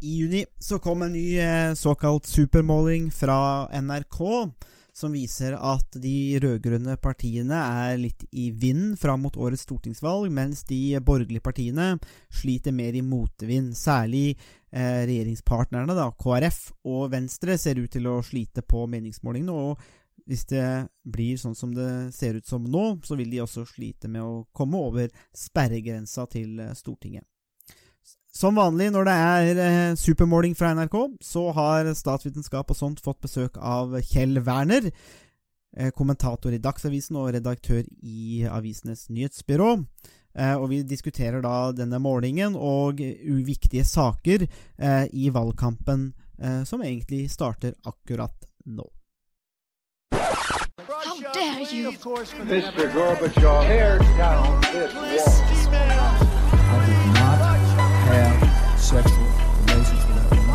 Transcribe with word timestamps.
I 0.00 0.16
juni 0.16 0.44
så 0.58 0.78
kom 0.80 1.02
en 1.02 1.12
ny 1.12 1.38
eh, 1.38 1.74
såkalt 1.74 2.26
supermåling 2.26 3.10
fra 3.12 3.68
NRK 3.82 4.20
som 4.96 5.12
viser 5.12 5.54
at 5.54 5.96
de 6.02 6.38
rød-grønne 6.42 6.96
partiene 7.00 7.56
er 7.84 7.98
litt 8.00 8.24
i 8.32 8.50
vinden 8.50 8.96
fram 9.00 9.22
mot 9.24 9.36
årets 9.36 9.64
stortingsvalg, 9.68 10.30
mens 10.32 10.64
de 10.68 10.98
borgerlige 11.04 11.44
partiene 11.44 11.92
sliter 12.32 12.74
mer 12.76 12.96
i 12.96 13.04
motvind. 13.04 13.74
Særlig 13.76 14.34
eh, 14.34 15.04
regjeringspartnerne, 15.08 15.96
da, 15.96 16.10
KrF 16.16 16.60
og 16.88 17.10
Venstre, 17.14 17.58
ser 17.60 17.80
ut 17.80 17.92
til 17.92 18.08
å 18.10 18.20
slite 18.24 18.64
på 18.66 18.86
meningsmålingene. 18.90 19.52
og 19.52 19.96
hvis 20.30 20.44
det 20.46 20.66
blir 21.02 21.38
sånn 21.40 21.56
som 21.58 21.72
det 21.74 22.12
ser 22.14 22.36
ut 22.38 22.46
som 22.46 22.62
nå, 22.62 23.00
så 23.02 23.16
vil 23.18 23.32
de 23.32 23.40
også 23.42 23.64
slite 23.66 24.06
med 24.08 24.22
å 24.22 24.44
komme 24.54 24.78
over 24.78 25.08
sperregrensa 25.34 26.28
til 26.30 26.60
eh, 26.60 26.74
Stortinget. 26.78 27.26
Som 28.30 28.54
vanlig 28.54 28.92
når 28.94 29.08
det 29.08 29.14
er 29.14 29.60
eh, 29.64 29.96
supermåling 29.98 30.54
fra 30.54 30.70
NRK, 30.78 30.94
så 31.22 31.48
har 31.56 31.88
Statsvitenskap 31.98 32.70
og 32.70 32.78
sånt 32.78 33.02
fått 33.02 33.18
besøk 33.24 33.58
av 33.58 33.96
Kjell 34.06 34.38
Werner, 34.46 34.86
eh, 35.76 35.90
kommentator 35.90 36.54
i 36.54 36.62
Dagsavisen 36.62 37.18
og 37.18 37.32
redaktør 37.34 37.82
i 38.06 38.44
Avisenes 38.46 39.08
nyhetsbyrå. 39.10 39.72
Eh, 40.38 40.54
og 40.54 40.68
vi 40.70 40.84
diskuterer 40.86 41.42
da 41.42 41.72
denne 41.74 41.98
målingen 41.98 42.54
og 42.54 43.02
uviktige 43.02 43.82
saker 43.84 44.46
eh, 44.46 45.10
i 45.10 45.26
valgkampen, 45.34 46.12
eh, 46.38 46.62
som 46.62 46.86
egentlig 46.86 47.26
starter 47.34 47.74
akkurat 47.82 48.46
nå. 48.70 48.86
How 50.14 51.18
dare 51.34 51.66
you? 51.74 51.90
Mr. 51.90 52.94
Gorbachev, 52.94 53.66
tear 53.66 53.98
down 53.98 54.60
this 54.70 54.94
wall. 54.94 56.99
Sexual 58.90 59.22
relations 59.70 60.02
with 60.06 60.16
that 60.18 60.30
woman. 60.34 60.50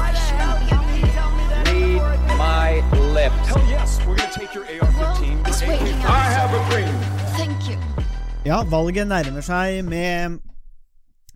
Read 2.03 2.23
my 2.35 2.83
lips. 3.15 3.47
Hell 3.47 3.63
yes, 3.69 3.99
we're 4.05 4.17
gonna 4.19 4.31
take 4.33 4.53
your 4.53 4.65
AR-15. 4.65 5.39
Well. 5.39 6.11
I 6.11 6.23
have 6.35 6.51
a 6.51 6.61
dream. 6.69 6.95
Thank 7.39 7.69
you. 7.69 7.77
Ja, 8.45 8.63
valget 8.63 9.07
nærmer 9.07 9.41
seg 9.41 9.85
med 9.87 10.41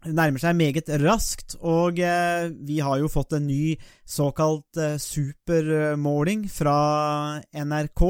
nærmer 0.06 0.44
seg 0.44 0.56
meget 0.60 0.92
raskt, 1.02 1.56
og 1.64 2.00
eh, 2.04 2.52
vi 2.68 2.82
har 2.84 3.00
jo 3.00 3.08
fått 3.08 3.34
en 3.38 3.48
ny 3.48 3.78
såkalt 4.08 4.78
eh, 4.78 5.00
supermåling 5.00 6.50
fra 6.52 7.40
NRK. 7.56 8.04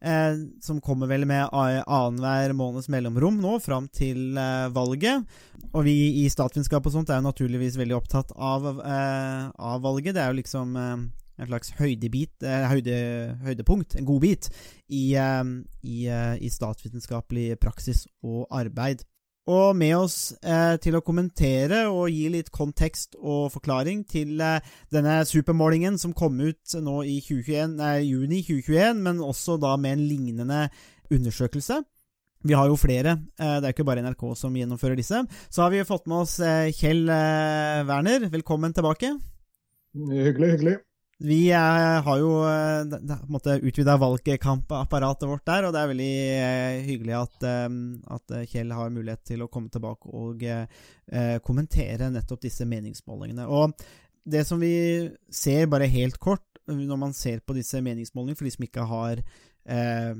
Eh, 0.00 0.36
som 0.62 0.80
kommer 0.80 1.08
vel 1.10 1.24
med 1.26 1.48
a- 1.50 1.82
annenhver 1.82 2.52
måneds 2.54 2.88
mellomrom 2.88 3.40
nå, 3.42 3.56
fram 3.60 3.88
til 3.90 4.36
eh, 4.38 4.68
valget. 4.70 5.24
Og 5.72 5.82
vi 5.88 6.24
i 6.24 6.28
statsvitenskap 6.30 6.86
og 6.86 6.94
sånt 6.94 7.10
er 7.10 7.18
jo 7.18 7.26
naturligvis 7.26 7.76
veldig 7.80 7.96
opptatt 7.98 8.30
av, 8.36 8.68
eh, 8.78 9.48
av 9.58 9.82
valget. 9.82 10.14
Det 10.14 10.22
er 10.22 10.30
jo 10.30 10.38
liksom 10.38 10.76
eh, 10.78 10.96
en 11.38 11.46
slags 11.50 11.72
høydebit, 11.78 12.42
eh, 12.46 12.68
høyde, 12.70 12.96
høydepunkt, 13.42 13.98
en 13.98 14.06
godbit, 14.06 14.48
i, 14.90 15.14
eh, 15.18 15.44
i, 15.82 16.06
eh, 16.06 16.34
i 16.42 16.48
statsvitenskapelig 16.50 17.58
praksis 17.62 18.06
og 18.22 18.46
arbeid. 18.50 19.02
Og 19.48 19.76
med 19.80 19.94
oss 19.96 20.34
eh, 20.44 20.76
til 20.82 20.98
å 20.98 21.04
kommentere 21.04 21.86
og 21.88 22.10
gi 22.12 22.26
litt 22.34 22.50
kontekst 22.52 23.16
og 23.16 23.48
forklaring 23.54 24.02
til 24.08 24.42
eh, 24.44 24.64
denne 24.92 25.22
supermålingen 25.28 25.96
som 26.00 26.12
kom 26.16 26.36
ut 26.42 26.74
nå 26.76 26.98
i 27.08 27.16
2021, 27.24 27.78
nei, 27.78 27.94
juni 28.10 28.42
2021, 28.44 29.00
men 29.06 29.22
også 29.24 29.56
da 29.62 29.72
med 29.80 29.96
en 29.96 30.04
lignende 30.10 30.66
undersøkelse. 31.08 31.80
Vi 32.44 32.54
har 32.54 32.68
jo 32.70 32.76
flere, 32.78 33.16
eh, 33.40 33.56
det 33.58 33.70
er 33.70 33.74
ikke 33.74 33.88
bare 33.88 34.04
NRK 34.04 34.26
som 34.38 34.54
gjennomfører 34.54 35.00
disse. 35.00 35.24
Så 35.50 35.64
har 35.64 35.72
vi 35.72 35.82
fått 35.88 36.06
med 36.06 36.26
oss 36.26 36.38
eh, 36.44 36.68
Kjell 36.76 37.08
eh, 37.08 37.86
Werner, 37.88 38.28
velkommen 38.30 38.76
tilbake. 38.76 39.16
Hyggelig, 39.96 40.52
hyggelig. 40.58 40.76
Vi 41.18 41.48
er, 41.50 41.98
har 42.06 42.18
jo 42.20 42.28
eh, 42.46 43.64
utvida 43.66 43.96
valgkampapparatet 43.98 45.26
vårt 45.26 45.46
der, 45.50 45.66
og 45.66 45.72
det 45.74 45.80
er 45.80 45.90
veldig 45.90 46.12
eh, 46.30 46.76
hyggelig 46.86 47.16
at, 47.18 47.46
eh, 47.48 47.66
at 48.14 48.34
eh, 48.36 48.44
Kjell 48.52 48.70
har 48.76 48.92
mulighet 48.94 49.24
til 49.32 49.42
å 49.42 49.48
komme 49.50 49.72
tilbake 49.74 50.12
og 50.14 50.44
eh, 50.46 50.68
eh, 51.10 51.38
kommentere 51.42 52.12
nettopp 52.14 52.44
disse 52.46 52.68
meningsmålingene. 52.70 53.48
Og 53.50 53.74
det 54.28 54.44
som 54.46 54.62
vi 54.62 54.70
ser, 55.26 55.66
bare 55.66 55.90
helt 55.90 56.20
kort, 56.22 56.44
når 56.68 57.00
man 57.00 57.16
ser 57.16 57.42
på 57.42 57.56
disse 57.56 57.82
meningsmålingene, 57.82 58.38
for 58.38 58.46
de 58.46 58.54
som 58.54 58.68
ikke 58.68 58.86
har 58.86 59.18
eh, 59.18 60.14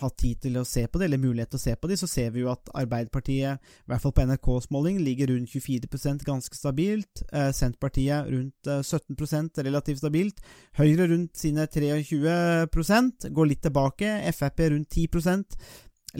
hatt 0.00 0.16
tid 0.20 0.40
til 0.44 0.58
å 0.60 0.64
se 0.68 0.86
på 0.88 1.00
det, 1.00 1.08
eller 1.08 1.20
mulighet 1.22 1.52
til 1.52 1.60
å 1.60 1.62
se 1.62 1.74
på 1.76 1.90
det, 1.90 1.98
så 2.00 2.08
ser 2.10 2.32
vi 2.34 2.44
jo 2.44 2.50
at 2.52 2.72
Arbeiderpartiet, 2.76 3.60
i 3.60 3.90
hvert 3.90 4.04
fall 4.04 4.14
på 4.16 4.26
NRKs 4.28 4.70
måling, 4.74 5.00
ligger 5.04 5.32
rundt 5.32 5.52
24% 5.52 6.24
ganske 6.26 6.58
stabilt. 6.58 7.24
Eh, 7.32 7.50
Senterpartiet 7.56 8.30
rundt 8.32 8.70
eh, 8.70 8.82
17% 8.82 9.62
relativt 9.66 10.02
stabilt. 10.02 10.42
Høyre 10.80 11.10
rundt 11.12 11.38
sine 11.40 11.68
23% 11.70 13.30
går 13.36 13.50
litt 13.52 13.64
tilbake. 13.66 14.16
Frp 14.34 14.66
rundt 14.74 14.98
10% 14.98 15.58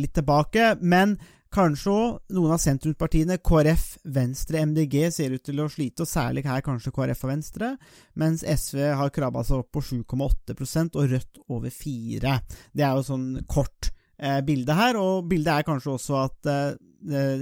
litt 0.00 0.14
tilbake. 0.14 0.74
Men 0.80 1.18
kanskje 1.54 1.92
òg 1.92 2.34
noen 2.36 2.54
av 2.54 2.60
sentrumspartiene, 2.62 3.40
KrF, 3.42 3.86
Venstre, 4.14 4.62
MDG, 4.70 4.96
ser 5.14 5.34
ut 5.34 5.44
til 5.46 5.62
å 5.62 5.68
slite, 5.70 6.04
og 6.04 6.10
særlig 6.10 6.44
her 6.46 6.62
kanskje 6.66 6.92
KrF 6.94 7.24
og 7.26 7.32
Venstre, 7.32 7.72
mens 8.20 8.44
SV 8.44 8.82
har 9.00 9.12
krabba 9.14 9.42
seg 9.46 9.64
opp 9.64 9.72
på 9.74 9.82
7,8% 9.88 10.98
og 11.00 11.10
Rødt 11.14 11.42
over 11.48 11.74
4 11.74 12.38
Det 12.72 12.86
er 12.86 12.94
jo 12.94 13.06
sånn 13.06 13.28
kort 13.50 13.90
eh, 14.18 14.40
bilde 14.46 14.78
her, 14.78 14.98
og 15.00 15.28
bildet 15.30 15.58
er 15.58 15.68
kanskje 15.68 15.94
også 15.96 16.18
at 16.22 16.50
eh, 16.50 16.72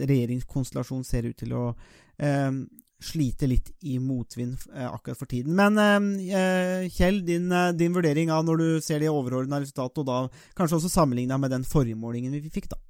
regjeringskonstellasjonen 0.08 1.06
ser 1.06 1.28
ut 1.28 1.38
til 1.44 1.56
å 1.58 1.64
eh, 2.16 2.52
slite 2.98 3.46
litt 3.46 3.70
i 3.86 3.98
motvind 4.02 4.58
eh, 4.75 4.88
akkurat 4.88 5.19
for 5.19 5.30
tiden. 5.30 5.54
Men 5.58 5.78
eh, 5.78 6.88
Kjell, 6.90 7.22
din, 7.26 7.50
eh, 7.52 7.70
din 7.78 7.94
vurdering 7.94 8.32
av 8.34 8.44
når 8.46 8.62
du 8.62 8.69
ser 8.84 9.02
det 9.02 9.12
overordna 9.12 9.60
resultatet, 9.62 10.02
og 10.02 10.08
da 10.08 10.56
kanskje 10.58 10.80
også 10.80 10.96
sammenligna 10.96 11.38
med 11.38 11.54
den 11.54 11.66
forrige 11.66 11.98
målingen 11.98 12.34
vi 12.34 12.50
fikk, 12.50 12.72
da. 12.72 12.80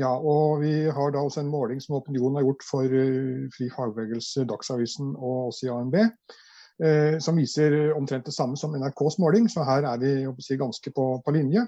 Ja, 0.00 0.10
og 0.10 0.60
vi 0.64 0.72
har 0.90 1.12
da 1.14 1.22
også 1.22 1.44
en 1.44 1.52
måling 1.52 1.82
som 1.82 1.94
Opinion 2.00 2.34
har 2.34 2.42
gjort 2.46 2.64
for 2.66 2.96
eh, 2.98 3.46
Fri 3.54 3.68
fagbevegelse, 3.70 4.46
Dagsavisen 4.50 5.12
og 5.14 5.52
oss 5.52 5.62
i 5.62 5.70
ANB. 5.70 5.94
eh, 6.82 7.18
som 7.22 7.36
viser 7.38 7.94
omtrent 7.94 8.26
det 8.26 8.34
samme 8.34 8.56
som 8.58 8.74
NRKs 8.74 9.18
måling, 9.22 9.46
så 9.48 9.62
her 9.62 9.86
er 9.86 10.00
vi 10.02 10.14
si, 10.42 10.56
ganske 10.58 10.90
på, 10.90 11.04
på 11.24 11.34
linje. 11.36 11.62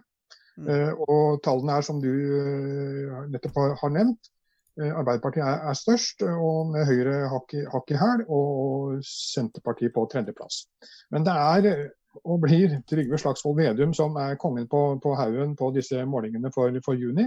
Mm. 0.57 0.71
Eh, 0.73 0.93
og 1.07 1.43
tallene 1.45 1.77
er 1.77 1.87
som 1.87 2.01
du 2.03 2.11
eh, 2.11 3.29
nettopp 3.31 3.61
har, 3.61 3.77
har 3.83 3.95
nevnt. 3.95 4.33
Eh, 4.81 4.91
Arbeiderpartiet 4.91 5.47
er, 5.47 5.63
er 5.71 5.79
størst, 5.79 6.27
og 6.27 6.73
med 6.73 6.89
Høyre 6.89 7.29
hakk 7.31 7.55
i, 7.55 8.01
hæl, 8.01 8.27
og 8.27 8.99
Senterpartiet 9.07 9.95
på 9.95 10.09
tredjeplass. 10.11 10.65
Men 11.15 11.29
det 11.29 11.37
er 11.47 11.71
eh, 11.71 11.87
og 12.25 12.41
blir 12.41 12.79
Trygve 12.89 13.19
Slagsvold 13.21 13.59
Vedum 13.61 13.93
som 13.95 14.15
er 14.17 14.39
kongen 14.41 14.69
på, 14.73 14.83
på 15.03 15.15
haugen 15.19 15.57
på 15.57 15.71
disse 15.75 16.05
målingene 16.09 16.49
for, 16.55 16.73
for 16.85 16.97
juni. 16.97 17.27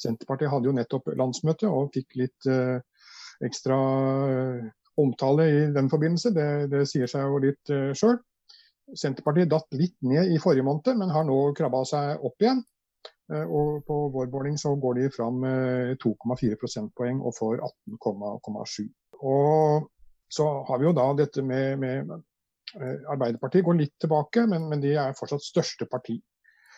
Senterpartiet 0.00 0.52
hadde 0.52 0.70
jo 0.70 0.76
nettopp 0.76 1.12
landsmøte 1.18 1.68
og 1.70 1.92
fikk 1.94 2.18
litt 2.20 2.48
eh, 2.50 2.78
ekstra 3.44 3.78
eh, 4.28 4.68
omtale 5.00 5.48
i 5.50 5.64
den 5.74 5.90
forbindelse. 5.90 6.32
Det, 6.34 6.48
det 6.72 6.84
sier 6.90 7.10
seg 7.10 7.26
jo 7.26 7.40
litt 7.42 7.72
uh, 7.74 7.90
sjøl. 7.98 8.20
Senterpartiet 8.94 9.50
datt 9.50 9.74
litt 9.74 9.96
ned 10.06 10.30
i 10.30 10.38
forrige 10.38 10.66
måned, 10.66 11.00
men 11.00 11.10
har 11.10 11.24
nå 11.26 11.38
krabba 11.58 11.80
seg 11.88 12.22
opp 12.22 12.44
igjen. 12.44 12.60
Eh, 13.32 13.46
og 13.48 13.80
på 13.88 13.96
vår 14.12 14.50
så 14.60 14.74
går 14.76 15.00
de 15.00 15.08
fram 15.10 15.40
med 15.40 15.96
2,4 16.04 16.58
prosentpoeng 16.60 17.22
og 17.24 17.34
får 17.38 17.62
18,7. 17.64 18.86
Og 19.24 19.88
så 20.28 20.46
har 20.68 20.80
vi 20.80 20.88
jo 20.88 20.92
da 20.96 21.08
dette 21.16 21.42
med, 21.42 21.78
med 21.80 22.12
eh, 22.76 23.00
Arbeiderpartiet 23.08 23.64
går 23.64 23.80
litt 23.80 23.96
tilbake, 24.00 24.46
men, 24.50 24.68
men 24.68 24.84
de 24.84 24.94
er 25.00 25.16
fortsatt 25.16 25.46
største 25.46 25.88
parti. 25.90 26.18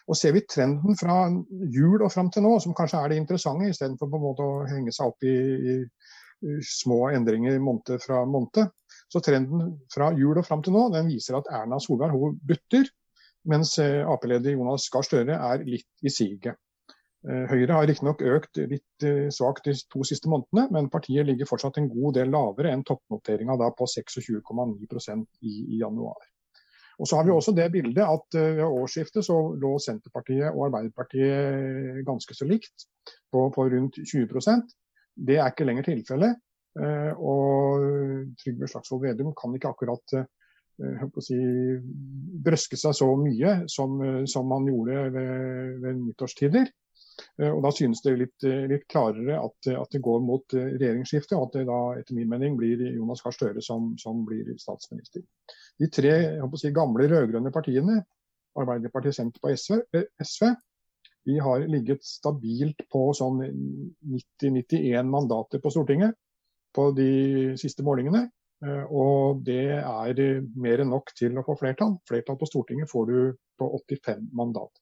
Og 0.06 0.18
Ser 0.18 0.36
vi 0.36 0.44
trenden 0.46 0.94
fra 0.98 1.24
jul 1.72 2.04
og 2.04 2.12
fram 2.14 2.28
til 2.30 2.44
nå, 2.46 2.52
som 2.62 2.74
kanskje 2.78 3.00
er 3.02 3.10
det 3.10 3.18
interessante, 3.20 3.70
istedenfor 3.72 4.10
på 4.10 4.20
en 4.20 4.24
måte 4.26 4.46
å 4.46 4.60
henge 4.70 4.94
seg 4.94 5.10
opp 5.10 5.26
i, 5.26 5.34
i, 5.34 5.76
små 6.62 7.08
endringer 7.16 7.58
måned 7.62 8.02
fra 8.02 8.20
måned, 8.28 8.68
så 9.12 9.22
trenden 9.24 9.72
fra 9.92 10.12
jul 10.18 10.36
og 10.36 10.46
fram 10.46 10.62
til 10.62 10.76
nå 10.76 10.86
den 10.94 11.10
viser 11.10 11.38
at 11.38 11.48
Erna 11.54 11.78
Solberg 11.82 12.14
hun 12.14 12.38
butter, 12.44 12.86
mens 13.50 13.76
eh, 13.82 14.02
Ap-leder 14.06 14.56
Jonas 14.56 14.88
Gahr 14.92 15.06
Støre 15.06 15.38
er 15.38 15.66
litt 15.66 16.06
i 16.06 16.12
siget. 16.12 16.58
Eh, 17.26 17.46
Høyre 17.50 17.78
har 17.78 17.86
riktignok 17.88 18.22
økt 18.26 18.60
litt 18.70 19.06
eh, 19.06 19.26
svakt 19.34 19.66
de 19.66 19.74
to 19.90 20.04
siste 20.06 20.30
månedene, 20.30 20.68
men 20.74 20.90
partiet 20.92 21.26
ligger 21.26 21.48
fortsatt 21.48 21.78
en 21.80 21.90
god 21.90 22.18
del 22.18 22.30
lavere 22.34 22.74
enn 22.74 22.84
toppnoteringa 22.86 23.56
på 23.78 23.88
26,9 23.90 25.26
i, 25.42 25.54
i 25.76 25.80
januar. 25.82 26.26
Og 26.96 27.08
så 27.08 27.18
har 27.18 27.26
vi 27.26 27.34
også 27.34 27.52
det 27.56 27.68
bildet 27.74 28.04
at 28.04 28.38
eh, 28.38 28.54
ved 28.56 28.64
årsskiftet 28.64 29.24
så 29.26 29.36
lå 29.60 29.74
Senterpartiet 29.82 30.48
og 30.52 30.68
Arbeiderpartiet 30.68 32.00
ganske 32.06 32.36
så 32.36 32.48
likt, 32.48 32.88
på, 33.32 33.48
på 33.54 33.68
rundt 33.72 34.00
20% 34.00 34.72
Det 35.28 35.36
er 35.36 35.52
ikke 35.52 35.66
lenger 35.68 35.90
tilfellet. 35.90 36.40
Eh, 36.80 37.12
Og 37.16 37.84
Trygve 38.40 38.68
Slagsvold 38.68 39.04
Vedum 39.04 39.34
kan 39.36 39.54
ikke 39.56 39.74
akkurat 39.74 40.16
eh, 40.16 41.04
si, 41.24 41.38
brøske 42.48 42.80
seg 42.80 42.96
så 42.96 43.12
mye 43.20 43.62
som, 43.72 44.00
som 44.28 44.50
han 44.52 44.66
gjorde 44.68 45.06
ved, 45.12 45.78
ved 45.84 46.02
nyttårstider. 46.02 46.72
Og 47.46 47.62
Da 47.64 47.70
synes 47.72 48.02
det 48.04 48.12
litt, 48.20 48.44
litt 48.68 48.84
klarere 48.92 49.38
at, 49.40 49.68
at 49.72 49.92
det 49.92 50.02
går 50.04 50.20
mot 50.20 50.52
regjeringsskifte, 50.52 51.36
og 51.36 51.46
at 51.46 51.56
det 51.56 51.62
da 51.68 51.78
etter 51.96 52.16
min 52.16 52.28
mening 52.28 52.58
blir 52.58 52.82
Jonas 52.90 53.24
Gahr 53.24 53.32
Støre 53.32 53.64
som, 53.64 53.94
som 54.00 54.20
blir 54.28 54.50
statsminister. 54.60 55.24
De 55.80 55.88
tre 55.92 56.12
si, 56.56 56.70
gamle 56.74 57.08
rød-grønne 57.10 57.52
partiene, 57.52 58.00
Arbeiderpartiet, 58.56 59.16
Senterpartiet 59.18 59.84
og 59.84 60.24
SV, 60.24 60.46
eh, 60.48 60.56
de 61.26 61.40
har 61.42 61.64
ligget 61.66 62.04
stabilt 62.06 62.84
på 62.92 63.10
sånn 63.18 63.42
90-91 63.42 65.10
mandater 65.10 65.60
på 65.60 65.72
Stortinget 65.74 66.14
på 66.76 66.90
de 66.96 67.10
siste 67.58 67.84
målingene. 67.86 68.28
Eh, 68.64 68.84
Og 68.88 69.42
det 69.44 69.82
er 69.82 70.40
mer 70.56 70.80
enn 70.80 70.92
nok 70.94 71.12
til 71.18 71.36
å 71.36 71.44
få 71.44 71.58
flertall. 71.60 71.98
Flertall 72.08 72.38
på 72.40 72.48
Stortinget 72.48 72.90
får 72.90 73.06
du 73.10 73.18
på 73.58 73.68
85 73.82 74.30
mandat. 74.32 74.72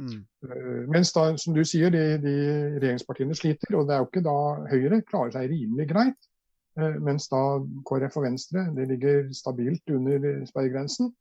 Mm. 0.00 0.20
Eh, 0.46 0.82
Mens 0.88 1.12
da, 1.12 1.36
som 1.36 1.54
du 1.56 1.64
sier, 1.64 1.90
de, 1.92 2.04
de 2.22 2.34
regjeringspartiene 2.78 3.36
sliter. 3.36 3.74
Og 3.76 3.88
det 3.88 3.96
er 3.96 4.04
jo 4.04 4.08
ikke 4.08 4.24
da 4.24 4.38
Høyre 4.70 5.02
klarer 5.02 5.34
seg 5.36 5.50
rimelig 5.50 5.88
greit. 5.90 6.30
Eh, 6.78 6.98
Mens 7.02 7.28
da 7.32 7.40
KrF 7.88 8.20
og 8.20 8.26
Venstre 8.26 8.66
de 8.76 8.86
ligger 8.92 9.32
stabilt 9.36 9.90
under 9.90 10.44
sperregrensen. 10.46 11.12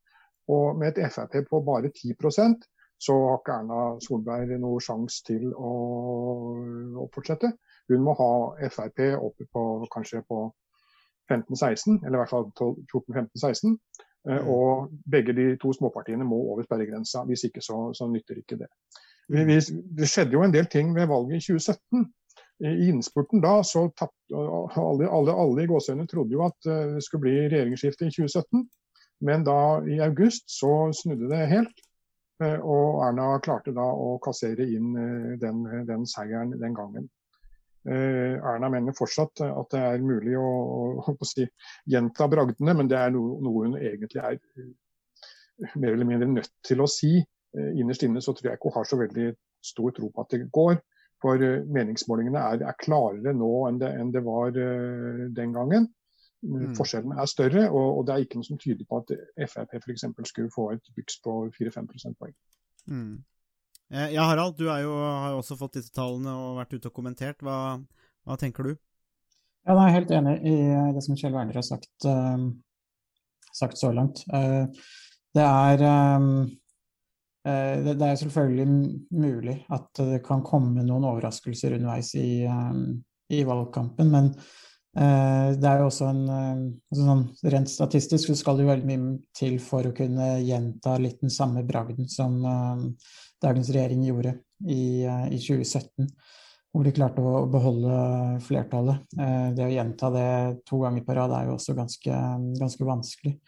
Og 0.50 0.78
med 0.80 0.98
et 0.98 1.12
Frp 1.13 1.36
på 1.50 1.62
bare 1.66 1.92
10% 1.94 2.68
så 3.00 3.16
har 3.16 3.38
ikke 3.40 3.56
Erna 3.62 3.81
Solberg 4.04 4.57
noen 4.60 4.84
sjanse 4.84 5.22
til 5.24 5.54
å, 5.54 5.74
å 7.00 7.06
fortsette. 7.13 7.54
Hun 7.90 8.04
må 8.04 8.16
ha 8.19 8.31
Frp 8.74 9.06
oppe 9.16 9.48
på 9.54 9.66
kanskje 9.94 10.25
på 10.28 10.42
15-16, 11.30 12.02
eller 12.02 12.18
i 12.18 12.22
hvert 12.24 12.34
fall 12.34 12.50
14-15-16. 12.57 13.78
Eh, 13.78 14.00
Mm. 14.28 14.48
Og 14.48 14.90
begge 15.12 15.34
de 15.34 15.57
to 15.57 15.74
småpartiene 15.74 16.25
må 16.28 16.36
over 16.52 16.63
sperregrensa. 16.63 17.24
Hvis 17.25 17.44
ikke 17.44 17.62
så, 17.62 17.94
så 17.94 18.07
nytter 18.07 18.42
ikke 18.42 18.57
det. 18.60 18.68
Vi, 19.30 19.44
vi, 19.45 19.60
det 19.98 20.10
skjedde 20.10 20.36
jo 20.36 20.44
en 20.44 20.54
del 20.54 20.66
ting 20.66 20.95
ved 20.95 21.07
valget 21.07 21.38
i 21.38 21.45
2017. 21.54 22.06
I 22.59 22.89
innspurten 22.89 23.41
da 23.41 23.63
så 23.63 23.85
tapte 23.95 24.35
alle, 24.35 25.07
alle, 25.07 25.31
alle 25.31 25.63
i 25.63 25.67
gåseøynene 25.69 26.09
trodde 26.11 26.35
jo 26.35 26.44
at 26.44 26.67
eh, 26.67 26.95
det 26.97 27.03
skulle 27.06 27.23
bli 27.27 27.35
regjeringsskifte 27.45 28.07
i 28.09 28.11
2017. 28.11 28.65
Men 29.27 29.45
da 29.47 29.59
i 29.88 30.00
august 30.03 30.51
så 30.51 30.89
snudde 30.95 31.29
det 31.31 31.45
helt. 31.53 31.79
eh, 32.44 32.59
Og 32.59 33.00
Erna 33.06 33.31
klarte 33.44 33.71
da 33.75 33.85
å 33.88 34.17
kassere 34.23 34.67
inn 34.67 34.91
eh, 35.00 35.31
den, 35.39 35.63
den 35.88 36.03
seieren 36.09 36.51
den 36.59 36.75
gangen. 36.75 37.07
Erna 37.89 38.67
mener 38.69 38.94
fortsatt 38.94 39.39
at 39.39 39.69
det 39.71 39.79
er 39.79 40.01
mulig 40.03 40.33
å, 40.38 40.44
å, 40.44 41.13
å 41.15 41.25
si, 41.25 41.45
gjenta 41.89 42.27
bragdene, 42.29 42.73
men 42.75 42.89
det 42.91 42.97
er 43.00 43.13
noe, 43.15 43.38
noe 43.41 43.63
hun 43.65 43.77
egentlig 43.79 44.19
er 44.19 44.35
mer 45.79 45.95
eller 45.95 46.06
mindre 46.06 46.27
nødt 46.27 46.51
til 46.67 46.83
å 46.83 46.89
si. 46.91 47.15
Innerst 47.56 48.03
inne 48.06 48.21
så 48.21 48.35
tror 48.35 48.51
jeg 48.51 48.59
ikke 48.59 48.69
hun 48.69 48.75
har 48.75 48.89
så 48.91 49.00
veldig 49.00 49.29
stor 49.71 49.95
tro 49.95 50.11
på 50.11 50.25
at 50.27 50.35
det 50.35 50.41
går. 50.59 50.75
For 51.24 51.42
eh, 51.44 51.63
meningsmålingene 51.68 52.42
er, 52.54 52.66
er 52.69 52.77
klarere 52.80 53.33
nå 53.36 53.54
enn 53.69 53.80
det, 53.81 53.89
enn 54.01 54.12
det 54.16 54.21
var 54.25 54.56
uh, 54.56 55.25
den 55.36 55.56
gangen. 55.56 55.89
Mm. 56.39 56.69
Forskjellene 56.77 57.18
er 57.19 57.27
større, 57.27 57.66
og, 57.68 58.00
og 58.00 58.06
det 58.07 58.13
er 58.13 58.24
ikke 58.24 58.39
noe 58.39 58.48
som 58.48 58.60
tyder 58.62 58.88
på 58.88 59.01
at 59.01 59.12
Frp 59.51 59.74
f.eks. 59.81 60.06
skulle 60.30 60.54
få 60.54 60.69
et 60.77 60.94
byks 60.95 61.19
på 61.25 61.33
4-5 61.57 61.89
prosentpoeng. 61.92 62.38
Mm. 62.88 63.18
Eh, 63.92 64.13
Ja, 64.16 64.30
Harald, 64.30 64.56
du 64.56 64.69
er 64.71 64.86
jo, 64.86 64.94
har 64.95 65.33
jo 65.33 65.42
også 65.42 65.60
fått 65.60 65.75
disse 65.81 65.92
tallene 65.92 66.31
og 66.31 66.62
vært 66.62 66.77
ute 66.77 66.88
og 66.88 66.95
kommentert. 66.95 67.44
Hva, 67.44 67.75
hva 68.24 68.39
tenker 68.39 68.69
du? 68.69 68.77
Ja, 69.68 69.75
jeg 69.75 69.83
er 69.83 69.98
helt 69.98 70.16
enig 70.16 70.38
i 70.48 70.56
det 70.95 71.04
som 71.04 71.19
Kjell 71.19 71.36
Werner 71.36 71.60
har 71.60 71.68
sagt, 71.68 71.92
uh, 72.07 72.48
sagt 73.60 73.77
så 73.81 73.92
langt. 73.92 74.24
Uh, 74.31 74.71
det 75.38 75.45
er 75.45 75.83
eh, 75.86 75.89
eh, 75.89 76.50
det, 77.45 77.94
det 78.00 78.07
er 78.07 78.18
selvfølgelig 78.19 78.65
mulig 79.15 79.56
at 79.71 80.01
det 80.01 80.24
kan 80.25 80.41
komme 80.45 80.83
noen 80.83 81.07
overraskelser 81.07 81.77
underveis 81.77 82.13
i, 82.19 82.44
eh, 82.44 82.81
i 83.38 83.44
valgkampen, 83.47 84.09
men 84.12 84.27
eh, 84.97 85.56
det 85.56 85.69
er 85.69 85.83
jo 85.83 85.88
også 85.88 86.09
en 86.09 86.24
eh, 86.27 86.65
altså 86.91 87.06
sånn, 87.06 87.24
Rent 87.56 87.71
statistisk 87.71 88.31
så 88.31 88.36
skal 88.39 88.59
det 88.59 88.65
jo 88.65 88.74
veldig 88.74 88.89
mye 88.89 89.39
til 89.39 89.56
for 89.63 89.88
å 89.88 89.95
kunne 89.95 90.33
gjenta 90.44 90.97
litt 91.00 91.21
den 91.24 91.33
samme 91.33 91.63
bragden 91.68 92.12
som 92.12 92.41
eh, 92.44 92.86
dagens 93.39 93.71
regjering 93.71 94.03
gjorde 94.09 94.35
i, 94.68 95.06
eh, 95.06 95.25
i 95.31 95.39
2017 95.39 96.12
hvor 96.69 96.85
de 96.85 96.94
klarte 96.94 97.24
å 97.25 97.47
beholde 97.50 97.95
flertallet. 98.45 99.01
Eh, 99.18 99.47
Det 99.57 99.65
å 99.65 99.71
gjenta 99.74 100.12
det 100.13 100.30
to 100.69 100.83
ganger 100.83 101.06
på 101.06 101.15
rad 101.18 101.33
er 101.33 101.47
jo 101.47 101.56
også 101.56 101.74
ganske, 101.77 102.19
ganske 102.59 102.85
vanskelig. 102.85 103.39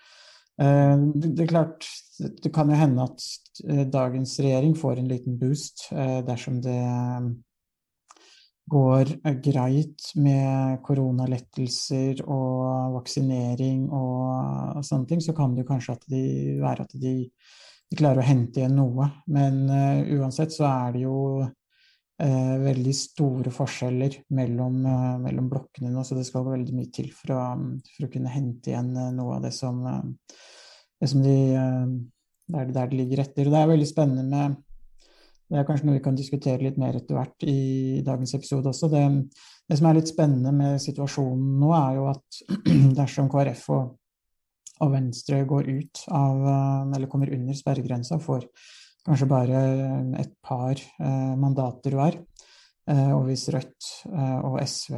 Eh, 0.61 0.97
Det 1.15 1.43
er 1.43 1.47
klart, 1.49 1.85
det 2.19 2.51
kan 2.53 2.69
jo 2.69 2.77
hende 2.77 3.05
at 3.07 3.23
eh, 3.67 3.85
dagens 3.89 4.37
regjering 4.39 4.75
får 4.77 4.99
en 4.99 5.09
liten 5.09 5.39
boost 5.39 5.87
eh, 5.91 6.19
dersom 6.25 6.59
det 6.61 6.81
går 8.71 9.09
greit 9.43 10.11
med 10.15 10.77
koronalettelser 10.85 12.21
og 12.23 12.93
vaksinering 12.93 13.89
og 13.89 14.85
sånne 14.85 15.09
ting, 15.09 15.23
så 15.23 15.33
kan 15.35 15.57
det 15.57 15.65
kanskje 15.67 15.95
at 15.97 16.05
de, 16.07 16.21
være 16.61 16.85
at 16.85 16.93
de, 17.01 17.15
de 17.89 17.99
klarer 17.99 18.21
å 18.21 18.27
hente 18.29 18.61
igjen 18.61 18.77
noe. 18.77 19.09
Men 19.27 19.65
uansett 20.21 20.55
så 20.55 20.69
er 20.69 20.95
det 20.95 21.03
jo 21.03 21.17
eh, 22.21 22.55
veldig 22.61 22.93
store 22.95 23.51
forskjeller 23.53 24.17
mellom, 24.37 24.79
eh, 24.85 25.19
mellom 25.25 25.49
blokkene 25.51 25.91
nå, 25.91 26.03
så 26.05 26.17
det 26.17 26.25
skal 26.27 26.47
veldig 26.47 26.75
mye 26.77 26.91
til 26.93 27.11
for 27.15 27.35
å, 27.35 27.43
for 27.95 28.07
å 28.07 28.11
kunne 28.13 28.33
hente 28.33 28.73
igjen 28.73 28.91
eh, 28.95 29.13
noe 29.17 29.37
av 29.37 29.45
det 29.45 29.53
som, 29.55 29.79
eh, 29.87 30.35
det 31.01 31.11
som 31.11 31.23
de 31.25 31.37
eh, 31.53 31.95
der, 32.51 32.73
der 32.73 32.91
det 32.91 32.99
ligger 32.99 33.23
etter. 33.23 33.47
Og 33.47 33.55
det 33.55 33.61
er 33.61 33.71
veldig 33.71 33.87
spennende 33.89 34.27
med 34.27 34.59
Det 35.51 35.59
er 35.59 35.65
kanskje 35.67 35.83
noe 35.87 35.97
vi 35.97 36.03
kan 36.03 36.15
diskutere 36.15 36.63
litt 36.63 36.77
mer 36.79 36.95
etter 36.95 37.17
hvert 37.17 37.43
i 37.43 37.99
dagens 38.07 38.31
episode 38.37 38.71
også. 38.71 38.87
Det, 38.87 39.01
det 39.67 39.77
som 39.79 39.89
er 39.89 39.97
litt 39.97 40.07
spennende 40.07 40.53
med 40.55 40.77
situasjonen 40.79 41.57
nå, 41.59 41.73
er 41.75 41.97
jo 41.97 42.05
at 42.07 42.37
dersom 43.01 43.27
KrF 43.31 43.65
og, 43.75 43.89
og 44.85 44.93
Venstre 44.93 45.41
går 45.49 45.67
ut 45.67 46.05
av, 46.07 46.39
eller 46.95 47.11
kommer 47.11 47.33
under 47.35 47.59
sperregrensa, 47.59 48.15
får 48.23 48.47
kanskje 49.05 49.29
bare 49.29 49.61
et 50.21 50.33
par 50.43 50.77
eh, 50.77 51.33
mandater 51.39 51.97
hver. 51.97 52.17
Eh, 52.89 53.11
og 53.15 53.27
hvis 53.27 53.47
Rødt 53.53 53.91
eh, 54.11 54.39
og 54.47 54.59
SV 54.65 54.97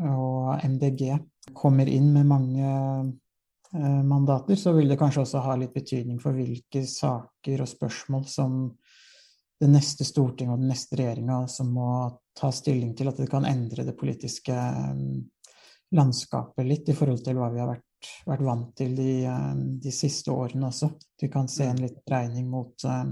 og 0.00 0.62
MDG 0.64 1.10
kommer 1.54 1.88
inn 1.90 2.08
med 2.14 2.24
mange 2.24 2.70
mandater, 3.70 4.56
så 4.56 4.72
vil 4.72 4.88
det 4.88 4.96
kanskje 4.98 5.20
også 5.22 5.42
ha 5.44 5.52
litt 5.60 5.74
betydning 5.74 6.16
for 6.22 6.34
hvilke 6.34 6.80
saker 6.88 7.60
og 7.62 7.68
spørsmål 7.68 8.24
som 8.26 8.54
det 9.60 9.68
neste 9.68 10.06
storting 10.08 10.48
og 10.50 10.62
den 10.62 10.72
neste 10.72 10.96
regjeringa 10.98 11.42
som 11.52 11.68
må 11.76 11.90
ta 12.32 12.48
stilling 12.54 12.96
til 12.96 13.12
at 13.12 13.20
det 13.20 13.28
kan 13.30 13.44
endre 13.46 13.84
det 13.86 13.94
politiske 14.00 14.56
landskapet 15.94 16.66
litt 16.66 16.88
i 16.88 16.96
forhold 16.96 17.22
til 17.26 17.38
hva 17.38 17.52
vi 17.52 17.60
har 17.60 17.70
vært, 17.74 17.86
vært 18.28 18.44
vant 18.46 18.72
til 18.78 18.94
de, 18.96 19.10
eh, 19.28 19.54
de 19.84 19.92
siste 19.94 20.32
årene 20.32 20.70
også. 20.70 20.90
Vi 21.20 21.28
kan 21.32 21.48
se 21.48 21.68
en 21.68 21.80
litt 21.80 22.00
dreining 22.08 22.48
mot, 22.50 22.74
eh, 22.84 23.04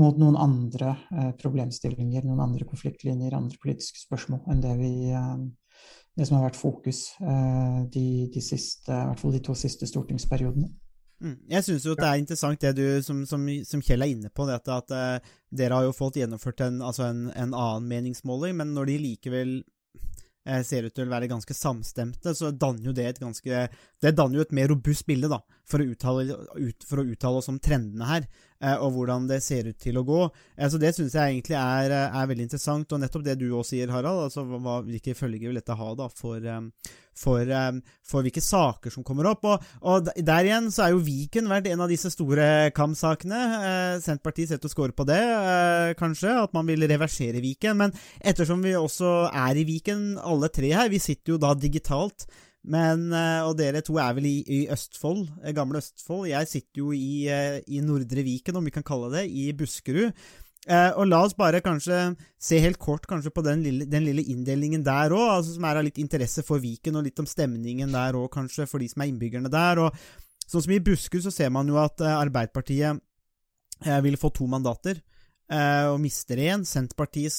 mot 0.00 0.18
noen 0.18 0.36
andre 0.38 0.94
eh, 1.12 1.32
problemstillinger, 1.40 2.24
noen 2.24 2.44
andre 2.48 2.66
konfliktlinjer, 2.68 3.36
andre 3.36 3.58
politiske 3.62 4.02
spørsmål 4.04 4.46
enn 4.50 4.62
det 4.64 4.76
vi 4.80 4.92
det 6.18 6.26
som 6.26 6.36
har 6.36 6.48
vært 6.50 6.58
fokus 6.58 6.98
de, 7.22 8.06
de 8.34 8.40
siste, 8.42 8.90
i 8.90 9.06
hvert 9.08 9.20
fall 9.22 9.32
de 9.32 9.40
to 9.46 9.54
siste 9.56 9.86
stortingsperiodene. 9.88 10.66
Mm. 11.22 11.36
Jeg 11.48 11.64
syns 11.64 11.86
jo 11.86 11.94
at 11.94 12.02
det 12.02 12.08
er 12.08 12.18
interessant 12.20 12.60
det 12.60 12.72
du 12.76 13.02
som, 13.06 13.22
som, 13.30 13.46
som 13.64 13.80
Kjell 13.80 14.04
er 14.04 14.10
inne 14.10 14.28
på, 14.34 14.44
dette 14.48 14.74
at, 14.74 14.90
at 14.90 15.30
dere 15.54 15.78
har 15.78 15.86
jo 15.86 15.94
fått 15.96 16.18
gjennomført 16.18 16.60
en, 16.66 16.82
altså 16.82 17.06
en, 17.06 17.22
en 17.30 17.54
annen 17.54 17.88
meningsmåling, 17.88 18.58
men 18.58 18.74
når 18.74 18.90
de 18.90 18.98
likevel 19.06 19.54
ser 20.66 20.86
ut 20.88 20.94
til 20.96 21.04
å 21.06 21.12
være 21.12 21.28
ganske 21.30 21.54
samstemte, 21.56 22.32
så 22.36 22.50
danner 22.50 22.90
jo 22.90 22.94
det 22.96 23.06
et 23.06 23.20
ganske 23.20 23.66
Det 24.00 24.14
danner 24.16 24.40
jo 24.40 24.46
et 24.46 24.54
mer 24.56 24.70
robust 24.72 25.04
bilde, 25.06 25.28
da, 25.28 25.40
for 25.70 25.82
å 25.82 25.90
uttale, 25.92 26.38
ut, 26.58 26.86
for 26.86 27.02
å 27.02 27.06
uttale 27.06 27.40
oss 27.40 27.50
om 27.52 27.58
trendene 27.62 28.08
her, 28.08 28.26
eh, 28.62 28.76
og 28.76 28.94
hvordan 28.96 29.28
det 29.30 29.40
ser 29.44 29.70
ut 29.70 29.78
til 29.80 30.00
å 30.00 30.06
gå. 30.06 30.22
Eh, 30.56 30.70
så 30.70 30.80
det 30.80 30.94
syns 30.96 31.14
jeg 31.16 31.36
egentlig 31.36 31.58
er, 31.58 31.94
eh, 31.94 32.16
er 32.20 32.30
veldig 32.30 32.48
interessant, 32.48 32.92
og 32.92 33.02
nettopp 33.02 33.26
det 33.26 33.38
du 33.40 33.50
også 33.50 33.76
sier, 33.76 33.92
Harald, 33.94 34.26
altså 34.26 34.44
hva, 34.48 34.80
hvilke 34.86 35.14
følger 35.18 35.50
vil 35.50 35.60
dette 35.60 35.76
ha 35.78 35.94
da 35.98 36.08
for, 36.10 36.42
for, 37.20 37.54
for 38.10 38.26
hvilke 38.26 38.42
saker 38.42 38.94
som 38.94 39.06
kommer 39.06 39.30
opp. 39.30 39.46
Og, 39.46 39.70
og 39.82 40.10
der 40.16 40.48
igjen 40.48 40.70
så 40.74 40.86
er 40.86 40.94
jo 40.94 41.04
Viken 41.06 41.50
vært 41.50 41.70
en 41.70 41.84
av 41.84 41.92
disse 41.92 42.10
store 42.12 42.70
KAM-sakene. 42.74 43.40
Senterpartiet 44.02 44.54
setter 44.54 44.72
score 44.72 44.96
på 44.96 45.06
det, 45.08 45.22
kanskje, 46.00 46.34
at 46.42 46.54
man 46.56 46.66
vil 46.70 46.86
reversere 46.90 47.42
Viken. 47.44 47.78
Men 47.84 47.94
ettersom 48.18 48.64
vi 48.64 48.76
også 48.78 49.28
er 49.28 49.60
i 49.60 49.66
Viken, 49.68 50.14
alle 50.18 50.50
tre 50.52 50.72
her, 50.72 50.90
vi 50.92 51.02
sitter 51.02 51.36
jo 51.36 51.42
da 51.42 51.54
digitalt. 51.54 52.26
Men, 52.68 53.08
eh, 53.16 53.40
og 53.46 53.56
dere 53.56 53.80
to 53.80 53.96
er 53.96 54.12
vel 54.16 54.26
i, 54.28 54.36
i 54.44 54.60
Østfold, 54.72 55.24
eh, 55.42 55.54
gamle 55.56 55.80
Østfold. 55.80 56.28
Jeg 56.28 56.48
sitter 56.50 56.82
jo 56.82 56.92
i, 56.92 57.24
eh, 57.32 57.60
i 57.72 57.80
Nordre 57.80 58.24
Viken, 58.26 58.58
om 58.60 58.66
vi 58.66 58.74
kan 58.74 58.84
kalle 58.84 59.08
det, 59.14 59.26
i 59.32 59.50
Buskerud. 59.56 60.12
Eh, 60.68 60.90
og 60.92 61.06
la 61.08 61.22
oss 61.24 61.32
bare 61.38 61.62
kanskje 61.64 61.96
se 62.36 62.58
helt 62.60 62.78
kort 62.78 63.06
på 63.08 63.44
den 63.44 63.62
lille, 63.64 63.86
den 63.88 64.04
lille 64.04 64.22
inndelingen 64.28 64.84
der 64.84 65.08
òg, 65.08 65.38
altså, 65.38 65.54
som 65.54 65.64
er 65.64 65.80
av 65.80 65.86
litt 65.86 65.98
interesse 65.98 66.44
for 66.44 66.60
Viken, 66.60 66.96
og 66.96 67.04
litt 67.04 67.18
om 67.18 67.26
stemningen 67.26 67.90
der 67.90 68.12
òg, 68.12 68.28
kanskje, 68.30 68.68
for 68.68 68.78
de 68.78 68.88
som 68.88 69.00
er 69.00 69.08
innbyggerne 69.08 69.50
der. 69.50 69.78
og 69.78 69.96
Sånn 70.46 70.62
som 70.66 70.72
i 70.72 70.82
Buskerud 70.82 71.24
så 71.24 71.32
ser 71.32 71.50
man 71.50 71.66
jo 71.66 71.78
at 71.80 72.00
eh, 72.00 72.12
Arbeiderpartiet 72.12 73.00
eh, 73.86 74.00
vil 74.04 74.18
få 74.20 74.32
to 74.34 74.46
mandater. 74.46 75.00
og 75.50 75.98
mister 75.98 76.36
én. 76.36 76.62
Senterpartiet 76.62 77.32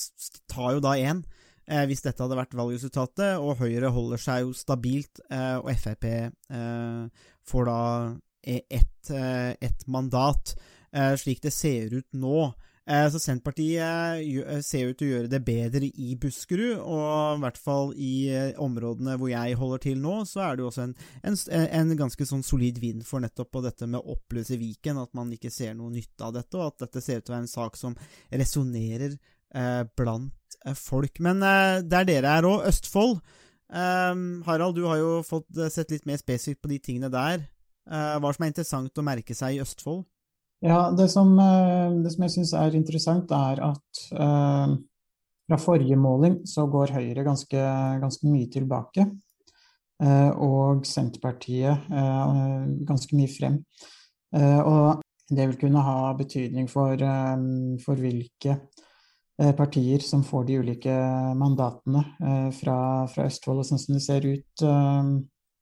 tar 0.52 0.74
jo 0.74 0.82
da 0.84 0.98
én, 1.00 1.24
eh, 1.72 1.86
hvis 1.88 2.04
dette 2.04 2.22
hadde 2.26 2.38
vært 2.40 2.58
valgresultatet, 2.60 3.38
og 3.40 3.62
Høyre 3.64 3.90
holder 3.96 4.20
seg 4.22 4.44
jo 4.46 4.52
stabilt, 4.58 5.24
eh, 5.32 5.56
og 5.62 5.72
Frp 5.80 6.10
eh, 6.12 7.06
får 7.48 7.70
da 7.72 7.80
e- 8.44 8.66
ett 8.70 9.10
eh, 9.16 9.54
ett 9.62 9.88
mandat, 9.88 10.56
eh, 10.92 11.16
slik 11.16 11.42
det 11.42 11.54
ser 11.56 11.94
ut 11.96 12.08
nå. 12.14 12.52
Eh, 12.90 13.06
Så 13.14 13.20
Senterpartiet 13.22 14.66
ser 14.66 14.90
ut 14.90 14.98
til 14.98 15.08
å 15.08 15.12
gjøre 15.14 15.30
det 15.30 15.40
bedre 15.46 15.86
i 15.86 16.16
Buskerud, 16.20 16.80
og 16.82 17.38
i 17.38 17.42
hvert 17.44 17.60
fall 17.62 17.94
i 17.96 18.14
områdene 18.58 19.14
hvor 19.22 19.30
jeg 19.30 19.56
holder 19.60 19.84
til 19.86 20.02
nå, 20.02 20.16
så 20.28 20.42
er 20.48 20.58
det 20.58 20.66
jo 20.66 20.72
også 20.72 20.88
en, 20.88 20.96
en, 21.24 21.38
en 21.54 21.94
ganske 21.96 22.26
sånn 22.26 22.44
solid 22.44 22.82
vind 22.82 23.06
for 23.08 23.22
nettopp 23.22 23.52
på 23.54 23.62
dette 23.64 23.88
med 23.88 24.02
å 24.02 24.18
oppløse 24.18 24.58
Viken, 24.60 24.98
at 24.98 25.14
man 25.14 25.32
ikke 25.32 25.54
ser 25.54 25.78
noe 25.78 25.94
nytte 25.94 26.26
av 26.26 26.34
dette, 26.40 26.58
og 26.58 26.74
at 26.74 26.88
dette 26.88 27.06
ser 27.06 27.22
ut 27.22 27.26
til 27.30 27.36
å 27.36 27.38
være 27.38 27.46
en 27.46 27.54
sak 27.54 27.78
som 27.80 27.96
resonnerer 28.34 29.14
eh, 29.54 29.84
blant 29.96 30.34
eh, 30.66 30.76
folk. 30.78 31.20
Men 31.20 31.42
eh, 31.46 31.80
der 31.88 32.08
dere 32.10 32.38
er 32.38 32.48
òg, 32.50 32.68
Østfold. 32.70 33.20
Eh, 33.72 34.14
Harald, 34.48 34.76
du 34.78 34.86
har 34.90 35.02
jo 35.02 35.18
fått 35.28 35.50
sett 35.72 35.92
litt 35.92 36.08
mer 36.10 36.22
spesifikt 36.22 36.62
på 36.62 36.72
de 36.72 36.80
tingene 36.80 37.12
der. 37.12 37.48
Hva 37.92 38.30
som 38.30 38.46
er 38.46 38.52
interessant 38.52 39.00
å 39.02 39.04
merke 39.04 39.34
seg 39.36 39.56
i 39.58 39.62
Østfold? 39.64 40.04
Ja, 40.62 40.92
det 40.94 41.08
som, 41.10 41.34
det 41.36 42.12
som 42.14 42.24
jeg 42.24 42.34
syns 42.36 42.52
er 42.54 42.76
interessant, 42.78 43.32
er 43.34 43.58
at 43.66 44.02
eh, 44.14 44.76
fra 45.50 45.58
forrige 45.60 45.98
måling 46.00 46.38
så 46.48 46.68
går 46.70 46.94
Høyre 46.96 47.26
ganske, 47.26 47.64
ganske 48.04 48.30
mye 48.30 48.48
tilbake. 48.54 49.08
eh, 50.04 50.30
og 50.38 50.86
Senterpartiet 50.86 51.90
eh, 51.90 52.38
ganske 52.88 53.18
mye 53.18 53.32
frem. 53.34 53.58
Og 54.32 55.02
det 55.28 55.48
vil 55.50 55.58
kunne 55.60 55.82
ha 55.84 56.14
betydning 56.16 56.70
for, 56.72 57.02
for 57.84 58.00
hvilke 58.00 58.56
partier 59.58 60.04
som 60.06 60.24
får 60.26 60.46
de 60.48 60.60
ulike 60.62 60.94
mandatene 61.38 62.04
eh, 62.22 62.50
fra, 62.56 62.78
fra 63.12 63.26
Østfold. 63.30 63.64
Og 63.64 63.70
sånn 63.70 63.82
som 63.82 63.96
det 63.98 64.04
ser 64.06 64.28
ut, 64.28 64.64
eh, 64.66 65.12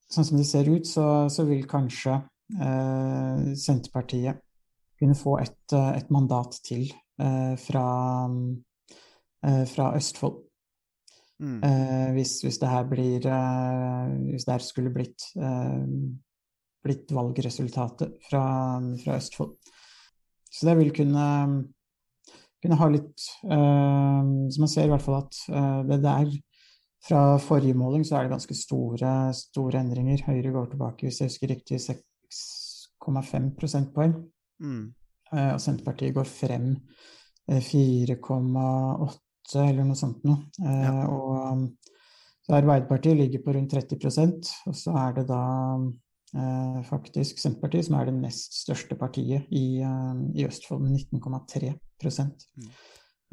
sånn 0.09 0.27
som 0.31 0.39
det 0.39 0.47
ser 0.49 0.69
ut 0.69 0.89
så, 0.89 1.05
så 1.31 1.45
vil 1.47 1.65
kanskje 1.69 2.17
eh, 2.59 3.49
Senterpartiet 3.59 4.43
kunne 4.99 5.15
få 5.15 5.37
et, 5.43 5.61
eh, 5.73 5.91
et 6.01 6.11
mandat 6.11 6.59
til 6.65 6.89
eh, 7.21 7.55
fra, 7.61 7.87
eh, 9.47 9.65
fra 9.69 9.91
Østfold. 9.97 10.45
Mm. 11.39 11.59
Eh, 11.63 12.09
hvis, 12.17 12.41
hvis 12.43 12.57
det 12.59 12.67
her 12.67 12.83
blir 12.83 13.23
eh, 13.23 14.07
Hvis 14.27 14.43
det 14.43 14.57
her 14.57 14.63
skulle 14.63 14.91
blitt, 14.91 15.23
eh, 15.39 15.85
blitt 16.83 17.13
valgresultatet 17.15 18.17
fra, 18.27 18.43
fra 19.03 19.15
Østfold. 19.15 19.55
Så 20.51 20.67
det 20.67 20.75
vil 20.81 20.91
kunne, 20.91 21.27
kunne 22.63 22.77
ha 22.79 22.87
litt 22.91 23.25
uh, 23.47 24.23
Så 24.51 24.61
man 24.61 24.71
ser 24.71 24.87
i 24.87 24.91
hvert 24.91 25.05
fall 25.05 25.21
at 25.21 25.41
uh, 25.53 25.81
det 25.87 26.01
der 26.03 26.31
fra 27.07 27.21
forrige 27.39 27.77
måling 27.79 28.03
så 28.03 28.17
er 28.17 28.27
det 28.27 28.33
ganske 28.33 28.55
store, 28.59 29.11
store 29.33 29.79
endringer. 29.79 30.19
Høyre 30.27 30.51
går 30.51 30.73
tilbake, 30.73 31.07
hvis 31.07 31.21
jeg 31.21 31.31
husker 31.31 31.53
riktig, 31.53 31.79
6,5 31.79 33.53
prosentpoeng. 33.59 34.17
Mm. 34.59 34.89
Uh, 35.31 35.53
og 35.53 35.61
Senterpartiet 35.63 36.17
går 36.17 36.27
frem 36.27 36.73
eh, 37.47 37.63
4,8 37.63 39.63
eller 39.63 39.87
noe 39.87 39.97
sånt 39.97 40.27
noe. 40.27 40.43
Eh, 40.59 40.83
Ja. 40.83 41.07
Og 41.07 41.71
så 42.45 42.55
Arbeiderpartiet 42.57 43.17
ligger 43.17 43.43
på 43.45 43.53
rundt 43.53 43.73
30% 43.73 44.51
og 44.67 44.75
så 44.75 44.91
er 44.97 45.13
det 45.19 45.27
da 45.29 45.41
eh, 45.77 45.89
faktisk 46.85 47.39
Senterpartiet 47.41 47.87
som 47.87 47.97
er 47.99 48.09
det 48.09 48.15
nest 48.19 48.53
største 48.61 48.97
partiet 48.99 49.49
i, 49.49 49.81
eh, 49.81 50.21
i 50.35 50.45
Østfold 50.45 50.83
med 50.83 50.93
19,3 50.97 51.73
Mm. 51.99 52.69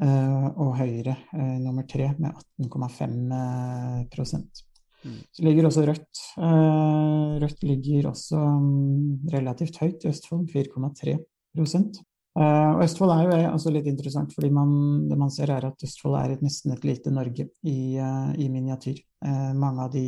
eh, 0.03 0.47
og 0.57 0.75
Høyre 0.77 1.17
eh, 1.33 1.59
nummer 1.59 1.83
tre 1.87 2.13
med 2.19 2.33
18,5 2.59 3.31
eh, 3.31 4.01
prosent. 4.11 4.63
Mm. 5.05 5.21
Så 5.31 5.43
ligger 5.43 5.65
også 5.65 5.85
Rødt. 5.87 6.21
Eh, 6.37 7.39
Rødt 7.41 7.63
ligger 7.63 8.09
også 8.09 8.37
mm, 8.37 9.29
relativt 9.33 9.77
høyt 9.77 10.03
i 10.05 10.09
Østfold, 10.11 10.49
4,3 10.51 11.17
prosent. 11.55 12.01
Eh, 12.37 12.71
og 12.75 12.83
Østfold 12.83 13.13
er 13.13 13.23
jo 13.23 13.31
også 13.31 13.51
altså 13.53 13.73
litt 13.73 13.87
interessant, 13.89 14.33
fordi 14.35 14.51
man, 14.53 15.07
det 15.09 15.17
man 15.17 15.31
ser 15.33 15.49
er 15.53 15.69
at 15.69 15.83
Østfold 15.83 16.19
er 16.19 16.35
et, 16.35 16.43
nesten 16.45 16.73
et 16.75 16.85
lite 16.85 17.13
Norge 17.13 17.47
i, 17.63 17.97
eh, 17.97 18.29
i 18.37 18.49
miniatyr. 18.49 18.99
Eh, 19.25 19.53
mange 19.57 19.87
av 19.87 19.95
de, 19.95 20.05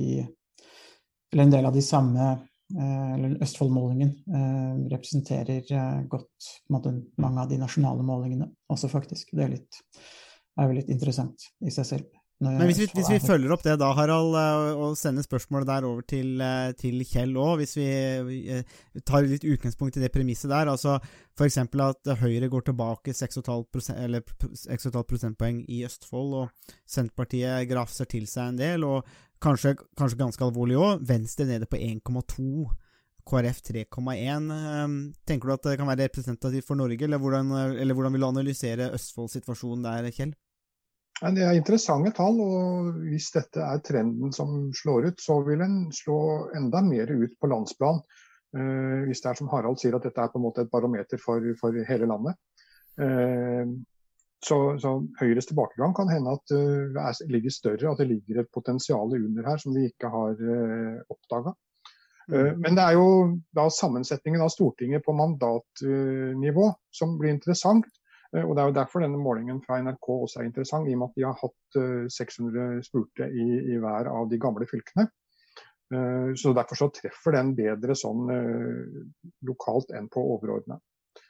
eller 1.31 1.43
en 1.43 1.55
del 1.55 1.65
av 1.69 1.73
de 1.73 1.81
samme 1.85 2.27
eh, 2.33 2.45
eller 2.77 3.37
Østfoldmålingen 3.41 4.11
eh, 4.29 4.75
representerer 4.93 5.65
eh, 5.73 5.99
godt 6.11 6.51
måte, 6.69 6.93
mange 7.17 7.41
av 7.41 7.49
de 7.49 7.57
nasjonale 7.61 8.05
målingene 8.05 8.51
også, 8.69 8.89
faktisk. 8.93 9.31
Det 9.33 9.43
er, 9.47 9.55
litt, 9.57 9.81
er 10.59 10.69
jo 10.69 10.77
litt 10.77 10.89
interessant 10.93 11.49
i 11.65 11.73
seg 11.73 11.85
selv. 11.95 12.15
Men 12.39 12.61
hvis 12.69 12.77
vi, 12.79 12.85
hvis 12.95 13.09
vi 13.11 13.17
er- 13.17 13.23
følger 13.27 13.51
opp 13.51 13.63
det 13.65 13.73
da, 13.81 13.89
Harald, 13.97 14.31
eh, 14.39 14.77
og 14.79 14.93
sender 14.95 15.25
spørsmålet 15.25 15.67
der 15.67 15.83
over 15.89 16.05
til, 16.07 16.39
eh, 16.39 16.69
til 16.79 17.01
Kjell 17.03 17.33
òg, 17.35 17.57
hvis 17.59 17.73
vi 17.75 17.87
eh, 18.53 18.63
tar 19.03 19.25
litt 19.27 19.43
utgangspunkt 19.43 19.97
i 19.99 20.03
det 20.05 20.11
premisset 20.13 20.47
der, 20.53 20.71
altså 20.71 21.01
f.eks. 21.35 21.57
at 21.59 22.13
Høyre 22.21 22.47
går 22.53 22.63
tilbake 22.69 23.11
6,5 23.11 23.65
prosent- 23.73 23.99
eller 24.05 24.21
p- 24.23 24.53
6,5 24.55 25.03
prosentpoeng 25.09 25.65
i 25.67 25.81
Østfold, 25.89 26.37
og 26.45 26.71
Senterpartiet 26.87 27.67
grafser 27.67 28.07
til 28.07 28.23
seg 28.29 28.53
en 28.53 28.61
del, 28.61 28.87
og 28.87 29.03
kanskje, 29.43 29.75
kanskje 29.97 30.19
ganske 30.19 30.45
alvorlig 30.45 30.77
òg, 30.79 31.01
Venstre 31.07 31.47
nede 31.49 31.69
på 31.69 31.79
1,2. 31.79 32.67
KrF 33.29 33.59
3,1. 33.61 34.47
eh, 34.49 34.85
Tenker 35.27 35.47
du 35.47 35.53
at 35.53 35.65
det 35.67 35.77
kan 35.77 35.89
være 35.89 36.07
representativt 36.07 36.65
for 36.65 36.79
Norge, 36.79 37.03
eller 37.05 37.19
hvordan, 37.21 37.51
eller 37.77 37.93
hvordan 37.93 38.15
vil 38.15 38.23
du 38.25 38.27
analysere 38.29 38.91
Østfolds 38.95 39.35
situasjon 39.37 39.83
der, 39.85 40.09
Kjell? 40.15 40.33
Det 41.19 41.43
er 41.43 41.57
interessante 41.57 42.13
tall, 42.15 42.39
og 42.39 42.93
hvis 43.09 43.27
dette 43.35 43.59
er 43.59 43.81
trenden 43.83 44.31
som 44.33 44.69
slår 44.71 45.09
ut, 45.11 45.21
så 45.21 45.41
vil 45.43 45.61
en 45.65 45.77
slå 45.91 46.19
enda 46.55 46.81
mer 46.85 47.11
ut 47.11 47.35
på 47.35 47.49
landsplan. 47.51 47.99
Eh, 48.55 49.05
hvis 49.05 49.21
det 49.21 49.29
er 49.29 49.39
som 49.41 49.51
Harald 49.51 49.77
sier, 49.81 49.97
at 49.97 50.07
dette 50.07 50.23
er 50.23 50.31
på 50.31 50.39
en 50.39 50.47
måte 50.47 50.63
et 50.63 50.71
barometer 50.71 51.21
for, 51.21 51.43
for 51.59 51.75
hele 51.91 52.07
landet. 52.09 52.39
Eh, 54.39 54.45
så, 54.47 54.57
så 54.79 54.95
Høyres 55.19 55.49
tilbakegang 55.49 55.95
kan 55.95 56.09
hende 56.11 56.35
at 56.37 56.51
eh, 56.55 56.91
det 56.95 57.05
uh, 57.05 57.31
ligger 57.31 57.51
større, 57.51 57.91
at 57.91 57.99
det 57.99 58.07
ligger 58.07 58.41
et 58.41 58.51
potensial 58.53 59.11
under 59.15 59.47
her 59.47 59.57
som 59.57 59.75
vi 59.75 59.89
ikke 59.89 60.09
har 60.09 60.35
uh, 60.39 61.01
oppdaga. 61.09 61.55
Men 62.29 62.75
det 62.77 62.83
er 62.83 62.93
jo 62.93 63.05
da 63.57 63.63
sammensetningen 63.73 64.43
av 64.45 64.51
Stortinget 64.53 65.01
på 65.01 65.15
mandatnivå 65.17 66.67
som 66.93 67.15
blir 67.17 67.33
interessant. 67.33 67.87
Eh, 68.35 68.45
Og 68.45 68.55
Det 68.55 68.61
er 68.61 68.67
jo 68.67 68.77
derfor 68.77 69.03
denne 69.03 69.21
målingen 69.21 69.61
fra 69.65 69.79
NRK 69.81 70.09
også 70.09 70.41
er 70.41 70.49
interessant, 70.49 70.87
i 70.87 70.93
og 70.93 70.99
med 70.99 71.09
at 71.09 71.15
de 71.17 71.25
har 71.25 71.39
hatt 71.41 71.79
eh, 71.81 72.05
600 72.09 72.83
spurte 72.85 73.29
i, 73.29 73.47
i 73.73 73.79
hver 73.81 74.09
av 74.11 74.29
de 74.29 74.39
gamle 74.41 74.67
fylkene. 74.69 75.07
Eh, 75.93 76.35
Så 76.37 76.53
Derfor 76.53 76.75
så 76.75 76.89
treffer 76.93 77.37
den 77.37 77.55
bedre 77.57 77.95
sånn 77.97 78.29
eh, 78.29 79.01
lokalt 79.49 79.91
enn 79.97 80.09
på 80.09 80.21
overordna. 80.35 80.79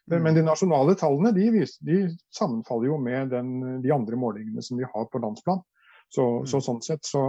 Men 0.10 0.24
men 0.26 0.38
de 0.38 0.46
nasjonale 0.46 0.96
tallene 0.98 1.32
de, 1.36 1.50
viser, 1.54 1.82
de 1.86 1.98
sammenfaller 2.34 2.90
jo 2.90 2.98
med 3.02 3.30
den, 3.34 3.82
de 3.84 3.92
andre 3.94 4.18
målingene 4.18 4.64
som 4.66 4.80
vi 4.80 4.88
har 4.90 5.10
på 5.12 5.22
landsplan. 5.22 5.62
Så, 6.10 6.26
så 6.50 6.58
sånn 6.66 6.82
sett 6.82 7.06
så, 7.06 7.22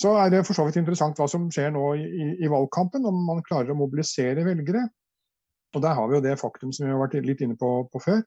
så 0.00 0.16
er 0.18 0.32
det 0.32 0.42
for 0.46 0.58
så 0.58 0.66
vidt 0.66 0.80
interessant 0.80 1.18
hva 1.20 1.28
som 1.30 1.46
skjer 1.54 1.70
nå 1.74 1.84
i, 1.94 2.06
i, 2.06 2.30
i 2.42 2.50
valgkampen, 2.50 3.06
om 3.06 3.22
man 3.28 3.44
klarer 3.46 3.70
å 3.70 3.78
mobilisere 3.78 4.42
velgere. 4.46 4.88
Og 5.74 5.82
Der 5.82 5.94
har 5.94 6.08
vi 6.08 6.16
jo 6.18 6.24
det 6.24 6.38
faktum 6.40 6.72
som 6.74 6.86
vi 6.86 6.92
har 6.92 6.98
vært 6.98 7.20
litt 7.26 7.42
inne 7.44 7.56
på, 7.58 7.70
på 7.92 8.02
før, 8.02 8.22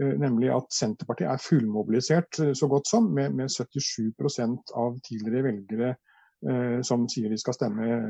eh, 0.00 0.14
nemlig 0.18 0.50
at 0.50 0.72
Senterpartiet 0.74 1.30
er 1.30 1.42
fullmobilisert 1.42 2.40
eh, 2.42 2.54
så 2.58 2.66
godt 2.70 2.90
som, 2.90 3.06
med, 3.14 3.36
med 3.38 3.52
77 3.54 4.10
av 4.74 4.98
tidligere 5.06 5.44
velgere 5.46 5.92
eh, 5.94 6.80
som 6.82 7.06
sier 7.10 7.30
de 7.30 7.38
skal 7.38 7.54
stemme 7.54 8.00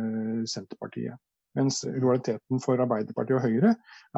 Senterpartiet. 0.48 1.20
Mens 1.56 1.84
lojaliteten 1.88 2.60
for 2.60 2.76
Arbeiderpartiet 2.82 3.38
og 3.38 3.44
Høyre 3.46 3.70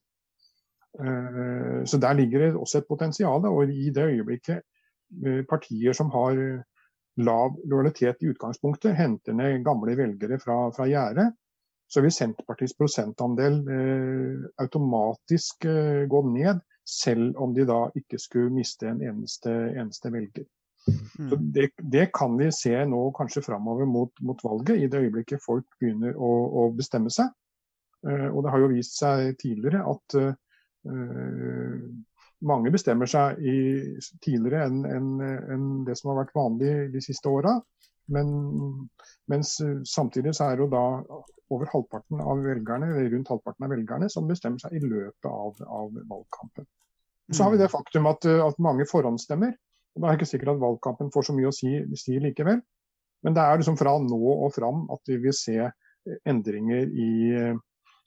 Eh, 0.99 1.85
Så 1.85 1.97
der 1.97 2.13
ligger 2.13 2.39
det 2.39 2.55
også 2.55 2.77
et 2.77 2.87
potensial. 2.89 3.45
Og 3.45 3.69
i 3.69 3.89
det 3.89 4.03
øyeblikket 4.03 4.61
eh, 5.25 5.43
partier 5.49 5.93
som 5.93 6.09
har 6.09 6.63
lav 7.17 7.57
lojalitet 7.65 8.15
i 8.21 8.31
utgangspunktet, 8.31 8.95
henter 8.95 9.33
ned 9.33 9.63
gamle 9.63 9.97
velgere 9.97 10.39
fra, 10.39 10.69
fra 10.75 10.87
gjerdet, 10.87 11.31
så 11.87 12.01
vil 12.01 12.11
Senterpartiets 12.11 12.75
prosentandel 12.77 13.59
eh, 13.71 14.47
automatisk 14.59 15.67
gå 16.09 16.21
ned, 16.31 16.59
selv 16.85 17.37
om 17.41 17.53
de 17.53 17.65
da 17.65 17.87
ikke 17.95 18.19
skulle 18.19 18.53
miste 18.53 18.89
en 18.89 19.01
eneste, 19.01 19.51
eneste 19.73 20.11
velger. 20.13 20.45
Så 20.85 21.35
Mm. 21.35 21.51
det, 21.55 21.69
det 21.79 22.09
kan 22.13 22.37
vi 22.37 22.51
se 22.51 22.75
nå 22.85 22.99
kanskje 23.17 23.41
framover 23.41 23.87
mot, 23.89 24.11
mot 24.21 24.43
valget, 24.43 24.77
i 24.77 24.87
det 24.91 24.99
øyeblikket 25.05 25.41
folk 25.41 25.65
begynner 25.79 26.17
å, 26.17 26.31
å 26.61 26.65
bestemme 26.75 27.09
seg. 27.09 27.31
Uh, 28.05 28.27
og 28.29 28.43
det 28.43 28.51
har 28.53 28.61
jo 28.61 28.73
vist 28.73 28.99
seg 28.99 29.31
tidligere 29.41 29.81
at 29.89 30.17
uh, 30.19 31.87
mange 32.45 32.71
bestemmer 32.73 33.09
seg 33.09 33.39
i, 33.41 33.57
tidligere 34.21 34.67
enn 34.67 34.83
en, 34.85 35.09
en 35.55 35.65
det 35.87 35.95
som 35.97 36.11
har 36.11 36.19
vært 36.23 36.35
vanlig 36.35 36.73
de 36.93 37.01
siste 37.01 37.31
åra. 37.31 37.55
Men 38.11 38.27
mens 39.31 39.55
eh, 39.65 39.79
samtidig 39.89 40.35
så 40.37 40.49
er 40.49 40.57
det 40.57 40.65
jo 40.65 40.73
da 40.73 40.83
over 41.53 41.69
halvparten 41.71 42.21
av 42.21 42.41
velgerne, 42.45 42.91
rundt 43.09 43.31
halvparten 43.31 43.65
av 43.65 43.73
velgerne 43.73 44.09
som 44.13 44.29
bestemmer 44.29 44.61
seg 44.61 44.77
i 44.77 44.81
løpet 44.83 45.29
av, 45.29 45.57
av 45.65 45.89
valgkampen. 45.93 46.67
Så 47.33 47.45
har 47.47 47.55
vi 47.55 47.61
det 47.61 47.71
faktum 47.73 48.05
at, 48.09 48.25
at 48.25 48.61
mange 48.61 48.85
forhåndsstemmer. 48.89 49.55
Og 49.95 50.01
Da 50.01 50.07
er 50.07 50.15
det 50.15 50.21
ikke 50.21 50.31
sikkert 50.33 50.55
at 50.55 50.63
valgkampen 50.63 51.11
får 51.13 51.29
så 51.29 51.35
mye 51.35 51.51
å 51.51 51.55
si, 51.55 51.71
si 51.99 52.17
likevel. 52.19 52.59
Men 53.23 53.35
det 53.35 53.41
er 53.43 53.61
liksom 53.61 53.77
fra 53.79 53.95
nå 54.01 54.19
og 54.33 54.51
fram 54.53 54.83
at 54.93 55.01
vi 55.09 55.17
vil 55.23 55.33
se 55.33 55.55
endringer 56.29 56.91
i, 56.91 57.11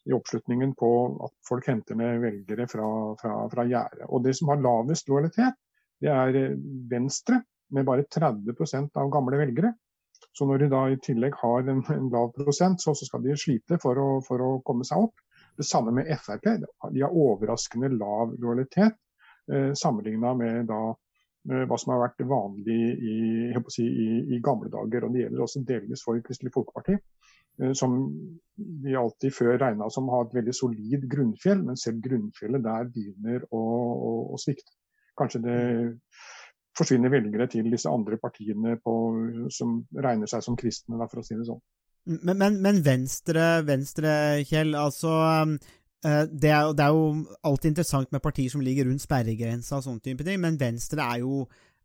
i 0.06 0.14
oppslutningen 0.14 0.74
på 0.78 0.90
at 1.26 1.34
folk 1.48 1.66
henter 1.66 1.98
ned 1.98 2.20
velgere 2.22 2.68
fra, 2.70 2.88
fra, 3.20 3.40
fra 3.50 3.64
gjerdet. 3.66 4.06
Og 4.06 4.22
det 4.24 4.36
som 4.38 4.52
har 4.52 4.62
lavest 4.62 5.08
lojalitet, 5.10 5.56
det 5.98 6.12
er 6.14 6.54
Venstre, 6.90 7.40
med 7.74 7.84
bare 7.88 8.06
30% 8.06 8.94
av 8.96 9.10
gamle 9.12 9.40
velgere. 9.40 9.72
Så 10.32 10.46
når 10.46 10.62
de 10.62 10.68
da 10.72 10.84
i 10.88 11.00
tillegg 11.02 11.34
har 11.40 11.66
en, 11.68 11.82
en 11.92 12.08
lav 12.12 12.30
prosent, 12.36 12.80
så, 12.82 12.94
så, 12.94 13.08
skal 13.08 13.24
de 13.24 13.34
slite 13.38 13.80
for 13.82 13.98
å, 13.98 14.08
for 14.24 14.44
å, 14.44 14.52
komme 14.66 14.86
seg 14.86 15.08
opp. 15.08 15.18
Det 15.58 15.66
samme 15.66 15.90
med 15.94 16.10
Frp. 16.22 16.46
De 16.94 17.02
har 17.02 17.16
overraskende 17.18 17.90
lav 17.96 18.36
lojalitet 18.38 18.94
eh, 19.50 19.72
sammenligna 19.74 20.34
med 20.38 20.68
da, 20.70 20.82
eh, 20.92 20.98
hva 21.48 21.78
som 21.80 21.94
har 21.94 22.02
vært 22.02 22.24
vanlig 22.28 22.78
i, 22.98 23.14
si, 23.72 23.86
i, 23.86 24.08
i, 24.36 24.40
gamle 24.44 24.70
dager. 24.72 25.06
og 25.06 25.14
Det 25.14 25.24
gjelder 25.24 25.44
også 25.44 25.64
delvis 25.68 26.04
for 26.04 26.20
Kristelig 26.24 26.52
Folkeparti, 26.54 26.98
eh, 27.62 27.72
som 27.78 27.96
vi 28.84 28.96
alltid 28.98 29.34
før 29.34 29.56
regna 29.60 29.88
som 29.92 30.10
har 30.12 30.26
et 30.26 30.36
veldig 30.40 30.56
solid 30.56 31.08
grunnfjell, 31.10 31.62
men 31.64 31.80
selv 31.80 32.02
grunnfjellet 32.04 32.66
der 32.66 32.92
begynner 32.92 33.48
å, 33.48 33.62
å, 33.62 34.12
å 34.34 34.40
svikte. 34.40 34.76
Kanskje 35.18 35.42
det 35.46 35.58
forsvinner 36.78 37.10
velgere 37.10 37.48
til 37.50 37.66
disse 37.72 37.90
andre 37.90 38.20
partiene 38.22 38.76
på, 38.82 38.94
som 39.50 39.80
regner 39.98 40.30
seg 40.30 40.44
som 40.44 40.56
kristne, 40.58 41.00
for 41.08 41.22
å 41.22 41.26
si 41.26 41.34
det 41.38 41.48
sånn. 41.48 41.64
Men, 42.08 42.38
men, 42.40 42.54
men 42.64 42.78
venstre, 42.84 43.58
venstre, 43.68 44.10
Kjell, 44.48 44.72
altså 44.78 45.10
eh, 45.26 45.72
det 46.02 46.50
er, 46.50 46.68
det 46.78 46.84
er, 46.84 46.94
jo 46.94 47.38
alltid 47.42 47.72
interessant 47.72 48.12
med 48.14 48.22
partier 48.22 48.52
som 48.52 48.62
ligger 48.62 48.86
rundt 48.86 49.02
sperregrensa 49.02 49.80
og 49.80 49.86
sånne 49.86 50.04
type 50.04 50.26
ting, 50.26 50.38
men 50.42 50.58
Venstre 50.60 51.02
er 51.02 51.24
jo, 51.24 51.40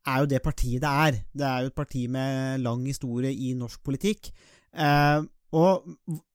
er 0.05 0.19
jo, 0.21 0.29
det 0.29 0.43
partiet 0.45 0.83
det 0.83 0.91
er. 1.07 1.17
Det 1.33 1.47
er 1.47 1.63
jo 1.63 1.71
et 1.71 1.79
parti 1.79 2.03
med 2.11 2.61
lang 2.61 2.85
historie 2.85 3.33
i 3.33 3.55
norsk 3.57 3.81
politikk. 3.85 4.29
Eh, 4.73 5.25
og 5.57 5.89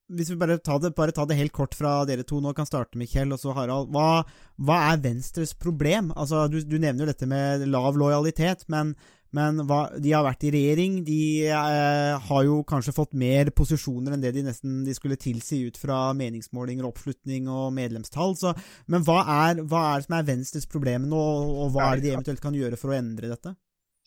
hvis 0.08 0.30
vi 0.32 0.38
bare 0.40 0.56
tar, 0.64 0.80
det, 0.80 0.94
bare 0.96 1.12
tar 1.12 1.28
det 1.28 1.36
helt 1.36 1.52
kort 1.52 1.76
fra 1.76 2.00
dere 2.08 2.24
to 2.26 2.40
nå, 2.40 2.54
kan 2.56 2.66
starte 2.68 2.98
med 2.98 3.10
Kjell 3.10 3.34
og 3.34 3.40
så 3.42 3.52
Harald. 3.56 3.90
Hva, 3.92 4.24
hva 4.56 4.78
er 4.88 5.02
Venstres 5.04 5.52
problem? 5.58 6.12
Altså, 6.16 6.46
du, 6.48 6.62
du, 6.64 6.78
nevner 6.80 7.04
jo 7.04 7.10
dette 7.10 7.28
med 7.28 7.66
lav 7.68 7.98
lojalitet, 8.00 8.64
men, 8.72 8.94
men 9.36 9.60
hva, 9.68 9.82
de 10.00 10.12
har 10.14 10.24
vært 10.24 10.46
i 10.48 10.52
regjering. 10.54 10.98
De 11.06 11.20
eh, 11.50 12.28
har 12.28 12.42
jo 12.46 12.62
kanskje 12.68 12.94
fått 12.96 13.16
mer 13.18 13.50
posisjoner 13.56 14.14
enn 14.14 14.24
det 14.24 14.32
de 14.36 14.44
nesten 14.46 14.82
de 14.86 14.94
skulle 14.96 15.18
tilsi 15.20 15.60
ut 15.68 15.78
fra 15.80 16.14
meningsmålinger, 16.16 16.86
oppslutning 16.88 17.50
og 17.52 17.70
medlemstall. 17.76 18.36
Så, 18.40 18.54
men 18.88 19.04
hva 19.06 19.20
er, 19.24 19.62
hva 19.68 19.84
er, 19.92 20.02
det 20.02 20.08
som 20.08 20.18
er 20.18 20.28
Venstres 20.30 20.68
problem 20.70 21.08
nå, 21.10 21.24
og 21.64 21.74
hva 21.74 21.92
er 21.92 21.98
det 21.98 22.08
de 22.08 22.14
eventuelt 22.16 22.44
kan 22.44 22.56
gjøre 22.56 22.80
for 22.80 22.94
å 22.94 22.98
endre 22.98 23.32
dette? 23.34 23.54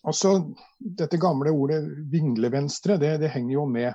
Altså, 0.01 0.34
Dette 0.82 1.20
gamle 1.22 1.54
ordet 1.54 1.84
vinglevenstre, 2.10 2.98
det, 3.01 3.20
det 3.22 3.30
henger 3.36 3.60
jo 3.60 3.68
med. 3.70 3.92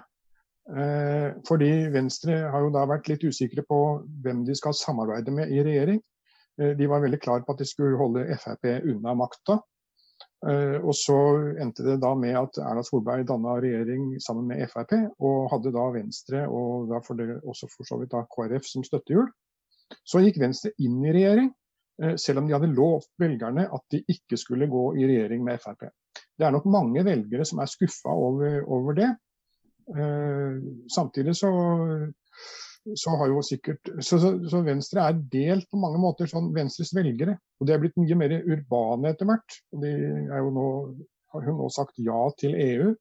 Eh, 0.66 1.30
fordi 1.47 1.71
Venstre 1.95 2.40
har 2.50 2.62
jo 2.64 2.73
da 2.75 2.85
vært 2.90 3.11
litt 3.11 3.25
usikre 3.26 3.62
på 3.66 3.80
hvem 4.23 4.45
de 4.47 4.54
skal 4.59 4.75
samarbeide 4.75 5.35
med 5.35 5.50
i 5.50 5.62
regjering. 5.66 6.00
Eh, 6.61 6.73
de 6.78 6.88
var 6.90 7.02
veldig 7.02 7.21
klar 7.23 7.42
på 7.42 7.54
at 7.54 7.62
de 7.62 7.68
skulle 7.68 7.99
holde 7.99 8.26
Frp 8.38 8.71
unna 8.83 9.14
makta. 9.18 9.61
Eh, 10.47 10.79
og 10.79 10.95
så 10.95 11.17
endte 11.62 11.85
det 11.87 11.99
da 12.03 12.12
med 12.19 12.37
at 12.38 12.61
Erna 12.62 12.85
Solberg 12.87 13.26
danna 13.29 13.57
regjering 13.62 14.15
sammen 14.23 14.49
med 14.50 14.67
Frp, 14.71 14.95
og 15.19 15.50
hadde 15.53 15.75
da 15.75 15.87
Venstre 15.97 16.47
og 16.47 16.88
da 16.93 17.03
for 17.05 17.19
det 17.19 17.41
også 17.43 17.71
for 17.73 17.88
så 17.88 18.00
vidt 18.00 18.15
da 18.15 18.25
KrF 18.31 18.69
som 18.69 18.87
støttehjul. 18.87 19.29
Så 20.07 20.23
gikk 20.23 20.41
Venstre 20.43 20.73
inn 20.83 20.99
i 21.07 21.15
regjering, 21.15 21.53
selv 22.21 22.43
om 22.43 22.49
de 22.49 22.53
hadde 22.53 22.75
lovt 22.75 23.07
velgerne 23.23 23.69
at 23.73 23.85
de 23.95 24.03
ikke 24.12 24.37
skulle 24.37 24.67
gå 24.69 24.83
i 24.99 25.07
regjering 25.07 25.45
med 25.47 25.62
Frp. 25.62 25.87
Det 26.37 26.45
er 26.45 26.53
nok 26.53 26.67
mange 26.69 27.05
velgere 27.07 27.47
som 27.49 27.62
er 27.62 27.71
skuffa 27.71 28.12
over, 28.12 28.59
over 28.67 28.97
det. 28.99 29.09
Eh, 29.87 30.59
samtidig 30.91 31.37
så, 31.38 31.50
så 32.95 33.14
har 33.19 33.30
jo 33.30 33.43
sikkert 33.45 33.89
så, 33.99 34.19
så, 34.21 34.30
så, 34.50 34.60
Venstre 34.67 35.02
er 35.02 35.19
delt 35.32 35.67
på 35.71 35.80
mange 35.80 35.99
måter, 36.02 36.28
sånn 36.30 36.52
Venstres 36.54 36.93
velgere. 36.97 37.37
Og 37.60 37.69
de 37.69 37.75
er 37.75 37.82
blitt 37.82 37.97
mye 37.99 38.19
mer 38.19 38.37
urbane 38.39 39.13
etter 39.13 39.28
hvert. 39.28 39.58
Og 39.75 39.82
de 39.82 39.93
er 39.93 40.39
jo 40.39 40.52
nå, 40.54 40.67
har 41.34 41.49
jo 41.49 41.56
nå 41.58 41.71
sagt 41.75 41.99
ja 42.02 42.21
til 42.39 42.54
EU. 42.54 42.93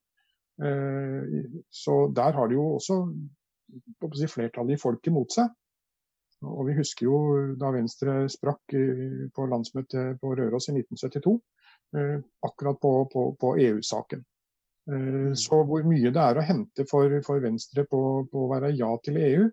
Eh, 0.66 1.36
så 1.70 2.00
der 2.16 2.38
har 2.38 2.50
de 2.50 2.58
jo 2.58 2.70
også 2.78 3.02
si, 4.16 4.30
flertallet 4.32 4.78
i 4.78 4.82
folket 4.82 5.14
mot 5.14 5.32
seg. 5.32 5.52
Og 6.46 6.68
vi 6.68 6.78
husker 6.78 7.08
jo 7.08 7.18
da 7.58 7.72
Venstre 7.74 8.24
sprakk 8.30 8.76
på 9.34 9.50
landsmøtet 9.50 10.20
på 10.22 10.34
Røros 10.38 10.70
i 10.70 10.76
1972, 10.76 11.36
eh, 11.98 12.18
akkurat 12.46 12.80
på, 12.82 12.96
på, 13.12 13.28
på 13.42 13.54
EU-saken. 13.66 14.26
Eh, 14.92 15.32
så 15.34 15.62
hvor 15.66 15.86
mye 15.88 16.12
det 16.14 16.22
er 16.22 16.38
å 16.38 16.46
hente 16.46 16.86
for, 16.90 17.10
for 17.26 17.42
Venstre 17.44 17.86
på, 17.90 18.02
på, 18.32 18.44
å 18.46 18.52
være 18.52 18.74
ja 18.78 18.92
til 19.06 19.22
EU 19.22 19.46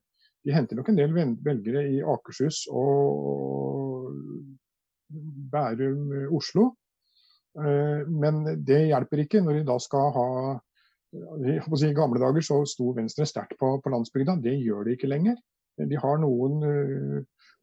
De 0.42 0.54
henter 0.54 0.78
nok 0.78 0.90
en 0.90 0.98
del 0.98 1.12
velgere 1.14 1.84
i 1.92 2.00
Akershus 2.02 2.64
og 2.72 4.10
Bærum, 5.52 6.10
Oslo. 6.34 6.72
Eh, 7.58 8.08
men 8.08 8.44
det 8.64 8.86
hjelper 8.88 9.22
ikke 9.22 9.42
når 9.44 9.60
de 9.60 9.64
da 9.68 9.76
skal 9.82 10.12
ha 10.16 10.28
I 11.44 11.92
gamle 11.92 12.20
dager 12.22 12.40
så 12.40 12.62
sto 12.64 12.94
Venstre 12.96 13.26
sterkt 13.28 13.58
på, 13.60 13.74
på 13.84 13.92
landsbygda. 13.92 14.38
Det 14.40 14.56
gjør 14.56 14.88
de 14.88 14.96
ikke 14.96 15.10
lenger. 15.12 15.36
De 15.76 15.98
har 16.00 16.20
noen 16.20 16.64
eh, 16.68 17.18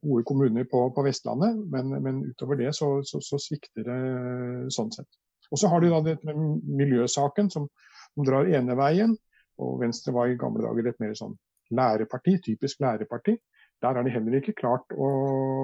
gode 0.05 0.23
kommuner 0.29 0.67
på, 0.69 0.85
på 0.95 1.03
Vestlandet, 1.03 1.57
men, 1.73 1.91
men, 2.03 2.21
utover 2.29 2.61
det 2.61 2.71
så, 2.77 2.99
så, 3.03 3.19
så 3.19 3.39
svikter 3.41 3.83
det 3.83 4.71
sånn 4.73 4.93
sett. 4.95 5.09
Og 5.49 5.59
så 5.59 5.71
har 5.71 5.81
de 5.81 5.89
da 5.91 5.99
dette 6.05 6.29
med 6.29 6.63
miljøsaken 6.79 7.49
som, 7.51 7.65
som 8.13 8.27
drar 8.27 8.47
ene 8.47 8.77
veien. 8.79 9.17
Og 9.59 9.81
Venstre 9.81 10.13
var 10.15 10.29
i 10.29 10.37
gamle 10.39 10.63
dager 10.63 10.87
et 10.87 11.01
mer 11.03 11.17
sånn 11.17 11.35
læreparti, 11.75 12.37
typisk 12.45 12.81
læreparti. 12.83 13.35
Der 13.81 13.95
har 13.95 14.03
de 14.03 14.11
heller 14.11 14.39
ikke 14.39 14.57
klart 14.57 14.91
å, 14.95 15.09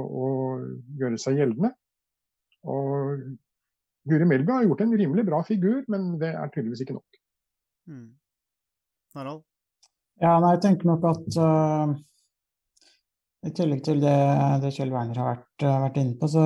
å 0.05 0.27
gjøre 0.99 1.19
seg 1.19 1.41
gjeldende. 1.41 1.73
Og 2.65 3.25
Guri 4.09 4.27
Melby 4.29 4.53
har 4.53 4.67
gjort 4.67 4.85
en 4.85 4.97
rimelig 4.97 5.25
bra 5.27 5.41
figur, 5.45 5.81
men 5.91 6.15
det 6.21 6.31
er 6.31 6.51
tydeligvis 6.53 6.85
ikke 6.85 6.97
nok. 6.97 7.19
Mm. 7.89 8.09
Harald? 9.17 9.43
Ja, 10.21 10.37
nei, 10.39 10.53
jeg 10.55 10.61
tenker 10.63 10.89
nok 10.89 11.07
at 11.09 11.39
uh, 11.41 11.95
i 13.45 13.51
tillegg 13.55 13.81
til 13.85 13.99
det, 14.03 14.19
det 14.63 14.71
Kjell 14.77 14.93
Werner 14.93 15.19
har 15.19 15.33
vært, 15.33 15.65
uh, 15.65 15.79
vært, 15.87 15.99
inne 16.01 16.15
på, 16.21 16.29
så 16.31 16.45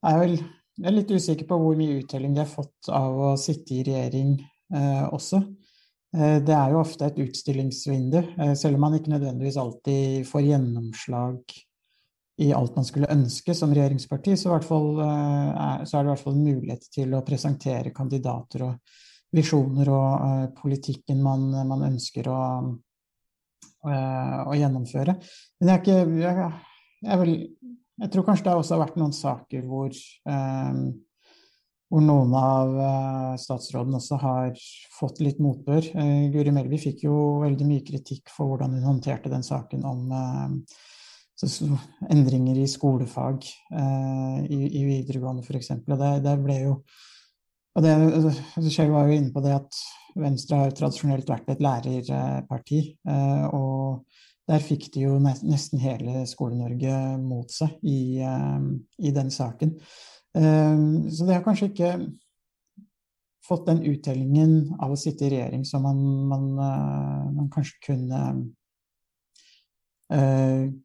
er 0.00 0.16
jeg 0.16 0.22
vel 0.24 0.40
jeg 0.80 0.88
er 0.88 0.96
litt 0.96 1.10
usikker 1.12 1.44
på 1.48 1.56
hvor 1.60 1.76
mye 1.76 1.98
uttelling 2.00 2.32
de 2.32 2.40
har 2.40 2.48
fått 2.48 2.88
av 2.96 3.18
å 3.20 3.30
sitte 3.36 3.74
i 3.76 3.82
regjering 3.84 4.38
uh, 4.72 5.10
også. 5.12 5.42
Eh, 6.16 6.38
det 6.42 6.54
er 6.54 6.72
jo 6.72 6.80
ofte 6.82 7.06
et 7.06 7.18
utstillingsvindu, 7.22 8.18
eh, 8.18 8.54
selv 8.58 8.78
om 8.78 8.86
man 8.86 8.96
ikke 8.98 9.12
nødvendigvis 9.12 9.58
alltid 9.60 10.26
får 10.26 10.46
gjennomslag 10.48 11.58
i 12.40 12.48
alt 12.56 12.74
man 12.74 12.86
skulle 12.88 13.10
ønske 13.12 13.54
som 13.54 13.70
regjeringsparti, 13.70 14.34
så, 14.36 14.56
fall, 14.64 14.88
eh, 15.04 15.84
så 15.84 15.98
er 15.98 16.02
det 16.02 16.08
i 16.08 16.12
hvert 16.14 16.24
fall 16.24 16.38
en 16.38 16.48
mulighet 16.48 16.88
til 16.90 17.14
å 17.14 17.22
presentere 17.26 17.94
kandidater 17.94 18.66
og 18.66 18.96
visjoner 19.30 19.90
og 19.94 20.56
politikken 20.58 21.20
man, 21.22 21.52
man 21.68 21.84
ønsker 21.86 22.26
å, 22.26 22.40
å, 23.86 24.56
gjennomføre. 24.58 25.14
Men 25.60 25.70
jeg 25.70 25.82
ikke 25.84 25.98
jeg, 26.18 26.48
jeg 27.06 27.20
vel 27.20 27.30
jeg 28.00 28.10
tror 28.10 28.26
kanskje 28.26 28.48
det 28.48 28.56
også 28.56 28.74
har 28.74 28.82
vært 28.82 28.98
noen 28.98 29.14
saker 29.14 29.68
hvor, 29.68 29.94
hvor 31.90 32.04
noen 32.06 32.34
av 32.38 32.76
eh, 32.78 33.32
statsrådene 33.42 33.98
også 33.98 34.18
har 34.22 34.52
fått 34.94 35.18
litt 35.24 35.40
motbør. 35.42 35.90
Eh, 35.98 36.28
Guri 36.30 36.52
Melby 36.54 36.78
fikk 36.78 37.04
jo 37.08 37.16
veldig 37.42 37.66
mye 37.66 37.84
kritikk 37.86 38.30
for 38.30 38.52
hvordan 38.52 38.76
hun 38.78 38.86
håndterte 38.92 39.32
den 39.32 39.42
saken 39.46 39.82
om 39.90 40.14
eh, 40.14 40.80
endringer 42.12 42.58
i 42.60 42.66
skolefag 42.68 43.46
i, 43.48 44.58
i, 44.60 44.82
videregående 44.84 45.40
f.eks. 45.40 45.70
Det, 45.88 46.10
det 46.20 46.34
ble 46.44 46.56
jo 46.66 46.74
og 47.78 47.86
det, 47.86 47.94
altså, 47.96 48.66
Kjell 48.66 48.90
var 48.92 49.08
jo 49.08 49.16
inne 49.16 49.32
på 49.32 49.40
det 49.40 49.54
at 49.56 49.78
Venstre 50.20 50.58
har 50.60 50.74
tradisjonelt 50.76 51.30
vært 51.30 51.48
et 51.54 51.62
lærerparti. 51.64 52.80
Og 53.56 54.02
der 54.50 54.66
fikk 54.66 54.90
de 54.92 55.06
jo 55.06 55.14
nesten 55.22 55.80
hele 55.80 56.26
Skole-Norge 56.28 56.98
mot 57.22 57.48
seg 57.54 57.78
i, 57.86 58.18
i, 58.20 59.14
den 59.14 59.30
saken. 59.32 59.78
Eh, 60.38 60.82
så 61.10 61.26
det 61.26 61.36
har 61.36 61.44
kanskje 61.46 61.70
ikke 61.70 61.92
fått 63.46 63.66
den 63.66 63.82
uttellingen 63.90 64.76
av 64.78 64.94
å 64.94 64.98
sitte 65.00 65.26
i 65.26 65.32
regjering 65.34 65.64
som 65.66 65.82
man, 65.86 66.02
man, 66.30 66.50
eh, 66.66 67.30
man 67.40 67.52
kanskje 67.52 67.84
kunne, 67.90 68.24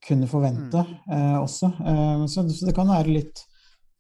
kunne 0.06 0.28
forvente 0.30 0.84
mm. 1.10 1.40
også. 1.40 1.72
Så, 2.30 2.44
det 2.62 2.76
kan 2.78 2.92
være 2.94 3.10
litt 3.10 3.40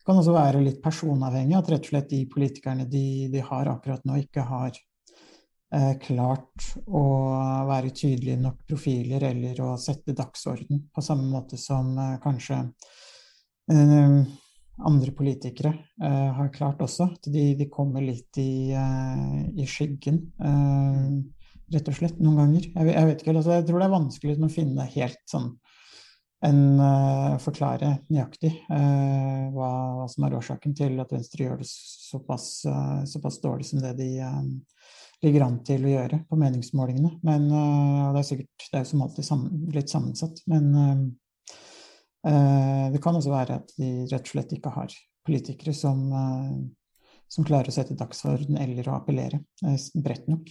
det 0.05 0.11
kan 0.11 0.19
også 0.21 0.33
være 0.35 0.59
litt 0.61 0.83
personavhengig, 0.83 1.55
at 1.57 1.69
rett 1.73 1.87
og 1.87 1.89
slett 1.89 2.11
de 2.11 2.19
politikerne 2.29 2.83
de, 2.85 3.05
de 3.33 3.41
har 3.41 3.71
akkurat 3.71 4.03
nå, 4.05 4.19
ikke 4.21 4.43
har 4.45 4.75
eh, 5.73 5.95
klart 5.97 6.67
å 6.85 7.01
være 7.65 7.89
tydelige 7.89 8.37
nok 8.43 8.59
profiler 8.69 9.25
eller 9.31 9.63
å 9.65 9.71
sette 9.81 10.13
dagsorden 10.13 10.83
på 10.93 11.01
samme 11.01 11.25
måte 11.31 11.57
som 11.57 11.89
eh, 11.97 12.19
kanskje 12.21 12.59
eh, 13.73 14.19
andre 14.83 15.13
politikere 15.15 15.71
eh, 16.03 16.31
har 16.37 16.51
klart 16.53 16.81
også. 16.83 17.09
At 17.15 17.29
de, 17.31 17.45
de 17.59 17.69
kommer 17.71 18.03
litt 18.03 18.39
i, 18.41 18.73
eh, 18.75 19.43
i 19.55 19.67
skyggen, 19.69 20.19
eh, 20.39 21.05
rett 21.75 21.91
og 21.91 21.99
slett, 21.99 22.19
noen 22.19 22.41
ganger. 22.43 22.67
Jeg, 22.73 22.91
jeg 22.91 23.11
vet 23.11 23.23
ikke, 23.23 23.37
altså, 23.37 23.55
jeg 23.55 23.69
tror 23.69 23.81
det 23.81 23.87
er 23.87 23.95
vanskelig 23.95 24.37
å 24.39 24.51
finne 24.51 24.89
helt 24.97 25.23
sånn 25.31 25.53
en 26.45 26.79
uh, 26.79 27.35
forklare 27.41 27.91
nøyaktig 28.11 28.51
uh, 28.69 29.49
hva, 29.55 29.69
hva, 29.97 30.07
som 30.11 30.27
er 30.27 30.37
årsaken 30.37 30.75
til 30.77 30.99
at 31.01 31.13
Venstre 31.15 31.45
gjør 31.45 31.61
det 31.61 31.69
såpass, 31.69 32.49
uh, 32.69 33.01
såpass 33.09 33.39
dårlig 33.43 33.67
som 33.69 33.81
det 33.83 33.95
de 33.99 34.09
ligger 35.23 35.45
an 35.45 35.61
til 35.65 35.85
å 35.87 35.93
gjøre 35.93 36.19
på 36.29 36.37
meningsmålingene. 36.37 37.15
Men 37.25 37.47
det 37.49 38.19
er 38.19 38.25
sikkert 38.27 38.65
det 38.73 38.81
er 38.81 38.89
som 38.89 39.01
alltid 39.01 39.25
sammen, 39.25 39.63
litt 39.73 39.89
sammensatt. 39.89 40.41
Men 40.51 40.67
det 42.25 42.99
kan 43.03 43.13
også 43.13 43.29
være 43.29 43.59
at 43.59 43.73
de 43.77 43.87
rett 44.09 44.23
og 44.25 44.31
slett 44.31 44.53
ikke 44.55 44.71
har 44.73 44.93
politikere 45.27 45.75
som, 45.77 45.99
som 47.29 47.45
klarer 47.45 47.69
å 47.69 47.75
sette 47.75 47.97
dagsorden 47.99 48.57
eller 48.57 48.87
å 48.89 48.95
appellere 48.97 49.43
bredt 49.93 50.25
nok. 50.31 50.49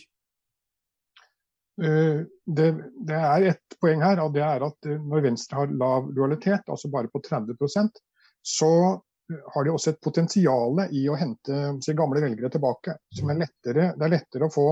Eh, 1.82 2.22
det, 2.46 2.68
det, 3.02 3.18
er 3.18 3.48
et 3.50 3.76
poeng 3.82 4.02
her, 4.04 4.20
og 4.22 4.34
det 4.36 4.44
er 4.46 4.62
at 4.62 4.86
eh, 4.86 5.00
når 5.00 5.24
Venstre 5.24 5.58
har 5.58 5.74
lav 5.74 6.06
lojalitet, 6.14 6.68
altså 6.70 6.90
bare 6.92 7.10
på 7.10 7.22
30% 7.24 7.98
så 8.46 8.72
eh, 8.94 9.40
har 9.56 9.66
de 9.66 9.72
også 9.74 9.94
et 9.94 10.02
potensial 10.04 10.84
i 10.94 11.06
å 11.10 11.18
hente 11.18 11.62
sine 11.82 11.98
gamle 11.98 12.22
velgere 12.22 12.52
tilbake. 12.54 12.94
Er 13.18 13.40
lettere, 13.40 13.90
det 13.96 14.06
er 14.06 14.14
lettere 14.18 14.46
å 14.50 14.54
få 14.54 14.68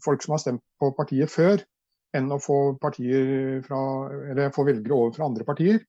folk 0.00 0.22
som 0.24 0.32
har 0.32 0.40
stemt 0.40 0.62
på 0.80 0.88
partiet 0.96 1.28
før, 1.28 1.60
enn 2.16 2.30
å 2.32 2.38
få, 2.40 2.78
fra, 2.80 3.80
få 4.56 4.62
velgere 4.64 4.96
over 4.96 5.12
fra 5.12 5.26
andre 5.28 5.44
partier. 5.44 5.82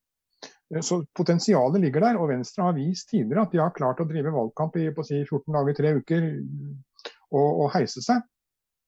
Så 0.86 1.00
potensialet 1.18 1.82
ligger 1.82 2.04
der, 2.06 2.18
og 2.22 2.30
Venstre 2.30 2.68
har 2.68 2.76
vist 2.78 3.10
tidligere 3.10 3.48
at 3.48 3.54
de 3.54 3.62
har 3.62 3.74
klart 3.74 4.02
å 4.04 4.06
drive 4.10 4.34
valgkamp 4.36 4.76
i 4.78 4.86
si 5.08 5.24
14 5.24 5.56
dager, 5.56 5.78
tre 5.78 5.94
uker 5.98 6.28
og, 7.34 7.48
og 7.48 7.72
heise 7.74 8.04
seg. 8.06 8.22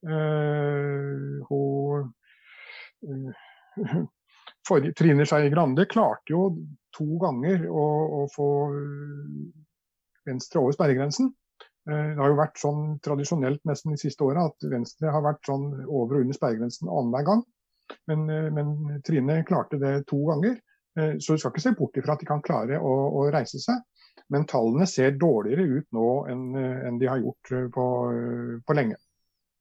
Uh, 0.06 1.42
hun 1.50 2.12
uh, 3.06 3.42
forrige, 4.68 4.94
Trine 4.98 5.26
Skei 5.26 5.50
Grande 5.54 5.88
klarte 5.90 6.34
jo 6.34 6.46
to 6.94 7.08
ganger 7.22 7.66
å, 7.70 7.86
å 8.22 8.24
få 8.34 8.48
Venstre 10.28 10.62
over 10.62 10.76
sperregrensen. 10.76 11.32
Det 11.82 12.18
har 12.20 12.30
jo 12.30 12.38
vært 12.38 12.60
sånn 12.62 12.82
tradisjonelt 13.02 13.64
nesten 13.66 13.96
de 13.96 13.98
siste 13.98 14.22
åra 14.22 14.44
at 14.52 14.68
Venstre 14.70 15.10
har 15.10 15.24
vært 15.26 15.48
sånn 15.50 15.64
over 15.88 16.20
og 16.20 16.26
under 16.28 16.38
sperregrensen 16.38 16.92
annenhver 16.92 17.26
gang. 17.26 17.42
Men, 18.12 18.28
men, 18.54 19.00
Trine 19.08 19.40
klarte 19.48 19.80
det 19.82 19.96
to 20.12 20.20
ganger. 20.28 20.60
Så 20.92 21.36
du 21.36 21.40
skal 21.40 21.54
ikke 21.54 21.64
se 21.64 21.72
bort 21.78 21.96
ifra 21.96 22.18
at 22.18 22.24
de 22.24 22.28
kan 22.28 22.42
klare 22.44 22.76
å, 22.76 22.96
å 23.22 23.28
reise 23.32 23.62
seg. 23.64 23.80
Men 24.32 24.44
tallene 24.48 24.88
ser 24.88 25.14
dårligere 25.20 25.64
ut 25.80 25.88
nå 25.96 26.10
enn, 26.32 26.44
enn 26.58 27.00
de 27.00 27.08
har 27.08 27.22
gjort 27.22 27.52
på, 27.72 27.86
på 28.68 28.76
lenge. 28.76 29.00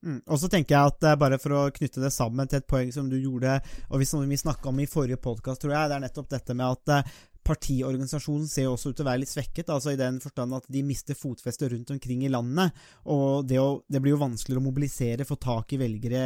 Mm. 0.07 0.21
Og 0.33 0.39
så 0.41 0.49
tenker 0.49 0.75
jeg 0.75 0.93
at 0.95 1.19
bare 1.21 1.39
for 1.41 1.57
å 1.57 1.65
knytte 1.77 2.01
det 2.01 2.13
sammen 2.15 2.49
til 2.49 2.61
et 2.61 2.69
poeng 2.71 2.93
som 2.95 3.09
du 3.11 3.19
gjorde, 3.19 3.59
og 3.91 4.05
som 4.09 4.23
vi 4.29 4.39
snakka 4.41 4.71
om 4.71 4.81
i 4.81 4.89
forrige 4.89 5.21
podkast, 5.21 5.61
tror 5.63 5.75
jeg, 5.75 5.91
det 5.91 5.99
er 5.99 6.05
nettopp 6.07 6.31
dette 6.33 6.57
med 6.57 6.79
at 6.79 6.95
eh, 6.95 7.11
partiorganisasjonen 7.51 8.49
ser 8.49 8.71
også 8.71 8.93
ut 8.93 8.99
til 9.01 9.05
å 9.05 9.11
være 9.11 9.23
litt 9.25 9.33
svekket, 9.33 9.73
altså 9.73 9.93
i 9.93 10.01
den 10.01 10.21
forstand 10.23 10.57
at 10.57 10.71
de 10.73 10.85
mister 10.87 11.19
fotfeste 11.19 11.69
rundt 11.73 11.93
omkring 11.93 12.25
i 12.25 12.33
landet. 12.33 12.73
Og 13.13 13.45
det, 13.49 13.61
å, 13.61 13.83
det 13.89 14.01
blir 14.01 14.17
jo 14.17 14.23
vanskeligere 14.25 14.63
å 14.63 14.69
mobilisere, 14.71 15.29
få 15.29 15.37
tak 15.41 15.77
i 15.77 15.81
velgere 15.81 16.25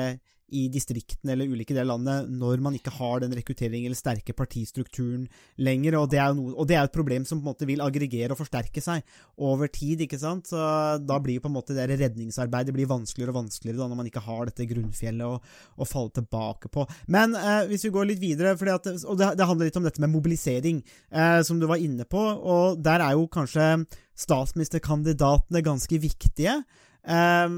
i 0.55 0.65
distriktene 0.73 1.35
eller 1.35 1.51
ulike 1.51 1.75
deler 1.75 1.89
av 1.89 1.99
landet 1.99 2.31
når 2.31 2.63
man 2.65 2.77
ikke 2.79 2.93
har 2.95 3.23
den 3.25 3.35
rekrutteringen 3.37 3.91
eller 3.91 3.99
sterke 3.99 4.35
partistrukturen 4.37 5.27
lenger. 5.67 5.99
Og 6.01 6.11
det, 6.13 6.21
noe, 6.39 6.55
og 6.55 6.69
det 6.71 6.79
er 6.79 6.87
et 6.87 6.95
problem 6.95 7.27
som 7.29 7.41
på 7.41 7.47
en 7.47 7.53
måte 7.53 7.69
vil 7.69 7.83
aggregere 7.85 8.35
og 8.35 8.41
forsterke 8.41 8.83
seg 8.85 9.03
over 9.43 9.71
tid. 9.73 10.05
ikke 10.07 10.21
sant? 10.21 10.51
Så 10.51 10.61
Da 11.05 11.19
blir 11.23 11.43
på 11.43 11.51
en 11.51 11.57
måte 11.57 11.77
det 11.77 11.89
redningsarbeidet 11.91 12.75
blir 12.75 12.91
vanskeligere 12.91 13.35
og 13.35 13.41
vanskeligere 13.43 13.83
da, 13.83 13.91
når 13.91 14.01
man 14.01 14.11
ikke 14.11 14.25
har 14.25 14.49
dette 14.49 14.69
grunnfjellet 14.71 15.27
å, 15.27 15.41
å 15.77 15.89
falle 15.89 16.15
tilbake 16.21 16.71
på. 16.73 16.87
Men 17.11 17.37
eh, 17.39 17.67
hvis 17.71 17.87
vi 17.89 17.95
går 17.95 18.11
litt 18.13 18.23
videre, 18.23 18.55
at, 18.55 18.89
og 19.05 19.19
det, 19.21 19.35
det, 19.39 19.49
handler 19.49 19.71
litt 19.71 19.81
om 19.81 19.87
dette 19.87 20.03
med 20.05 20.13
mobilisering, 20.15 20.81
eh, 21.11 21.41
som 21.47 21.61
du 21.61 21.69
var 21.71 21.83
inne 21.83 22.07
på. 22.09 22.21
og 22.21 22.81
Der 22.85 23.03
er 23.05 23.19
jo 23.19 23.29
kanskje 23.33 23.85
statsministerkandidatene 24.25 25.65
ganske 25.65 26.01
viktige. 26.01 26.61
Eh, 27.05 27.49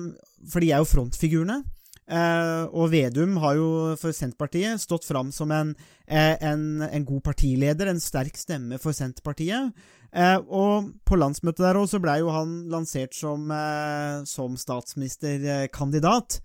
for 0.51 0.63
de 0.63 0.73
er 0.73 0.83
jo 0.83 0.91
frontfigurene. 0.91 1.63
Uh, 2.07 2.71
og 2.71 2.93
Vedum 2.93 3.33
har 3.43 3.57
jo 3.59 3.69
for 3.99 4.15
Senterpartiet 4.15 4.79
stått 4.79 5.09
fram 5.09 5.33
som 5.35 5.51
en, 5.51 5.73
uh, 6.07 6.37
en, 6.39 6.85
en, 6.87 7.07
god 7.07 7.25
partileder, 7.27 7.91
en 7.91 8.03
sterk 8.03 8.39
stemme 8.39 8.79
for 8.83 8.95
Senterpartiet. 8.95 9.75
Eh, 10.17 10.39
og 10.39 10.93
på 11.05 11.17
landsmøtet 11.19 11.61
der 11.61 11.77
òg 11.77 11.91
så 11.91 11.99
blei 12.01 12.21
jo 12.23 12.31
han 12.33 12.71
lansert 12.73 13.13
som, 13.13 13.51
som 14.25 14.55
statsministerkandidat. 14.57 16.39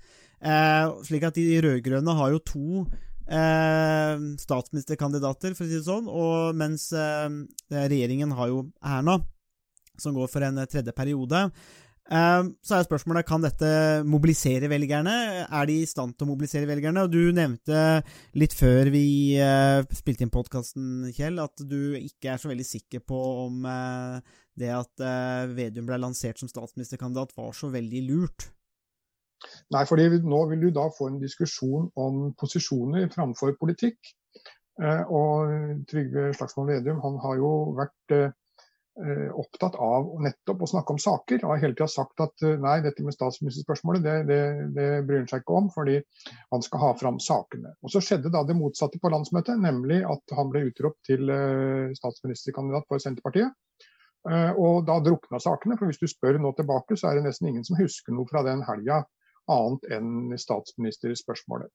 slik 1.07 1.23
at 1.23 1.37
de 1.37 1.61
rød-grønne 1.63 2.15
har 2.17 2.33
jo 2.33 2.41
to 2.43 2.83
statsministerkandidater, 4.41 5.53
for 5.55 5.63
å 5.63 5.69
si 5.69 5.77
det 5.77 5.85
sånn, 5.85 6.09
og 6.09 6.57
mens 6.57 6.89
regjeringen 7.71 8.33
har 8.35 8.51
jo 8.51 8.65
Erna, 8.81 9.21
som 9.95 10.17
går 10.17 10.27
for 10.33 10.43
en 10.43 10.65
tredje 10.65 10.91
periode. 10.97 11.45
Ehm, 12.11 12.49
så 12.59 12.75
er 12.75 12.83
spørsmålet 12.83 13.27
kan 13.27 13.43
dette 13.43 13.67
mobilisere 14.03 14.67
velgerne. 14.71 15.13
Er 15.47 15.67
de 15.69 15.77
i 15.79 15.87
stand 15.87 16.17
til 16.17 16.27
å 16.27 16.31
mobilisere 16.33 16.67
velgerne? 16.67 17.05
Du 17.07 17.31
nevnte 17.35 18.01
litt 18.35 18.55
før 18.57 18.91
vi 18.91 19.39
uh, 19.39 19.79
spilte 19.95 20.25
inn 20.25 20.33
podkasten, 20.33 21.07
Kjell, 21.15 21.39
at 21.39 21.63
du 21.63 21.95
ikke 21.95 22.33
er 22.33 22.41
så 22.41 22.51
veldig 22.51 22.67
sikker 22.67 23.03
på 23.07 23.19
om 23.45 23.63
uh, 23.63 24.19
det 24.59 24.73
at 24.75 25.05
uh, 25.05 25.47
Vedum 25.55 25.87
ble 25.87 26.01
lansert 26.03 26.41
som 26.41 26.51
statsministerkandidat, 26.51 27.31
var 27.37 27.55
så 27.55 27.71
veldig 27.71 28.03
lurt. 28.09 28.49
Nei, 29.71 29.85
fordi 29.87 30.09
nå 30.19 30.41
vil 30.51 30.67
du 30.67 30.69
da 30.75 30.89
få 30.91 31.07
en 31.09 31.21
diskusjon 31.21 31.87
om 31.97 32.27
posisjoner 32.37 33.07
framfor 33.13 33.55
politikk. 33.57 33.97
Og 34.81 35.49
Trygve 35.89 36.29
Slagsvold 36.33 36.69
Vedum 36.71 37.01
han 37.03 37.17
har 37.23 37.39
jo 37.41 37.49
vært 37.77 38.13
Eh, 38.15 38.29
opptatt 39.33 39.75
av 39.81 40.09
nettopp 40.21 40.61
å 40.61 40.69
snakke 40.69 40.93
om 40.93 40.99
saker. 41.01 41.43
og 41.43 41.53
har 41.53 41.61
hele 41.63 41.77
tida 41.77 41.87
sagt 41.91 42.21
at 42.23 42.45
eh, 42.45 42.57
nei, 42.61 42.79
dette 42.85 43.03
med 43.05 43.15
statsministerspørsmålet 43.15 44.03
det, 44.05 44.15
det, 44.29 44.41
det, 44.75 44.87
bryr 45.07 45.23
han 45.23 45.29
seg 45.31 45.43
ikke 45.43 45.57
om, 45.57 45.69
fordi 45.73 45.97
han 46.53 46.65
skal 46.65 46.83
ha 46.83 46.91
fram 46.99 47.19
sakene. 47.23 47.73
Og 47.81 47.93
Så 47.93 48.03
skjedde 48.05 48.33
da 48.33 48.43
det 48.47 48.57
motsatte 48.59 49.01
på 49.01 49.11
landsmøtet, 49.13 49.59
nemlig 49.61 50.01
at 50.07 50.35
han 50.37 50.51
ble 50.53 50.67
utropt 50.69 51.01
til 51.09 51.29
eh, 51.33 51.93
statsministerkandidat 51.97 52.87
for 52.89 53.03
Senterpartiet. 53.03 53.53
Og 54.21 54.83
da 54.85 54.99
drukna 55.01 55.39
sakene, 55.41 55.73
for 55.79 55.89
hvis 55.89 55.97
du 55.97 56.05
spør 56.05 56.37
nå 56.37 56.51
tilbake, 56.53 56.93
så 56.93 57.07
er 57.09 57.17
det 57.17 57.23
nesten 57.25 57.47
ingen 57.49 57.63
som 57.65 57.79
husker 57.79 58.13
noe 58.13 58.29
fra 58.29 58.43
den 58.45 58.61
helga 58.67 58.99
annet 59.49 59.87
enn 59.95 60.35
statsministerspørsmålet. 60.37 61.71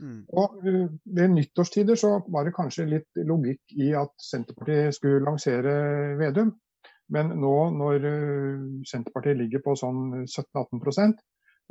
Mm. 0.00 0.22
Og 0.36 0.56
uh, 0.64 0.86
Ved 1.16 1.28
nyttårstider 1.32 1.98
så 1.98 2.16
var 2.32 2.46
det 2.46 2.54
kanskje 2.56 2.88
litt 2.90 3.20
logikk 3.28 3.76
i 3.78 3.92
at 3.96 4.12
Senterpartiet 4.22 4.96
skulle 4.96 5.24
lansere 5.24 5.76
Vedum. 6.20 6.52
Men 7.14 7.32
nå 7.40 7.54
når 7.76 8.06
uh, 8.06 8.66
Senterpartiet 8.88 9.40
ligger 9.40 9.64
på 9.64 9.76
sånn 9.78 10.26
17-18 10.26 11.16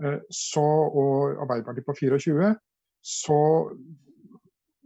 uh, 0.04 0.20
så, 0.30 0.66
og 0.66 1.44
Arbeiderpartiet 1.46 1.88
på 1.88 1.98
24 2.02 2.54
så 3.06 3.40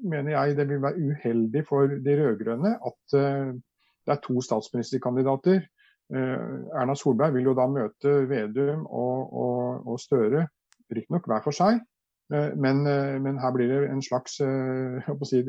mener 0.09 0.33
jeg 0.33 0.55
det 0.57 0.65
vil 0.67 0.81
være 0.83 1.11
uheldig 1.11 1.61
for 1.67 1.91
de 2.03 2.15
rød-grønne 2.19 2.71
at 2.87 3.13
det 3.15 4.11
er 4.11 4.19
to 4.23 4.41
statsministerkandidater. 4.43 5.61
Erna 6.11 6.95
Solberg 6.99 7.35
vil 7.35 7.47
jo 7.47 7.53
da 7.55 7.65
møte 7.71 8.13
Vedum 8.27 8.85
og, 8.87 9.31
og, 9.43 9.87
og 9.91 9.99
Støre, 10.03 10.45
riktignok 10.91 11.27
hver 11.31 11.43
for 11.45 11.55
seg. 11.55 11.79
Eh, 12.33 12.55
men, 12.55 12.87
eh, 12.87 13.19
men, 13.21 13.37
her 13.37 13.51
blir 13.51 13.69
det 13.69 13.87
en 13.89 14.01
slags 14.01 14.39
eh, 14.39 15.13
si, 15.25 15.43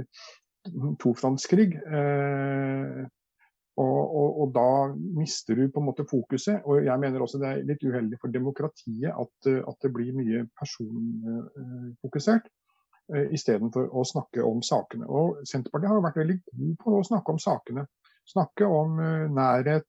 tofrontskrig. 1.00 1.76
Og, 3.80 4.00
og, 4.20 4.40
og, 4.42 4.48
da 4.52 4.94
mister 5.16 5.56
du 5.56 5.70
på 5.72 5.80
en 5.80 5.86
måte 5.86 6.04
fokuset. 6.08 6.66
Og 6.68 6.84
jeg 6.84 7.00
mener 7.00 7.22
også 7.22 7.38
det 7.40 7.48
er 7.48 7.62
litt 7.68 7.84
uheldig 7.86 8.18
for 8.20 8.32
demokratiet 8.32 9.14
at, 9.14 9.48
at 9.48 9.78
det 9.86 9.92
blir 9.94 10.16
mye 10.16 10.42
personfokusert. 10.58 12.50
Istedenfor 13.10 13.88
å 13.96 14.04
snakke 14.06 14.44
om 14.44 14.60
sakene. 14.62 15.08
Og 15.08 15.40
Senterpartiet 15.48 15.94
har 15.94 16.04
vært 16.04 16.20
veldig 16.20 16.36
god 16.50 16.76
på 16.82 16.98
å 16.98 17.06
snakke 17.08 17.32
om 17.32 17.40
sakene. 17.40 17.86
Snakke 18.28 18.68
om 18.68 19.00
nærhet 19.32 19.88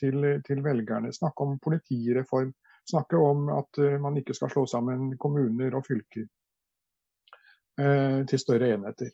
til, 0.00 0.24
til 0.48 0.64
velgerne, 0.64 1.12
snakke 1.14 1.44
om 1.44 1.60
politireform, 1.62 2.54
snakke 2.90 3.18
om 3.20 3.50
at 3.56 3.78
eh, 3.82 3.98
man 4.02 4.16
ikke 4.18 4.34
skal 4.36 4.52
slå 4.52 4.64
sammen 4.70 5.12
kommuner 5.20 5.74
og 5.76 5.86
fylker 5.86 6.26
eh, 7.80 8.22
til 8.28 8.42
større 8.42 8.72
enheter. 8.76 9.12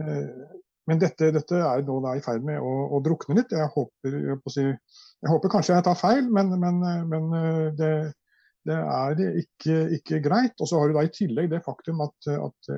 Eh, 0.00 0.44
men 0.86 1.00
dette, 1.02 1.32
dette 1.34 1.58
er 1.58 1.82
nå 1.86 1.98
i 2.12 2.22
ferd 2.22 2.44
med 2.46 2.62
å, 2.62 2.74
å, 2.94 3.00
drukne 3.02 3.40
litt. 3.40 3.54
Jeg 3.56 3.72
håper, 3.74 4.20
jeg, 4.30 4.38
si, 4.54 4.62
jeg 4.62 5.32
håper, 5.32 5.50
kanskje 5.50 5.74
jeg 5.74 5.86
tar 5.88 5.98
feil, 5.98 6.28
men, 6.30 6.52
men, 6.62 6.78
men 7.10 7.32
det, 7.74 7.90
Det 8.66 8.76
er 8.76 9.22
ikke, 9.42 9.78
ikke 9.98 10.20
greit. 10.22 10.54
Og 10.60 10.70
så 10.70 10.78
har 10.78 10.86
du 10.86 10.94
da 10.94 11.02
i 11.06 11.10
tillegg 11.10 11.50
det 11.50 11.64
faktum 11.66 12.04
at, 12.06 12.30
at 12.30 12.70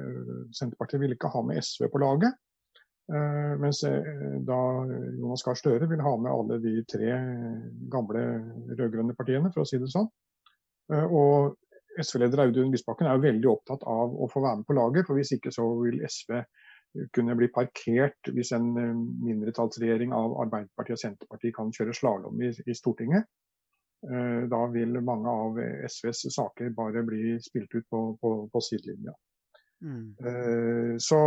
Senterpartiet 0.57 1.03
vil 1.03 1.12
ikke 1.16 1.31
ha 1.35 1.42
med 1.44 1.61
SV 1.61 1.90
på 1.92 2.01
laget. 2.01 2.33
Mens 3.61 3.81
da 4.48 4.59
Jonas 5.16 5.44
Gahr 5.44 5.57
Støre 5.57 5.88
vil 5.88 6.01
ha 6.05 6.14
med 6.20 6.33
alle 6.33 6.59
de 6.64 6.74
tre 6.88 7.12
gamle 7.92 8.24
rød-grønne 8.72 9.16
partiene, 9.16 9.53
for 9.53 9.64
å 9.64 9.68
si 9.68 9.81
det 9.81 9.88
sånn. 9.92 10.09
Uh, 10.92 11.05
og 11.07 11.57
SV-leder 11.98 12.44
Audun 12.44 12.72
Lysbakken 12.72 13.09
er 13.09 13.16
jo 13.16 13.27
veldig 13.27 13.51
opptatt 13.51 13.85
av 13.90 14.14
å 14.14 14.29
få 14.31 14.42
være 14.44 14.61
med 14.61 14.68
på 14.68 14.77
laget, 14.79 15.07
for 15.09 15.18
hvis 15.18 15.35
ikke 15.35 15.53
så 15.55 15.66
vil 15.83 16.01
SV 16.07 16.42
kunne 17.14 17.37
bli 17.37 17.48
parkert 17.53 18.31
hvis 18.33 18.53
en 18.57 18.70
eh, 18.81 18.94
mindretallsregjering 19.27 20.14
av 20.16 20.38
Arbeiderpartiet 20.44 20.96
og 20.96 21.03
Senterpartiet 21.03 21.57
kan 21.57 21.72
kjøre 21.74 21.96
slalåm 21.96 22.40
i, 22.42 22.53
i, 22.64 22.77
Stortinget. 22.77 23.29
Eh, 24.09 24.42
da 24.51 24.62
vil 24.72 25.01
mange 25.05 25.35
av 25.44 25.61
SVs 25.90 26.29
saker 26.35 26.74
bare 26.77 27.05
bli 27.07 27.37
spilt 27.44 27.74
ut 27.77 27.87
på, 27.90 28.03
på, 28.22 28.35
på 28.53 28.64
sidelinja. 28.64 29.14
Mm. 29.85 30.05
Eh, 30.18 30.94
så 31.03 31.20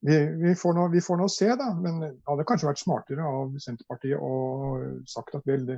vi, 0.00 0.16
vi, 0.40 0.54
får 0.56 0.78
nå, 0.78 0.88
vi, 0.94 1.02
får 1.04 1.20
nå, 1.20 1.28
se, 1.28 1.50
da. 1.60 1.70
Men 1.76 2.00
det 2.02 2.12
hadde 2.30 2.46
kanskje 2.48 2.70
vært 2.70 2.84
smartere 2.84 3.26
av 3.28 3.58
Senterpartiet 3.60 4.24
å 4.24 4.32
sagt 5.10 5.36
at 5.36 5.48
vel, 5.48 5.68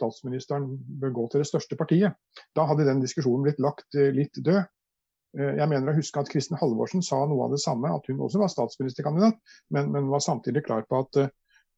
statsministeren 0.00 0.68
bør 1.00 1.14
gå 1.16 1.26
til 1.30 1.44
det 1.44 1.48
største 1.50 1.78
partiet. 1.78 2.16
Da 2.56 2.66
hadde 2.68 2.88
den 2.88 3.02
diskusjonen 3.04 3.44
blitt 3.46 3.60
lagt 3.62 3.98
eh, 3.98 4.12
litt 4.16 4.40
død. 4.40 4.62
Eh, 5.38 5.52
jeg 5.60 5.70
mener 5.70 5.92
å 5.92 5.98
huske 5.98 6.22
at 6.22 6.30
Kristin 6.32 6.58
Halvorsen 6.60 7.04
sa 7.06 7.22
noe 7.28 7.46
av 7.46 7.54
det 7.54 7.62
samme, 7.62 7.92
at 7.92 8.08
hun 8.10 8.22
også 8.24 8.42
var 8.42 8.52
statsministerkandidat, 8.52 9.38
men, 9.76 9.92
men 9.94 10.10
var 10.12 10.24
samtidig 10.24 10.64
klar 10.66 10.86
på 10.88 11.04
at, 11.04 11.20
eh, 11.22 11.32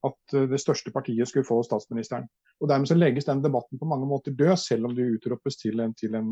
at, 0.09 0.37
det 0.53 0.61
største 0.63 0.95
partiet 0.95 1.31
skulle 1.31 1.49
få 1.49 1.61
statsministeren. 1.67 2.29
Og 2.63 2.71
Dermed 2.71 2.91
så 2.91 2.99
legges 2.99 3.27
den 3.27 3.43
debatten 3.43 3.81
på 3.81 3.89
mange 3.91 4.07
måter 4.07 4.35
død, 4.39 4.55
selv 4.61 4.89
om 4.89 4.97
det 4.97 5.11
utropes 5.17 5.59
til 5.59 5.83
en, 5.83 5.95
til 5.99 6.15
en 6.19 6.31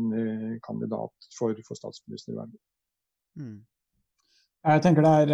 kandidat 0.63 1.31
for, 1.35 1.55
for 1.67 1.79
statsministervervet. 1.79 2.59
Mm. 3.39 3.59
Jeg 4.61 4.81
tenker 4.83 5.01
det 5.01 5.11
er 5.23 5.31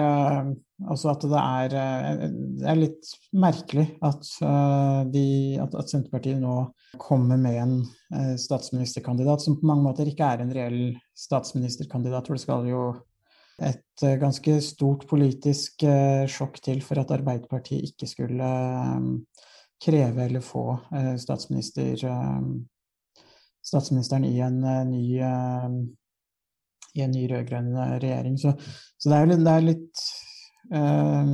altså 0.88 1.10
at 1.12 1.26
det 1.26 1.40
er, 1.42 1.74
uh, 1.76 2.22
det 2.62 2.70
er 2.72 2.80
litt 2.80 3.10
merkelig 3.36 3.88
at, 4.06 4.30
uh, 4.40 5.02
de, 5.12 5.26
at, 5.60 5.74
at, 5.76 5.92
Senterpartiet 5.92 6.40
nå 6.40 6.60
kommer 7.02 7.40
med 7.42 7.58
en 7.60 8.38
statsministerkandidat 8.40 9.44
som 9.44 9.58
på 9.60 9.68
mange 9.68 9.84
måter 9.84 10.08
ikke 10.08 10.30
er 10.32 10.44
en 10.44 10.54
reell 10.56 10.80
statsministerkandidat. 11.18 12.30
For 12.30 12.38
det 12.38 12.46
skal 12.46 12.70
jo 12.70 12.84
et 13.68 14.06
ganske 14.22 14.60
stort 14.64 15.04
politisk 15.10 15.84
sjokk 16.32 16.60
til 16.64 16.80
for 16.86 17.02
at 17.02 17.12
Arbeiderpartiet 17.12 17.90
ikke 17.90 18.08
skulle 18.08 18.50
kreve 19.84 20.24
eller 20.24 20.46
få 20.46 20.64
statsminister, 21.20 22.06
statsministeren 23.66 24.30
i 24.30 24.36
en 24.46 24.62
ny 24.94 25.04
i 26.98 27.06
en 27.06 27.14
ny 27.14 27.28
rød-grønn 27.32 27.72
eh, 27.76 27.96
regjering. 28.04 28.36
Så, 28.42 28.54
så, 28.98 29.10
det 29.12 29.18
er 29.18 29.32
litt, 29.32 29.46
det 29.46 29.54
er 29.54 29.66
litt, 29.70 30.04
uh, 30.74 31.32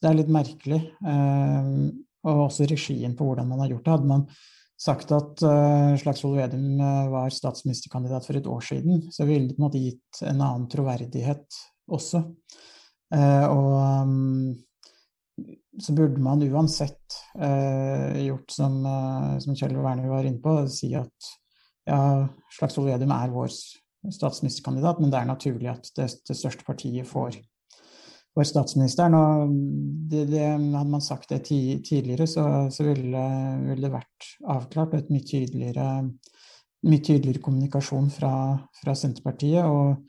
det 0.00 0.10
er 0.10 0.18
litt 0.20 0.34
merkelig. 0.40 0.82
Uh, 1.04 1.88
og 2.26 2.48
også 2.48 2.66
regien 2.66 3.14
på 3.14 3.28
hvordan 3.28 3.48
man 3.50 3.62
har 3.62 3.72
gjort 3.74 3.86
det. 3.86 3.96
Hadde 3.96 4.10
man 4.10 4.26
sagt 4.82 5.12
at 5.14 5.46
uh, 5.46 5.94
Slagsvold 6.00 6.40
Vedum 6.40 6.82
var 7.12 7.32
statsministerkandidat 7.32 8.26
for 8.26 8.38
et 8.38 8.50
år 8.50 8.64
siden, 8.66 9.06
så 9.14 9.28
ville 9.28 9.48
det 9.48 9.56
på 9.56 9.62
en 9.62 9.68
måte 9.68 9.82
gitt 9.82 10.22
en 10.26 10.40
annen 10.40 10.66
troverdighet 10.72 11.60
også. 11.86 12.24
og 13.46 13.68
um, 14.02 14.56
så 15.78 15.92
burde 15.94 16.18
man 16.24 16.42
uansett 16.42 17.14
gjort 17.36 18.50
som, 18.50 18.80
som 19.44 19.54
Kjell 19.54 19.76
Werner 19.76 20.08
var 20.10 20.26
inne 20.26 20.40
på, 20.42 20.54
si 20.72 20.88
at 20.96 21.28
ja, 21.86 22.26
Slagsvold 22.56 22.90
Vedum 22.90 23.12
er 23.14 23.34
vår 23.34 23.52
statsministerkandidat, 24.12 25.00
men 25.00 25.12
det 25.12 25.20
er 25.20 25.28
naturlig 25.28 25.70
at 25.72 25.90
det, 25.96 26.08
det 26.28 26.36
største 26.38 26.66
partiet 26.66 27.08
får, 27.08 27.38
får 28.36 28.48
statsministeren. 28.50 29.16
Og 29.18 29.54
det, 30.10 30.26
det, 30.32 30.44
hadde 30.52 30.90
man 30.90 31.04
sagt 31.04 31.32
det 31.32 31.42
tidligere, 31.48 32.28
så, 32.30 32.46
så 32.72 32.86
ville, 32.88 33.24
ville, 33.66 33.82
det 33.84 33.94
vært 33.94 34.30
avklart 34.56 34.94
og 34.94 35.00
et 35.00 35.12
mye 35.14 35.26
tydeligere, 35.26 35.88
mye 36.86 37.02
tydeligere 37.02 37.44
kommunikasjon 37.44 38.12
fra, 38.14 38.34
fra, 38.82 38.96
Senterpartiet. 38.98 39.64
og 39.64 40.04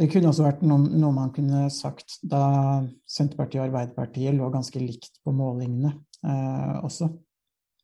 det 0.00 0.08
kunne 0.08 0.30
også 0.30 0.46
vært 0.46 0.62
noe, 0.64 0.80
noe, 0.96 1.12
man 1.12 1.32
kunne 1.36 1.66
sagt 1.72 2.22
da 2.24 2.80
Senterpartiet 3.04 3.60
og 3.60 3.66
Arbeiderpartiet 3.68 4.32
lå 4.32 4.48
ganske 4.52 4.80
likt 4.80 5.20
på 5.20 5.34
målingene 5.36 5.92
eh, 6.24 6.78
også. 6.80 7.10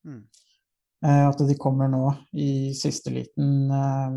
Mm. 0.07 0.23
Eh, 1.05 1.25
at 1.29 1.43
de 1.45 1.57
kommer 1.61 1.91
nå 1.93 2.09
i 2.41 2.73
siste 2.77 3.13
liten 3.13 3.69
eh, 3.69 4.17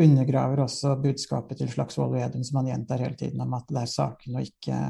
undergraver 0.00 0.64
også 0.64 0.96
budskapet 1.02 1.60
til 1.60 1.70
Slagsvold 1.70 2.14
Vedum, 2.16 2.44
som 2.44 2.60
han 2.60 2.72
gjentar 2.72 3.04
hele 3.04 3.16
tiden, 3.18 3.40
om 3.40 3.54
at 3.54 3.68
det 3.70 3.82
er 3.82 3.90
sakene 3.90 4.40
og 4.40 4.48
ikke, 4.48 4.80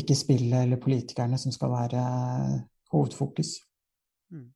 ikke 0.00 0.18
spillet 0.18 0.64
eller 0.64 0.82
politikerne 0.82 1.38
som 1.38 1.54
skal 1.54 1.70
være 1.70 2.02
hovedfokus. 2.92 3.56
Mm. 4.32 4.50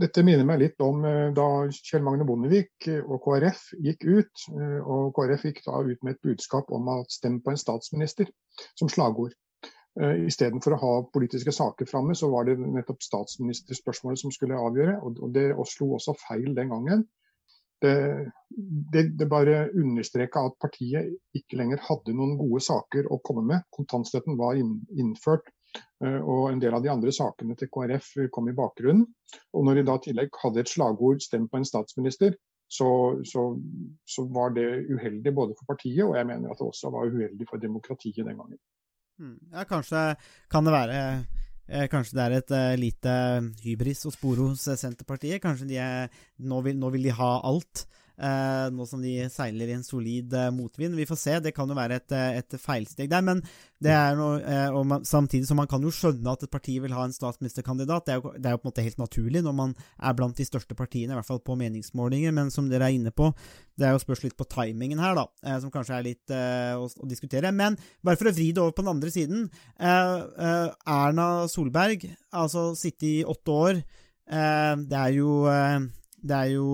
Dette 0.00 0.24
minner 0.24 0.46
meg 0.48 0.62
litt 0.62 0.80
om 0.80 1.02
eh, 1.04 1.28
da 1.36 1.46
Kjell 1.74 2.04
Magne 2.06 2.24
Bondevik 2.24 2.88
og 3.02 3.18
KrF 3.26 3.66
gikk 3.84 4.06
ut. 4.06 4.46
Eh, 4.54 4.78
og 4.80 5.12
KrF 5.18 5.44
gikk 5.50 5.62
da 5.66 5.82
ut 5.84 6.06
med 6.06 6.14
et 6.16 6.24
budskap 6.30 6.70
om 6.72 6.88
å 6.88 7.02
stemme 7.10 7.42
på 7.44 7.52
en 7.52 7.60
statsminister 7.60 8.30
som 8.78 8.88
slagord. 8.88 9.34
Eh, 10.00 10.24
Istedenfor 10.30 10.76
å 10.76 10.80
ha 10.84 10.94
politiske 11.12 11.52
saker 11.52 11.90
framme, 11.90 12.14
så 12.16 12.30
var 12.32 12.46
det 12.48 12.56
nettopp 12.62 13.02
statsministerspørsmålet 13.04 14.22
som 14.22 14.32
skulle 14.32 14.62
avgjøre. 14.62 15.00
Og 15.04 15.26
det 15.34 15.50
slo 15.68 15.92
også 15.98 16.16
feil 16.22 16.54
den 16.56 16.72
gangen 16.72 17.04
det, 17.82 17.94
det, 18.92 19.02
det 19.18 19.28
bare 19.30 19.68
understreka 19.78 20.44
at 20.48 20.58
partiet 20.62 21.14
ikke 21.36 21.58
lenger 21.60 21.82
hadde 21.86 22.14
noen 22.16 22.36
gode 22.40 22.62
saker 22.64 23.08
å 23.10 23.20
komme 23.24 23.46
med. 23.46 23.66
Kontantstøtten 23.74 24.38
var 24.40 24.58
innført, 24.58 25.48
eh, 26.04 26.20
og 26.20 26.50
en 26.50 26.62
del 26.62 26.76
av 26.76 26.84
de 26.84 26.92
andre 26.92 27.14
sakene 27.14 27.56
til 27.58 27.70
KrF 27.72 28.12
kom 28.34 28.50
i 28.50 28.56
bakgrunnen. 28.56 29.06
Og 29.54 29.66
når 29.66 29.80
de 29.80 29.86
da 29.88 29.98
i 29.98 30.06
tillegg 30.08 30.40
hadde 30.42 30.64
et 30.64 30.72
slagord 30.72 31.22
'stem 31.24 31.48
på 31.48 31.60
en 31.60 31.68
statsminister', 31.68 32.36
så, 32.70 33.18
så, 33.26 33.42
så, 34.06 34.24
var 34.30 34.52
det 34.54 34.86
uheldig 34.86 35.34
både 35.34 35.56
for 35.58 35.72
partiet, 35.72 36.04
og 36.04 36.14
jeg 36.14 36.26
mener 36.26 36.52
at 36.52 36.60
det 36.60 36.68
også 36.70 36.92
var 36.94 37.10
uheldig 37.10 37.48
for 37.50 37.58
demokratiet 37.58 38.22
den 38.22 38.38
gangen. 38.38 38.60
Hmm. 39.18 39.40
Ja, 39.50 39.64
kanskje 39.66 40.14
kan 40.50 40.64
det 40.64 40.72
være 40.72 41.00
Eh, 41.00 41.18
kanskje 41.90 42.16
det 42.18 42.24
er 42.24 42.36
et 42.36 42.52
uh, 42.56 42.74
lite 42.78 43.14
hybris 43.64 44.06
å 44.08 44.14
spore 44.14 44.48
hos 44.48 44.66
Senterpartiet. 44.80 45.42
Kanskje 45.42 45.68
de 45.70 45.80
er, 45.82 46.22
nå, 46.42 46.60
vil, 46.66 46.78
nå 46.80 46.90
vil 46.94 47.06
de 47.08 47.14
ha 47.14 47.32
alt. 47.46 47.84
Uh, 48.20 48.68
nå 48.76 48.84
som 48.84 49.00
de 49.00 49.14
seiler 49.32 49.70
i 49.70 49.74
en 49.78 49.84
solid 49.86 50.34
uh, 50.36 50.50
motvind. 50.52 50.92
Vi 50.98 51.06
får 51.08 51.16
se. 51.16 51.36
Det 51.40 51.54
kan 51.56 51.70
jo 51.70 51.76
være 51.78 51.96
et, 52.02 52.12
uh, 52.12 52.36
et 52.36 52.56
feilsteg 52.60 53.08
der. 53.08 53.22
Men 53.24 53.40
det 53.80 53.94
er 53.96 54.18
noe 54.18 54.82
man, 54.84 55.06
Samtidig 55.08 55.48
som 55.48 55.56
man 55.56 55.70
kan 55.70 55.80
jo 55.80 55.92
skjønne 55.94 56.34
at 56.34 56.44
et 56.44 56.52
parti 56.52 56.74
vil 56.84 56.92
ha 56.92 57.06
en 57.06 57.16
statsministerkandidat. 57.16 58.04
Det 58.04 58.12
er, 58.12 58.20
jo, 58.20 58.34
det 58.36 58.50
er 58.50 58.56
jo 58.56 58.60
på 58.60 58.68
en 58.68 58.72
måte 58.74 58.84
helt 58.84 59.00
naturlig 59.00 59.42
når 59.46 59.56
man 59.56 59.72
er 59.96 60.18
blant 60.18 60.36
de 60.36 60.44
største 60.44 60.76
partiene, 60.76 61.14
i 61.14 61.16
hvert 61.16 61.30
fall 61.30 61.40
på 61.40 61.56
meningsmålinger. 61.62 62.36
Men 62.36 62.52
som 62.52 62.68
dere 62.68 62.90
er 62.90 62.98
inne 62.98 63.14
på, 63.14 63.30
det 63.80 63.88
er 63.88 63.96
jo 63.96 64.04
spørs 64.04 64.26
litt 64.26 64.36
på 64.36 64.48
timingen 64.52 65.00
her, 65.00 65.16
da. 65.16 65.56
som 65.62 65.72
kanskje 65.72 65.96
er 65.96 66.04
litt 66.10 66.36
å, 66.36 66.84
å, 66.84 67.08
diskutere. 67.08 67.54
Men 67.56 67.80
bare 68.04 68.20
for 68.20 68.28
å 68.28 68.36
vri 68.36 68.50
det 68.52 68.60
over 68.60 68.76
på 68.76 68.84
den 68.84 68.92
andre 68.92 69.14
siden. 69.14 69.48
Erna 69.80 71.30
Solberg, 71.48 72.04
altså 72.36 72.74
sitte 72.76 73.08
i 73.08 73.18
åtte 73.24 73.56
år. 73.64 73.84
det 74.28 75.04
er 75.06 75.16
jo, 75.16 75.34
det 76.20 76.42
er 76.44 76.56
jo 76.58 76.72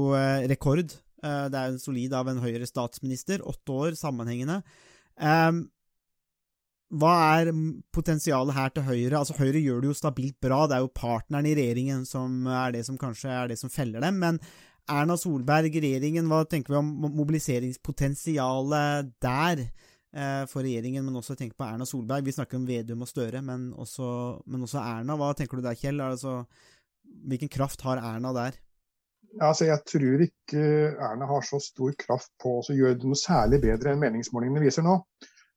rekord 0.50 0.96
Eh, 0.96 1.05
det 1.22 1.56
er 1.56 1.70
en 1.72 1.80
solid 1.80 2.12
av 2.14 2.28
en 2.28 2.42
høyere 2.42 2.66
statsminister. 2.68 3.40
Åtte 3.48 3.72
år 3.72 3.96
sammenhengende. 3.98 4.60
Hva 6.94 7.14
er 7.40 7.48
potensialet 7.94 8.54
her 8.54 8.70
til 8.70 8.84
Høyre? 8.86 9.18
Altså 9.18 9.34
Høyre 9.40 9.58
gjør 9.58 9.80
det 9.82 9.88
jo 9.90 9.96
stabilt 9.98 10.36
bra, 10.42 10.66
det 10.70 10.76
er 10.76 10.84
jo 10.84 10.92
partneren 10.94 11.48
i 11.50 11.56
regjeringen 11.58 12.04
som 12.06 12.46
er 12.46 12.76
det 12.76 12.84
som 12.86 12.98
kanskje 13.00 13.32
er 13.32 13.50
det 13.50 13.58
som 13.58 13.72
feller 13.72 14.04
dem. 14.04 14.20
Men 14.22 14.38
Erna 14.86 15.16
Solberg, 15.18 15.74
regjeringen, 15.74 16.28
hva 16.30 16.44
tenker 16.46 16.76
vi 16.76 16.78
om 16.78 16.92
mobiliseringspotensialet 17.18 19.10
der? 19.24 19.66
Eh, 20.16 20.44
for 20.48 20.62
regjeringen, 20.62 21.04
men 21.04 21.18
også 21.18 21.34
tenk 21.36 21.56
på 21.58 21.66
Erna 21.66 21.84
Solberg. 21.88 22.24
Vi 22.24 22.36
snakker 22.36 22.56
om 22.60 22.68
Vedum 22.68 23.02
og 23.02 23.10
Støre, 23.10 23.42
men 23.44 23.72
også, 23.74 24.06
men 24.46 24.62
også 24.64 24.78
Erna. 24.80 25.18
Hva 25.18 25.34
tenker 25.36 25.58
du 25.58 25.66
der, 25.66 25.76
Kjell? 25.76 25.98
Altså, 26.00 26.46
hvilken 27.26 27.50
kraft 27.52 27.82
har 27.84 27.98
Erna 27.98 28.30
der? 28.36 28.54
Altså, 29.42 29.66
jeg 29.68 29.82
tror 29.88 30.22
ikke 30.24 30.60
Erna 31.02 31.26
har 31.28 31.42
så 31.44 31.58
stor 31.60 31.92
kraft 32.00 32.30
på 32.40 32.58
å 32.60 32.74
gjøre 32.76 33.00
det 33.00 33.08
noe 33.08 33.18
særlig 33.20 33.60
bedre 33.64 33.92
enn 33.92 34.00
meningsmålingene 34.00 34.62
viser 34.64 34.86
nå. 34.86 35.00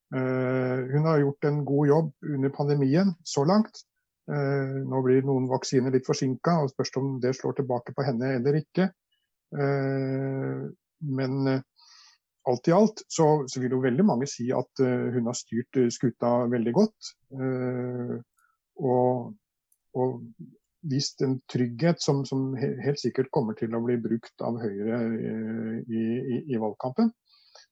Uh, 0.09 0.89
hun 0.89 1.05
har 1.05 1.21
gjort 1.21 1.45
en 1.45 1.59
god 1.65 1.87
jobb 1.87 2.29
under 2.33 2.53
pandemien 2.53 3.13
så 3.23 3.45
langt. 3.47 3.83
Uh, 4.29 4.81
nå 4.89 5.01
blir 5.05 5.25
noen 5.25 5.47
vaksiner 5.49 5.93
litt 5.93 6.07
forsinka, 6.09 6.57
og 6.63 6.73
spørs 6.73 6.95
om 7.01 7.11
det 7.23 7.35
slår 7.37 7.59
tilbake 7.59 7.93
på 7.95 8.05
henne 8.07 8.33
eller 8.39 8.59
ikke. 8.59 8.89
Uh, 9.53 10.65
men 11.05 11.53
alt 12.49 12.67
i 12.67 12.73
alt 12.73 13.03
så, 13.07 13.27
så, 13.47 13.61
vil 13.61 13.77
jo 13.77 13.83
veldig 13.83 14.03
mange 14.05 14.27
si 14.27 14.49
at 14.55 14.81
hun 14.81 15.29
har 15.29 15.37
styrt 15.37 15.77
skuta 15.93 16.31
veldig 16.49 16.73
godt. 16.73 17.11
og, 18.89 19.29
og 19.95 20.15
vist 20.81 21.21
en 21.21 21.39
trygghet 21.51 22.01
som, 22.01 22.23
som 22.25 22.53
helt 22.57 22.99
sikkert 22.99 23.31
kommer 23.35 23.57
til 23.59 23.75
å 23.75 23.81
bli 23.83 23.97
brukt 24.01 24.45
av 24.45 24.59
Høyre 24.61 25.01
i, 25.83 26.03
i, 26.03 26.37
i 26.53 26.59
valgkampen. 26.61 27.11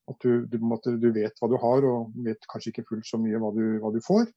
At 0.08 0.20
du, 0.24 0.44
du, 0.48 0.58
måtte, 0.64 0.96
du, 1.00 1.10
vet 1.12 1.36
hva 1.40 1.48
du 1.50 1.56
har, 1.60 1.84
og 1.84 2.12
vet 2.24 2.48
kanskje 2.50 2.72
ikke 2.72 2.86
fullt 2.90 3.08
så 3.08 3.20
mye 3.20 3.40
hva 3.40 3.52
du, 3.56 3.64
hva 3.82 3.92
du 3.92 4.00
får. 4.04 4.28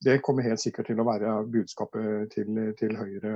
Det 0.00 0.18
kommer 0.24 0.44
helt 0.48 0.60
sikkert 0.60 0.88
til 0.88 1.00
å 1.00 1.06
være 1.08 1.36
budskapet 1.52 2.34
til, 2.34 2.60
til 2.80 2.96
Høyre. 2.96 3.34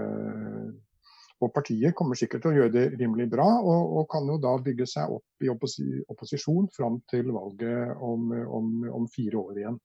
Og 1.45 1.51
partiet 1.53 1.97
kommer 1.97 2.17
sikkert 2.17 2.45
til 2.45 2.53
å 2.53 2.59
gjøre 2.59 2.73
det 2.73 2.85
rimelig 3.01 3.27
bra, 3.33 3.47
og, 3.61 3.97
og 4.01 4.07
kan 4.13 4.29
jo 4.31 4.39
da 4.41 4.55
bygge 4.65 4.87
seg 4.89 5.13
opp 5.13 5.45
i 5.45 5.51
opposi, 5.53 5.89
opposisjon 6.13 6.71
fram 6.73 7.01
til 7.11 7.33
valget 7.35 7.99
om, 8.05 8.31
om, 8.33 8.71
om 9.01 9.09
fire 9.13 9.41
år 9.43 9.61
igjen 9.61 9.81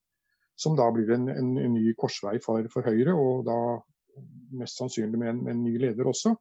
som 0.59 0.75
da 0.75 0.89
blir 0.91 1.11
en, 1.15 1.29
en, 1.31 1.53
en 1.57 1.73
ny 1.77 1.93
korsvei 1.99 2.37
for, 2.43 2.65
for, 2.73 2.87
Høyre, 2.87 3.15
og 3.15 3.45
da 3.47 3.57
mest 4.59 4.79
sannsynlig 4.81 5.19
med 5.19 5.31
en, 5.31 5.41
en 5.53 5.63
ny 5.63 5.77
leder 5.79 6.09
også. 6.09 6.33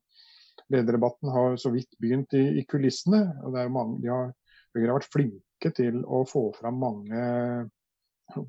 Lederdebatten 0.75 1.31
har 1.33 1.57
så 1.61 1.71
vidt 1.73 1.95
begynt 2.03 2.35
i, 2.37 2.45
i 2.59 2.65
kulissene. 2.69 3.23
og 3.47 3.59
mange, 3.73 4.01
de 4.03 4.11
har, 4.11 4.33
Høyre 4.75 4.89
har 4.91 4.99
vært 4.99 5.13
flinke 5.15 5.73
til 5.77 6.03
å 6.05 6.25
få 6.29 6.49
fram 6.59 6.81
mange 6.83 7.23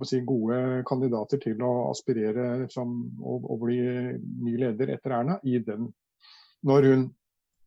si, 0.07 0.19
gode 0.25 0.81
kandidater 0.89 1.41
til 1.43 1.61
å 1.63 1.89
aspirere 1.91 2.67
som, 2.73 2.97
og, 3.21 3.47
bli 3.63 3.79
ny 4.45 4.57
leder 4.59 4.95
etter 4.95 5.15
Erna 5.19 5.39
i 5.43 5.61
den, 5.63 5.87
når 6.65 6.89
hun 6.89 7.07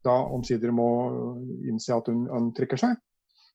da 0.03 0.19
omsider 0.35 0.75
må 0.75 0.89
innse 1.71 1.95
at 1.95 2.11
hun, 2.11 2.27
hun 2.27 2.51
trekker 2.57 2.81
seg. 2.81 2.99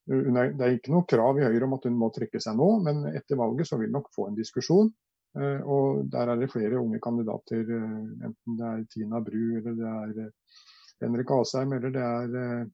Det 0.08 0.63
er 0.63 0.78
ikke 0.78 0.93
noe 0.93 1.08
krav 1.10 1.39
i 1.39 1.43
Høyre 1.43 1.67
om 1.67 1.76
at 1.76 1.86
hun 1.89 1.98
må 2.00 2.08
trekke 2.15 2.39
seg 2.39 2.56
nå, 2.56 2.67
men 2.86 3.04
etter 3.12 3.39
valget 3.39 3.67
så 3.67 3.80
vil 3.82 3.91
nok 3.91 4.08
få 4.15 4.30
en 4.30 4.38
diskusjon. 4.38 4.93
Eh, 5.38 5.62
og 5.67 6.08
der 6.12 6.32
er 6.32 6.39
det 6.39 6.50
flere 6.52 6.80
unge 6.80 7.00
kandidater, 7.04 7.62
eh, 7.62 8.26
enten 8.26 8.58
det 8.58 8.67
er 8.72 8.84
Tina 8.93 9.22
Bru 9.22 9.43
eller 9.60 9.76
det 9.78 9.91
er 9.91 10.20
eh, 10.26 10.60
Henrik 11.04 11.32
Asheim 11.36 11.74
eller 11.78 11.93
det 11.93 12.04
er 12.04 12.67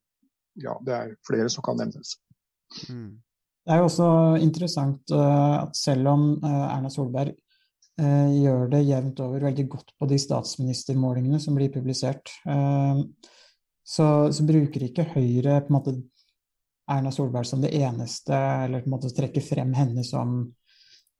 Ja, 0.54 0.76
det 0.86 0.92
er 0.94 1.16
flere 1.26 1.48
som 1.50 1.64
kan 1.66 1.74
nevnes. 1.76 2.14
Mm. 2.86 3.18
Det 3.66 3.72
er 3.74 3.80
jo 3.80 3.88
også 3.88 4.10
interessant 4.38 5.10
at 5.10 5.74
selv 5.74 6.06
om 6.12 6.22
Erna 6.44 6.90
Solberg 6.92 7.32
gjør 7.98 8.68
det 8.70 8.84
jevnt 8.86 9.22
over 9.24 9.48
veldig 9.48 9.64
godt 9.72 9.90
på 9.98 10.06
de 10.06 10.18
statsministermålingene 10.22 11.40
som 11.42 11.58
blir 11.58 11.72
publisert, 11.74 12.30
så, 13.82 14.06
så 14.30 14.46
bruker 14.46 14.86
ikke 14.86 15.08
Høyre 15.16 15.58
på 15.64 15.72
en 15.72 15.76
måte 15.78 15.96
Erna 16.90 17.12
Solberg 17.12 17.48
som 17.48 17.62
det 17.62 17.72
eneste, 17.78 18.34
eller 18.36 18.82
på 18.82 18.90
en 18.90 18.96
måte 18.96 19.12
trekke 19.14 19.40
frem 19.44 19.72
henne 19.76 20.04
som 20.04 20.42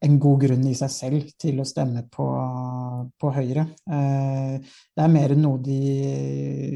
en 0.04 0.18
god 0.20 0.40
grunn 0.42 0.64
i 0.68 0.74
seg 0.76 0.90
selv 0.92 1.28
til 1.40 1.60
å 1.60 1.66
stemme 1.68 2.04
på, 2.12 2.26
på 3.20 3.30
Høyre. 3.32 3.64
Eh, 3.88 4.56
det 4.60 5.04
er 5.04 5.12
mer 5.12 5.34
noe 5.38 5.60
de 5.64 5.78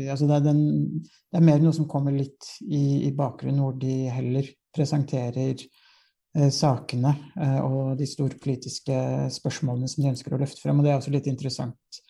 altså 0.08 0.28
det, 0.28 0.38
er 0.38 0.46
den, 0.46 0.62
det 1.04 1.40
er 1.40 1.44
mer 1.50 1.60
noe 1.60 1.76
som 1.76 1.88
kommer 1.90 2.14
litt 2.14 2.48
i, 2.64 3.08
i 3.08 3.12
bakgrunnen, 3.16 3.60
hvor 3.60 3.76
de 3.80 3.98
heller 4.14 4.48
presenterer 4.74 5.60
eh, 5.60 6.48
sakene 6.54 7.12
eh, 7.36 7.58
og 7.60 7.98
de 8.00 8.08
store 8.08 8.40
politiske 8.40 8.96
spørsmålene 9.36 9.90
som 9.90 10.04
de 10.04 10.12
ønsker 10.14 10.34
å 10.34 10.40
løfte 10.40 10.64
frem. 10.64 10.80
Og 10.80 10.86
det 10.86 10.94
er 10.94 11.02
også 11.02 11.12
litt 11.12 11.28
interessant 11.28 12.00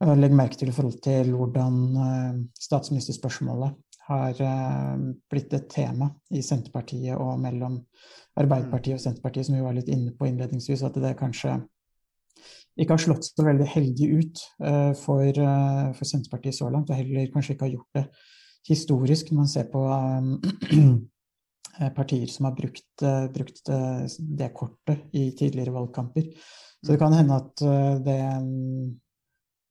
å 0.00 0.16
legge 0.16 0.34
merke 0.34 0.56
til 0.56 0.72
i 0.72 0.74
forhold 0.74 0.98
til 1.04 1.34
hvordan 1.36 2.46
statsministerspørsmålet 2.56 3.76
har 4.10 4.40
eh, 4.42 5.02
blitt 5.30 5.52
et 5.54 5.68
tema 5.70 6.10
i 6.34 6.42
Senterpartiet 6.42 7.18
og 7.18 7.38
mellom 7.42 7.78
Arbeiderpartiet 8.40 8.96
og 8.96 9.02
Senterpartiet, 9.02 9.46
som 9.46 9.56
vi 9.56 9.64
var 9.64 9.76
litt 9.76 9.90
inne 9.92 10.14
på 10.16 10.28
innledningsvis, 10.28 10.82
at 10.86 10.98
det 11.02 11.16
kanskje 11.18 11.58
ikke 12.80 12.94
har 12.94 13.02
slått 13.02 13.26
så 13.26 13.44
veldig 13.44 13.66
heldig 13.68 14.08
ut 14.16 14.42
eh, 14.66 14.92
for, 14.98 15.26
eh, 15.28 15.86
for 15.96 16.08
Senterpartiet 16.08 16.56
så 16.56 16.70
langt, 16.72 16.90
og 16.90 16.98
heller 16.98 17.30
kanskje 17.32 17.56
ikke 17.56 17.68
har 17.68 17.76
gjort 17.76 18.00
det 18.00 18.06
historisk 18.68 19.30
når 19.30 19.40
man 19.40 19.50
ser 19.50 19.70
på 19.72 19.82
partier 21.96 22.28
som 22.28 22.44
har 22.44 22.52
brukt, 22.52 23.04
brukt, 23.32 23.70
det 24.20 24.48
kortet 24.52 25.14
i 25.16 25.30
tidligere 25.32 25.72
valgkamper. 25.72 26.26
Så 26.84 26.92
det 26.92 26.98
kan 27.00 27.14
hende 27.16 27.38
at 27.40 27.62
det, 28.04 28.18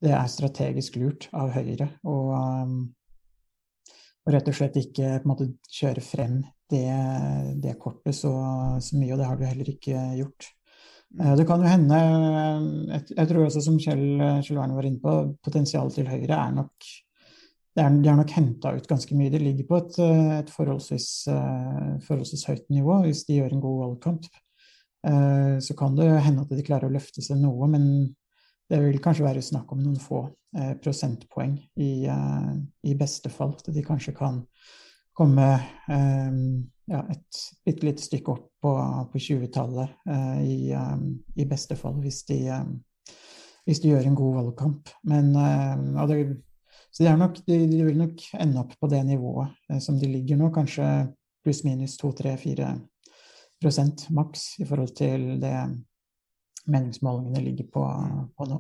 det 0.02 0.16
er 0.18 0.32
strategisk 0.34 0.98
lurt 0.98 1.28
av 1.38 1.54
Høyre 1.54 1.92
å 2.10 2.18
og 4.30 4.38
rett 4.38 4.50
og 4.52 4.56
slett 4.56 4.80
ikke 4.80 5.18
på 5.18 5.26
en 5.26 5.32
måte 5.34 5.50
kjøre 5.74 6.06
frem 6.06 6.40
det, 6.70 6.86
det 7.64 7.76
kortet 7.82 8.16
så, 8.16 8.32
så, 8.78 8.96
mye, 8.96 9.12
og 9.16 9.22
det 9.22 9.28
har 9.28 9.38
du 9.40 9.46
heller 9.48 9.74
ikke 9.74 10.06
gjort. 10.20 10.50
Eh, 11.18 11.36
det 11.40 11.46
kan 11.50 11.66
jo 11.66 11.72
hende, 11.74 12.00
jeg, 12.94 13.06
jeg 13.18 13.32
tror 13.32 13.46
også 13.48 13.66
som 13.66 13.80
Kjell, 13.82 14.08
Kjell 14.46 14.62
Arne 14.62 14.78
var 14.78 14.90
inne 14.90 15.04
på, 15.04 15.16
potensialet 15.46 15.98
til 15.98 16.12
Høyre 16.12 16.38
er 16.38 16.58
nok 16.62 16.92
det 17.78 17.86
er, 17.86 17.98
har 18.10 18.18
nok 18.20 18.32
henta 18.34 18.74
ut 18.76 18.88
ganske 18.90 19.16
mye. 19.16 19.32
Det 19.32 19.42
ligger 19.42 19.68
på 19.70 19.78
et, 19.80 19.98
et 20.40 20.50
forholdsvis, 20.52 21.10
eh, 21.32 21.92
forholdsvis, 22.04 22.46
høyt 22.50 22.70
nivå 22.74 23.02
hvis 23.06 23.24
de 23.28 23.40
gjør 23.40 23.56
en 23.56 23.64
god 23.64 23.78
valgkamp. 23.84 24.30
Eh, 25.08 25.56
så 25.64 25.76
kan 25.80 25.96
det 25.96 26.10
hende 26.26 26.44
at 26.44 26.52
de 26.52 26.66
klarer 26.66 26.90
å 26.90 26.96
løfte 26.96 27.24
seg 27.24 27.40
noe, 27.40 27.70
men 27.72 27.86
det 28.70 28.80
vil 28.84 29.00
kanskje 29.02 29.26
være 29.26 29.42
snakk 29.46 29.72
om 29.74 29.82
noen 29.82 30.00
få 30.02 30.24
eh, 30.58 30.76
prosentpoeng 30.82 31.56
i, 31.82 32.06
eh, 32.06 32.52
i, 32.86 32.96
beste 32.98 33.32
fall. 33.34 33.56
At 33.58 33.72
de 33.74 33.86
kanskje 33.86 34.14
kan 34.18 34.44
komme 35.18 35.48
eh, 35.90 36.36
ja, 36.90 37.02
et 37.12 37.42
bitte 37.66 37.88
lite 37.88 38.04
stykke 38.04 38.34
opp 38.34 38.46
på, 38.62 38.74
på 39.12 39.22
20-tallet 39.22 40.10
eh, 40.10 40.38
i, 40.44 40.60
eh, 40.76 40.98
i, 41.36 41.48
beste 41.50 41.78
fall, 41.80 42.00
hvis 42.04 42.24
de, 42.30 42.40
eh, 42.54 43.16
hvis 43.68 43.82
de, 43.84 43.94
gjør 43.94 44.10
en 44.10 44.18
god 44.18 44.38
valgkamp. 44.40 44.94
Men, 45.10 45.34
det, 45.34 46.20
så 46.92 47.06
de, 47.06 47.16
nok, 47.18 47.42
de, 47.46 47.60
de, 47.70 47.84
vil 47.86 48.00
nok 48.00 48.24
ende 48.40 48.64
opp 48.64 48.74
på 48.80 48.90
det 48.92 49.04
nivået 49.06 49.82
som 49.84 50.00
de 50.00 50.10
ligger 50.10 50.40
nå, 50.40 50.50
kanskje 50.56 50.88
pluss-minus 51.46 52.00
2-3-4 52.02 52.72
prosent 53.60 54.08
maks 54.16 54.56
i 54.64 54.66
forhold 54.68 54.96
til 54.98 55.36
det 55.42 55.54
meningsmålingene 56.72 57.44
ligger 57.46 57.70
på, 57.74 57.86
på 58.38 58.50
nå. 58.50 58.60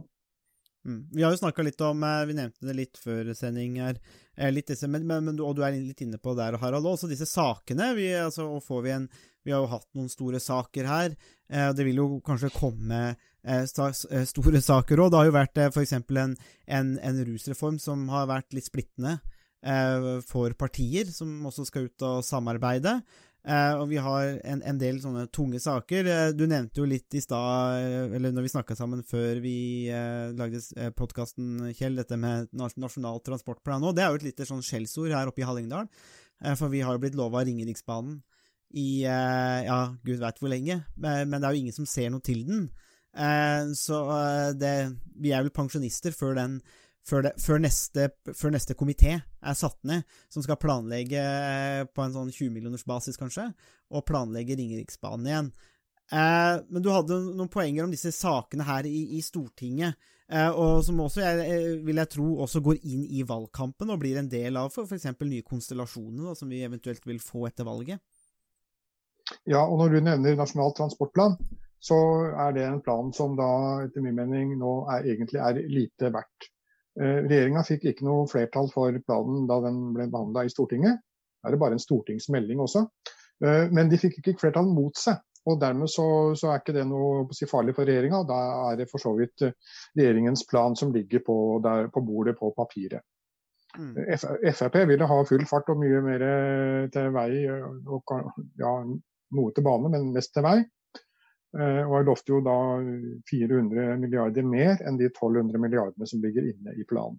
Mm. 0.87 1.09
Vi 1.11 1.23
har 1.23 1.33
jo 1.33 1.37
snakka 1.41 1.63
litt 1.65 1.81
om 1.83 2.03
eh, 2.07 2.25
Vi 2.29 2.35
nevnte 2.37 2.67
det 2.69 2.75
litt 2.77 2.99
før 3.01 3.33
sending 3.37 3.79
her. 3.83 3.99
Eh, 4.37 4.51
litt 4.53 4.71
disse, 4.71 4.87
men, 4.87 5.05
men, 5.07 5.33
og 5.43 5.57
du 5.57 5.63
er 5.65 5.75
litt 5.75 6.01
inne 6.05 6.19
på 6.21 6.33
der, 6.37 6.57
Harald, 6.61 6.87
også 6.87 7.09
disse 7.11 7.27
sakene. 7.29 7.91
Vi, 7.97 8.07
altså, 8.15 8.47
vi, 8.85 8.93
en, 8.95 9.09
vi 9.43 9.53
har 9.53 9.65
jo 9.65 9.73
hatt 9.73 9.89
noen 9.97 10.09
store 10.11 10.39
saker 10.43 10.87
her. 10.89 11.17
Eh, 11.51 11.71
det 11.75 11.87
vil 11.87 11.99
jo 12.01 12.07
kanskje 12.25 12.53
komme 12.55 13.09
store 13.39 14.59
saker 14.59 14.99
òg. 14.99 15.11
Det 15.11 15.19
har 15.19 15.27
jo 15.29 15.35
vært 15.35 15.59
f.eks. 15.69 15.93
En, 15.95 16.33
en, 16.67 16.89
en 17.07 17.21
rusreform 17.27 17.77
som 17.79 18.01
har 18.11 18.27
vært 18.29 18.55
litt 18.55 18.67
splittende 18.67 19.19
for 20.27 20.53
partier, 20.55 21.07
som 21.11 21.47
også 21.47 21.65
skal 21.67 21.87
ut 21.89 22.03
og 22.07 22.19
samarbeide. 22.23 22.93
Uh, 23.47 23.80
og 23.80 23.86
vi 23.88 23.95
har 24.04 24.34
en, 24.43 24.60
en, 24.67 24.80
del 24.80 24.97
sånne 24.99 25.23
tunge 25.32 25.62
saker. 25.63 26.08
Uh, 26.08 26.32
du 26.36 26.43
nevnte 26.43 26.82
jo 26.82 26.88
litt 26.89 27.15
i 27.15 27.21
stad, 27.23 27.80
uh, 27.80 28.15
eller 28.17 28.34
når 28.36 28.45
vi 28.45 28.52
snakka 28.52 28.75
sammen 28.75 29.04
før 29.08 29.39
vi 29.43 29.54
lagde 30.36 30.91
podkasten, 30.99 31.69
Kjell, 31.78 31.95
dette 32.02 32.19
med 32.19 32.52
Nasjonal 32.60 33.21
transportplan 33.25 33.86
òg. 33.88 33.95
Det 33.95 34.04
er 34.04 34.12
jo 34.12 34.19
et 34.19 34.28
lite 34.28 34.49
sånn 34.49 34.65
skjellsord 34.65 35.15
her 35.15 35.32
oppe 35.32 35.43
i 35.43 35.47
Hallingdal. 35.47 35.88
for 36.56 36.71
vi 36.71 36.84
har 36.84 36.95
jo 36.95 37.02
blitt 37.04 37.17
lova 37.19 37.43
Ringeriksbanen 37.43 38.21
i 38.80 39.02
ja, 39.04 39.80
gud 40.06 40.21
veit 40.21 40.38
hvor 40.39 40.52
lenge. 40.52 40.78
men 40.95 41.34
det 41.34 41.43
er 41.43 41.56
jo 41.56 41.63
ingen 41.63 41.75
som 41.75 41.88
ser 41.89 42.12
noe 42.13 42.23
til 42.23 42.45
den. 42.47 42.69
så 43.75 43.97
det, 44.56 44.75
vi 45.15 45.34
er 45.34 45.43
vel 45.43 45.52
pensjonister 45.52 46.15
før 46.15 46.38
den 46.38 46.62
før, 47.09 47.25
det, 47.25 47.33
før, 47.41 47.59
neste, 47.63 48.09
før 48.37 48.53
neste 48.53 48.75
komité 48.77 49.15
er 49.17 49.57
satt 49.57 49.79
ned, 49.87 50.05
som 50.31 50.45
skal 50.45 50.59
planlegge 50.61 51.19
eh, 51.23 51.81
på 51.89 52.05
en 52.05 52.15
sånn 52.15 52.31
20 52.31 52.53
millioners 52.53 52.85
basis, 52.87 53.17
kanskje, 53.19 53.49
og 53.89 54.05
planlegge 54.07 54.57
Ringeriksbanen 54.59 55.29
igjen. 55.29 55.51
Eh, 56.09 56.55
men 56.69 56.85
du 56.85 56.89
hadde 56.89 57.19
noen 57.37 57.51
poenger 57.53 57.85
om 57.85 57.91
disse 57.93 58.11
sakene 58.15 58.65
her 58.65 58.87
i, 58.89 59.03
i 59.17 59.21
Stortinget, 59.25 59.97
eh, 60.31 60.49
og 60.49 60.81
som 60.85 61.01
også, 61.05 61.21
jeg, 61.21 61.43
eh, 61.45 61.75
vil 61.85 62.01
jeg 62.01 62.13
tro, 62.15 62.29
også 62.45 62.63
går 62.65 62.81
inn 62.81 63.03
i 63.05 63.25
valgkampen 63.27 63.93
og 63.93 64.01
blir 64.01 64.17
en 64.21 64.31
del 64.31 64.57
av 64.57 64.73
f.eks. 64.73 65.09
nye 65.21 65.45
konstellasjoner 65.45 66.31
da, 66.31 66.35
som 66.37 66.49
vi 66.49 66.63
eventuelt 66.65 67.05
vil 67.09 67.21
få 67.21 67.45
etter 67.49 67.67
valget. 67.69 68.01
Ja, 69.45 69.61
og 69.61 69.77
når 69.77 69.93
du 69.93 69.99
nevner 70.01 70.37
Nasjonal 70.39 70.73
transportplan, 70.77 71.37
så 71.79 71.97
er 72.33 72.55
det 72.57 72.65
en 72.65 72.81
plan 72.83 73.13
som 73.15 73.37
da 73.37 73.49
etter 73.85 74.03
min 74.03 74.17
mening 74.17 74.55
nå 74.60 74.71
er, 74.91 75.05
egentlig 75.13 75.39
er 75.45 75.62
lite 75.69 76.10
verdt. 76.12 76.49
Eh, 76.98 77.21
Regjeringa 77.25 77.63
fikk 77.67 77.85
ikke 77.92 78.08
noe 78.08 78.27
flertall 78.29 78.69
for 78.73 78.96
planen 79.06 79.46
da 79.50 79.60
den 79.67 79.81
ble 79.96 80.10
behandla 80.12 80.46
i 80.46 80.54
Stortinget. 80.54 81.02
Det 81.40 81.48
er 81.48 81.56
det 81.56 81.62
bare 81.62 81.77
en 81.77 81.83
stortingsmelding 81.83 82.60
også. 82.60 82.85
Eh, 83.46 83.65
men 83.75 83.92
de 83.92 84.00
fikk 84.02 84.19
ikke 84.19 84.40
flertall 84.42 84.69
mot 84.71 84.98
seg. 85.00 85.21
Og 85.48 85.56
dermed 85.62 85.87
så, 85.90 86.06
så 86.37 86.50
er 86.52 86.60
ikke 86.60 86.75
det 86.75 86.83
noe 86.90 87.23
si, 87.33 87.48
farlig 87.50 87.73
for 87.77 87.87
regjeringa. 87.87 88.25
Da 88.27 88.40
er 88.71 88.81
det 88.81 88.90
for 88.92 89.02
så 89.02 89.13
vidt 89.17 89.46
eh, 89.48 89.56
regjeringens 89.98 90.44
plan 90.50 90.75
som 90.79 90.92
ligger 90.96 91.23
på, 91.25 91.37
der, 91.63 91.87
på 91.94 92.04
bordet 92.06 92.35
på 92.40 92.52
papiret. 92.58 93.06
Mm. 93.77 93.94
Frp 94.50 94.79
ville 94.90 95.06
ha 95.06 95.19
full 95.29 95.46
fart 95.48 95.69
og 95.69 95.77
mye 95.77 96.00
mer 96.02 96.23
til 96.90 97.12
vei, 97.13 97.29
og 97.46 98.13
ja, 98.58 98.71
noe 99.37 99.54
til 99.54 99.65
bane, 99.67 99.92
men 99.94 100.08
mest 100.15 100.33
til 100.33 100.44
vei. 100.44 100.58
Eh, 101.58 101.81
og 101.81 101.95
har 101.95 102.06
lovt 102.06 102.29
jo 102.29 102.43
da 102.45 102.56
400 103.29 103.95
milliarder 103.97 104.45
mer 104.45 104.83
enn 104.85 105.00
de 105.00 105.08
1200 105.10 105.58
milliardene 105.58 106.06
som 106.10 106.21
ligger 106.21 106.45
inne 106.45 106.75
i 106.77 106.85
planen. 106.85 107.17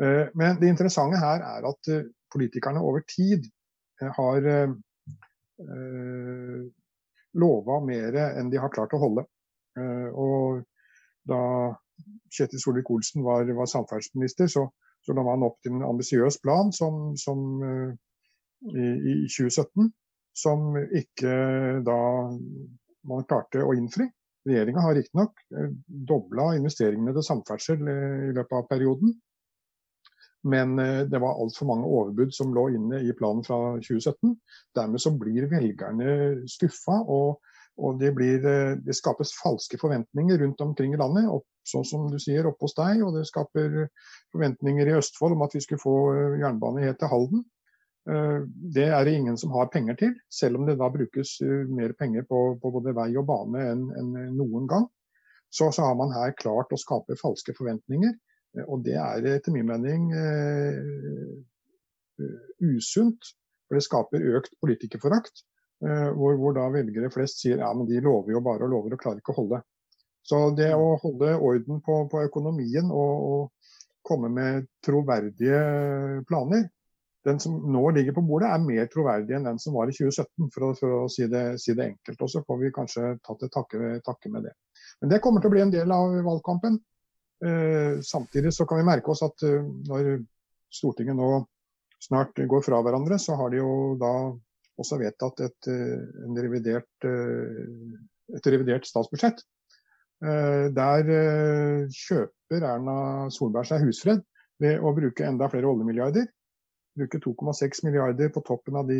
Eh, 0.00 0.30
men 0.32 0.56
det 0.60 0.70
interessante 0.72 1.20
her 1.20 1.44
er 1.44 1.66
at 1.68 1.90
eh, 1.92 2.06
politikerne 2.32 2.80
over 2.80 3.04
tid 3.08 3.44
har 4.16 4.46
lova 7.38 7.76
mer 7.86 8.16
enn 8.24 8.48
de 8.50 8.58
har 8.58 8.72
klart 8.74 8.92
å 8.96 8.98
holde. 8.98 9.22
Og 10.18 10.64
da 11.30 11.38
Kjetil 12.34 12.58
Solvik-Olsen 12.58 13.22
var, 13.22 13.46
var 13.54 13.70
samferdselsminister, 13.70 14.50
så, 14.50 14.64
så 15.06 15.14
la 15.14 15.22
man 15.22 15.46
opp 15.46 15.60
til 15.62 15.76
en 15.76 15.86
ambisiøs 15.86 16.40
plan 16.42 16.74
som, 16.74 17.14
som 17.14 17.62
i, 17.62 18.82
i 18.82 19.14
2017 19.30 19.94
som 20.34 20.74
ikke 20.90 21.34
da 21.86 22.00
man 23.08 23.26
klarte 23.28 23.62
å 23.64 23.74
innfri. 23.76 24.08
Regjeringa 24.44 24.82
har 24.84 24.94
riktignok 24.94 25.38
eh, 25.56 25.70
dobla 25.86 26.52
investeringene 26.58 27.14
til 27.16 27.24
samferdsel 27.24 27.86
eh, 27.88 28.26
i 28.28 28.34
løpet 28.36 28.58
av 28.58 28.66
perioden. 28.68 29.14
Men 30.44 30.76
eh, 30.78 31.00
det 31.08 31.20
var 31.22 31.40
altfor 31.40 31.70
mange 31.70 31.88
overbud 31.88 32.34
som 32.36 32.52
lå 32.56 32.68
inne 32.76 33.00
i 33.00 33.14
planen 33.16 33.44
fra 33.46 33.78
2017. 33.78 34.34
Dermed 34.76 35.00
så 35.00 35.14
blir 35.16 35.48
velgerne 35.52 36.44
skuffa, 36.50 36.98
og, 37.08 37.40
og 37.80 37.96
det, 38.02 38.12
blir, 38.16 38.44
det, 38.84 38.96
skapes 38.96 39.32
falske 39.38 39.80
forventninger 39.80 40.44
rundt 40.44 40.60
omkring 40.66 40.92
i 40.92 41.00
landet. 41.00 41.30
Opp, 41.32 41.48
sånn 41.64 41.88
som 41.88 42.04
du 42.12 42.20
sier, 42.20 42.44
oppe 42.50 42.68
hos 42.68 42.76
deg. 42.76 43.00
Og 43.06 43.16
det 43.16 43.24
skaper 43.30 43.86
forventninger 44.34 44.92
i 44.92 44.98
Østfold 45.00 45.38
om 45.38 45.46
at 45.48 45.56
vi 45.56 45.64
skulle 45.64 45.80
få 45.80 45.96
jernbane 46.42 46.84
helt 46.84 47.00
til 47.00 47.12
Halden. 47.14 47.48
Eh, 48.10 48.40
det 48.76 48.84
er 48.92 49.04
det 49.06 49.14
ingen 49.16 49.38
som 49.40 49.54
har 49.56 49.70
penger 49.72 49.96
til, 50.00 50.12
selv 50.32 50.60
om 50.60 50.66
det 50.68 50.76
da 50.80 50.90
brukes 50.92 51.38
eh, 51.44 51.64
mer 51.72 51.94
penger 51.96 52.26
på, 52.28 52.40
på 52.60 52.72
både 52.74 52.92
vei 52.96 53.08
og 53.16 53.24
bane 53.28 53.64
enn, 53.70 53.86
enn 53.96 54.12
noen 54.36 54.68
gang. 54.68 54.84
Så, 55.48 55.70
så, 55.72 55.86
har 55.86 55.96
man 55.96 56.12
her 56.12 56.34
klart 56.36 56.72
å 56.74 56.80
skape 56.80 57.16
falske 57.20 57.54
forventninger. 57.56 58.12
Eh, 58.58 58.66
og 58.66 58.84
det 58.84 58.98
er 59.00 59.30
etter 59.36 59.54
min 59.54 59.68
mening 59.70 60.10
uh, 60.12 61.32
usunt. 62.60 63.32
For 63.64 63.78
det 63.78 63.86
skaper 63.86 64.28
økt 64.36 64.58
politikerforakt. 64.60 65.46
Uh, 65.84 66.10
hvor, 66.16 66.36
hvor, 66.40 66.52
da 66.56 66.68
velgere 66.72 67.10
flest 67.12 67.40
sier 67.40 67.62
ja, 67.62 67.70
men 67.76 67.88
de 67.88 68.02
lover 68.04 68.34
jo 68.36 68.44
bare 68.44 68.66
og 68.66 68.74
lover 68.74 68.96
og 68.96 69.00
klarer 69.00 69.22
ikke 69.22 69.32
å 69.32 69.40
holde. 69.40 69.62
Så 70.24 70.44
det 70.56 70.70
å 70.76 70.94
holde 71.00 71.34
orden 71.36 71.80
på, 71.84 71.98
på 72.08 72.22
økonomien 72.24 72.88
og, 72.88 73.24
og 73.28 73.74
komme 74.04 74.30
med 74.32 74.68
troverdige 74.84 75.58
planer, 76.28 76.68
den 77.24 77.40
som 77.40 77.56
nå 77.72 77.82
ligger 77.96 78.12
på 78.16 78.22
bordet, 78.24 78.50
er 78.52 78.64
mer 78.64 78.88
troverdig 78.92 79.36
enn 79.36 79.46
den 79.48 79.60
som 79.60 79.76
var 79.76 79.88
i 79.88 79.94
2017, 79.96 80.50
for 80.52 80.66
å, 80.66 80.72
for 80.76 80.96
å 80.98 81.04
si, 81.12 81.24
det, 81.32 81.44
si, 81.62 81.72
det, 81.76 81.86
enkelt. 81.94 82.20
Og 82.20 82.30
så 82.30 82.42
får 82.44 82.60
vi 82.60 82.72
kanskje 82.76 83.14
tatt 83.24 83.40
til 83.40 83.52
takke, 83.52 83.94
takke, 84.04 84.32
med 84.32 84.44
det. 84.48 84.52
Men 85.00 85.14
det 85.14 85.20
kommer 85.24 85.40
til 85.40 85.48
å 85.48 85.54
bli 85.54 85.62
en 85.64 85.72
del 85.72 85.94
av 85.94 86.18
valgkampen. 86.26 86.76
Eh, 87.44 87.96
samtidig 88.04 88.52
så 88.56 88.68
kan 88.68 88.80
vi 88.80 88.88
merke 88.90 89.12
oss 89.12 89.24
at 89.24 89.44
eh, 89.46 89.64
når 89.88 90.18
Stortinget 90.74 91.16
nå 91.16 91.30
snart 92.04 92.36
går 92.50 92.64
fra 92.66 92.82
hverandre, 92.84 93.16
så 93.22 93.38
har 93.40 93.52
de 93.52 93.62
jo 93.62 93.72
da 94.00 94.12
også 94.82 94.98
vedtatt 94.98 95.38
et, 95.46 95.68
uh, 95.70 96.32
revidert, 96.34 97.06
uh, 97.06 97.94
et 98.34 98.48
revidert, 98.50 98.88
statsbudsjett. 98.88 99.44
Der 100.24 101.08
kjøper 101.92 102.64
Erna 102.64 102.96
Solberg 103.34 103.68
seg 103.68 103.82
husfred 103.84 104.22
ved 104.62 104.80
å 104.80 104.92
bruke 104.96 105.26
enda 105.26 105.50
flere 105.52 105.68
oljemilliarder 105.68 106.26
bruke 106.98 107.18
2,6 107.18 107.84
milliarder 107.84 108.28
på 108.28 108.42
toppen 108.46 108.76
av 108.76 108.86
de 108.88 108.98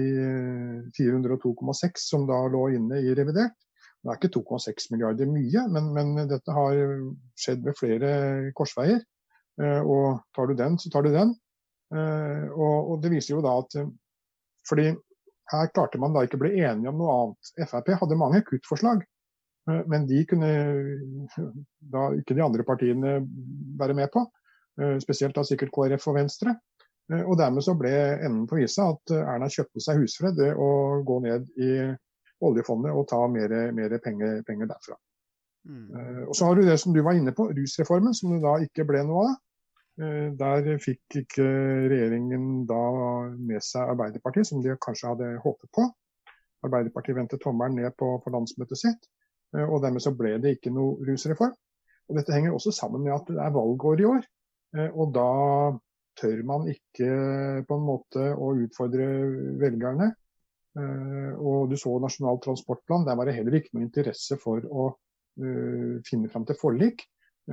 402,6 0.98 1.84
eh, 1.84 1.92
som 2.02 2.26
da 2.26 2.40
lå 2.50 2.66
inne 2.74 3.00
i 3.02 3.14
revidert. 3.14 3.56
Det 4.04 4.12
er 4.12 4.18
ikke 4.18 4.34
2,6 4.36 4.90
milliarder 4.92 5.30
mye, 5.30 5.64
men, 5.72 5.92
men, 5.96 6.28
dette 6.28 6.52
har 6.52 6.76
skjedd 7.40 7.64
ved 7.64 7.78
flere 7.78 8.10
korsveier. 8.58 9.00
Eh, 9.62 9.80
og 9.80 10.20
tar 10.36 10.50
du 10.50 10.58
den, 10.58 10.78
så 10.80 10.92
tar 10.92 11.06
du 11.06 11.12
den. 11.14 11.32
Eh, 11.94 12.46
og, 12.50 12.92
og 12.92 13.02
det 13.04 13.14
viser 13.14 13.36
jo 13.36 13.44
da 13.44 13.56
at 13.62 13.78
fordi 14.64 14.90
her 15.52 15.66
klarte 15.76 16.00
man 16.00 16.14
da 16.14 16.22
ikke 16.24 16.38
å 16.38 16.44
bli 16.46 16.54
enige 16.64 16.88
om 16.90 17.00
noe 17.00 17.16
annet. 17.20 17.50
Frp 17.68 17.90
hadde 18.00 18.16
mange 18.16 18.40
kuttforslag, 18.48 19.02
men 19.92 20.06
de 20.08 20.22
kunne 20.28 20.48
da 21.92 22.06
ikke 22.16 22.36
de 22.36 22.40
andre 22.44 22.64
partiene 22.64 23.18
være 23.76 23.96
med 23.98 24.08
på. 24.12 24.22
Spesielt 25.04 25.36
da 25.36 25.44
sikkert 25.44 25.72
KrF 25.76 26.08
og 26.08 26.16
Venstre. 26.16 26.54
Eh, 27.12 27.22
og 27.22 27.38
dermed 27.40 27.64
så 27.64 27.74
ble 27.76 27.92
enden 28.24 28.44
på 28.48 28.58
visa 28.60 28.88
at 28.94 29.12
eh, 29.12 29.32
Erna 29.34 29.50
kjøpte 29.52 29.82
seg 29.84 30.00
husfred 30.00 30.40
å 30.40 30.68
gå 31.06 31.20
ned 31.24 31.48
i 31.60 31.72
oljefondet 32.44 32.92
og 32.92 33.08
ta 33.08 33.20
mer, 33.30 33.52
mer 33.76 33.96
penger, 34.04 34.40
penger, 34.46 34.70
derfra. 34.70 34.96
Mm. 35.68 35.88
Eh, 35.88 36.22
og 36.28 36.36
så 36.36 36.48
har 36.48 36.58
du 36.58 36.64
det 36.66 36.78
som 36.80 36.94
du 36.96 37.02
var 37.04 37.18
inne 37.18 37.34
på, 37.36 37.50
rusreformen, 37.56 38.16
som 38.16 38.34
det 38.34 38.44
da 38.44 38.56
ikke 38.64 38.88
ble 38.88 39.04
noe 39.08 39.26
av. 39.30 39.40
Der 39.94 40.80
fikk 40.82 41.20
ikke 41.20 41.44
regjeringen 41.86 42.64
da 42.66 42.80
med 43.30 43.62
seg 43.62 43.92
Arbeiderpartiet, 43.92 44.48
som 44.48 44.58
de 44.58 44.72
kanskje 44.82 45.12
hadde 45.12 45.28
håpet 45.44 45.70
på. 45.70 45.84
Arbeiderpartiet 46.66 47.14
vendte 47.14 47.38
tommelen 47.38 47.78
ned 47.78 47.94
på, 47.94 48.08
på, 48.24 48.32
landsmøtet 48.34 48.80
sitt, 48.80 49.06
og 49.54 49.76
dermed 49.84 50.02
så 50.02 50.10
ble 50.18 50.32
det 50.42 50.56
ikke 50.56 50.72
noe 50.74 50.98
rusreform. 51.06 51.54
Og 52.10 52.18
Dette 52.18 52.34
henger 52.34 52.56
også 52.56 52.74
sammen 52.74 53.04
med 53.06 53.14
at 53.14 53.30
det 53.30 53.38
er 53.38 53.54
valgår 53.54 54.02
i 54.02 54.08
år. 54.16 54.26
Og 54.98 55.14
da 55.14 55.28
tør 56.18 56.42
man 56.46 56.68
ikke 56.70 57.08
på 57.68 57.78
en 57.78 57.86
måte 57.86 58.28
å 58.34 58.52
utfordre 58.64 59.06
velgerne. 59.60 60.12
Eh, 60.74 61.32
og 61.38 61.70
du 61.70 61.76
så 61.78 61.92
Nasjonal 62.02 62.40
transportplan, 62.42 63.06
der 63.06 63.18
var 63.18 63.28
det 63.28 63.36
heller 63.36 63.60
ikke 63.60 63.76
noe 63.76 63.86
interesse 63.86 64.38
for 64.42 64.64
å 64.66 64.88
eh, 65.38 66.00
finne 66.06 66.30
fram 66.32 66.46
til 66.48 66.58
forlik. 66.58 67.06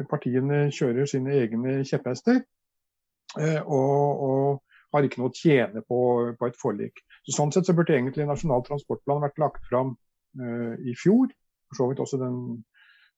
Partiene 0.09 0.69
kjører 0.73 1.09
sine 1.09 1.35
egne 1.41 1.81
kjepphester 1.87 2.39
eh, 2.39 3.61
og, 3.61 4.23
og, 4.25 4.61
har 4.91 5.05
ikke 5.07 5.21
noe 5.21 5.31
å 5.31 5.35
tjene 5.35 5.83
på, 5.87 5.99
på 6.39 6.47
et 6.49 6.57
forlik. 6.59 7.03
Så 7.23 7.35
sånn 7.37 7.53
sett 7.55 7.67
så 7.67 7.75
burde 7.77 7.93
egentlig 7.95 8.25
Nasjonal 8.27 8.65
transportplan 8.67 9.21
vært 9.23 9.37
lagt 9.39 9.67
fram 9.69 9.93
i 10.83 10.91
fjor. 10.99 11.31
For 11.69 11.79
så 11.79 11.87
vidt 11.87 12.01
også 12.03 12.19
den 12.19 12.35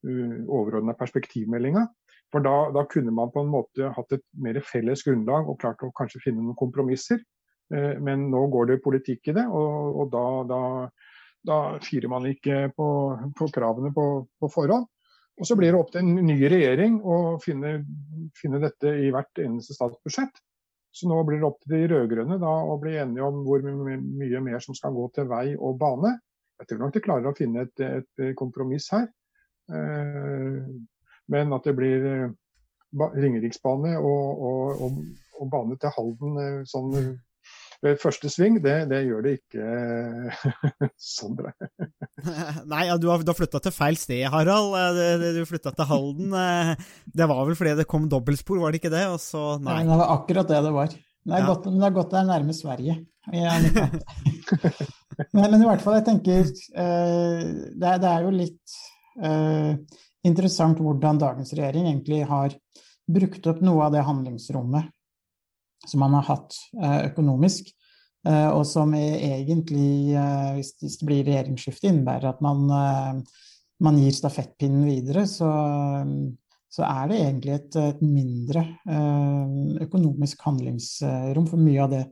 overordna 0.05 0.93
perspektivmeldinga. 0.97 1.87
For 2.33 2.41
da, 2.41 2.55
da, 2.73 2.81
kunne 2.89 3.13
man 3.13 3.29
på 3.29 3.43
en 3.43 3.51
måte 3.53 3.91
hatt 3.93 4.15
et 4.15 4.23
mer 4.41 4.57
felles 4.65 5.03
grunnlag 5.05 5.49
og 5.51 5.59
klart 5.61 5.83
å 5.85 5.91
kanskje 5.93 6.23
finne 6.23 6.41
noen 6.41 6.57
kompromisser. 6.57 7.19
Eh, 7.73 7.99
men 8.01 8.25
nå 8.31 8.47
går 8.53 8.71
det 8.71 8.79
politikk 8.81 9.29
i 9.29 9.35
det, 9.37 9.43
og, 9.45 9.99
og 10.01 10.09
da, 10.15 10.23
da, 10.49 10.61
da, 11.45 11.57
firer 11.85 12.09
man 12.09 12.25
ikke 12.31 12.71
på, 12.73 12.87
på 13.37 13.49
kravene 13.53 13.93
på, 13.93 14.07
på, 14.41 14.49
forhånd. 14.49 14.89
Og 15.37 15.49
så 15.49 15.57
blir 15.57 15.73
det 15.73 15.79
opp 15.79 15.93
til 15.93 16.01
en 16.01 16.25
ny 16.25 16.39
regjering 16.41 16.99
å 17.05 17.19
finne, 17.41 17.79
finne 18.37 18.61
dette 18.61 18.91
i 19.01 19.13
hvert 19.13 19.41
eneste 19.41 19.77
statsbudsjett. 19.77 20.41
Så 20.93 21.09
nå 21.09 21.19
blir 21.25 21.39
det 21.41 21.47
opp 21.47 21.57
til 21.61 21.73
de 21.73 21.87
rød-grønne 21.89 22.37
å 22.37 22.75
bli 22.81 22.93
enige 23.01 23.25
om 23.25 23.39
hvor 23.45 23.65
mye 23.65 24.41
mer 24.45 24.61
som 24.61 24.77
skal 24.77 24.93
gå 24.93 25.07
til 25.15 25.25
vei 25.29 25.47
og 25.53 25.79
bane. 25.81 26.15
Jeg 26.61 26.69
tror 26.69 26.83
nok 26.83 26.93
de 26.93 27.01
klarer 27.01 27.29
å 27.29 27.37
finne 27.37 27.65
et, 27.65 27.81
et 27.81 28.35
kompromiss 28.37 28.91
her. 28.93 29.07
Eh, 31.23 31.31
men 31.33 31.53
at 31.53 31.67
det 31.67 31.75
blir 31.77 32.07
eh, 32.07 32.31
Ringeriksbane 32.93 33.97
og, 33.97 34.41
og, 34.47 34.81
og, 34.85 34.97
og, 35.39 35.45
bane 35.51 35.77
til 35.81 35.93
Halden 35.95 36.41
eh, 36.41 36.57
sånn 36.69 36.91
ved 37.83 37.97
første 37.99 38.29
sving, 38.31 38.61
det, 38.63 38.85
det 38.87 39.01
gjør 39.03 39.25
det 39.25 39.31
ikke, 39.41 39.63
Sondre. 41.17 41.51
Nei, 42.71 42.85
ja, 42.87 42.95
du 42.95 43.09
har, 43.11 43.19
du 43.19 43.33
har 43.33 43.35
flytta 43.35 43.59
til 43.65 43.73
feil 43.75 43.97
sted, 43.99 44.21
Harald. 44.31 44.71
Du 45.35 45.41
flytta 45.49 45.73
til 45.75 45.89
Halden. 45.89 46.31
Det 47.11 47.27
var 47.27 47.41
vel 47.43 47.57
fordi 47.59 47.73
det 47.81 47.87
kom 47.91 48.05
dobbeltspor, 48.07 48.61
var 48.61 48.71
det 48.71 48.79
ikke 48.79 48.93
det? 48.93 49.03
Og 49.11 49.19
så, 49.19 49.57
nei. 49.59 49.81
nei. 49.81 49.89
Det 49.89 49.99
var 49.99 50.13
akkurat 50.15 50.53
det 50.53 50.61
det 50.63 50.71
var. 50.77 50.95
Det 50.95 51.35
er, 51.35 51.43
ja. 51.43 51.49
godt, 51.49 51.67
det 51.67 51.89
er 51.89 51.97
godt 51.97 52.13
det 52.13 52.21
er 52.21 52.29
nærme 52.29 52.55
Sverige. 52.55 52.95
men, 55.35 55.43
men, 55.51 55.59
i 55.59 55.67
hvert 55.67 55.83
fall, 55.83 55.99
jeg 55.99 56.07
tenker 56.07 56.47
det, 56.47 57.83
er, 57.83 57.99
det 57.99 58.13
er 58.13 58.23
jo 58.29 58.33
litt 58.39 58.79
interessant 60.23 60.79
hvordan 60.79 61.19
dagens 61.21 61.53
regjering 61.53 61.89
egentlig 61.91 62.23
har 62.29 62.55
brukt 63.09 63.47
opp 63.51 63.63
noe 63.63 63.87
av 63.87 63.95
det 63.95 64.03
handlingsrommet 64.07 64.91
som 65.87 66.03
man 66.03 66.13
har 66.13 66.27
hatt 66.27 66.55
eh, 66.81 66.99
økonomisk, 67.09 67.71
eh, 68.27 68.49
og 68.51 68.65
som 68.67 68.93
egentlig, 68.97 70.13
eh, 70.15 70.51
hvis 70.57 70.75
det 70.79 71.07
blir 71.07 71.25
regjeringsskifte, 71.27 71.89
innebærer 71.89 72.31
at 72.31 72.43
man, 72.43 73.23
man 73.83 73.99
gir 73.99 74.15
stafettpinnen 74.15 74.85
videre, 74.87 75.25
så, 75.27 75.49
så 76.71 76.85
er 76.87 77.11
det 77.11 77.19
egentlig 77.19 77.55
et, 77.57 77.75
et, 77.81 78.05
mindre 78.05 78.63
økonomisk 79.83 80.45
handlingsrom. 80.47 81.49
For 81.51 81.59
mye 81.59 81.83
av 81.83 81.91
det, 81.91 82.03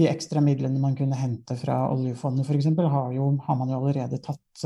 de 0.00 0.08
ekstra 0.08 0.40
midlene 0.44 0.80
man 0.80 0.96
kunne 0.98 1.18
hente 1.18 1.58
fra 1.60 1.82
oljefondet 1.92 2.48
f.eks., 2.48 2.72
har, 2.78 3.12
har 3.44 3.60
man 3.60 3.74
jo 3.74 3.82
allerede 3.82 4.22
tatt, 4.24 4.64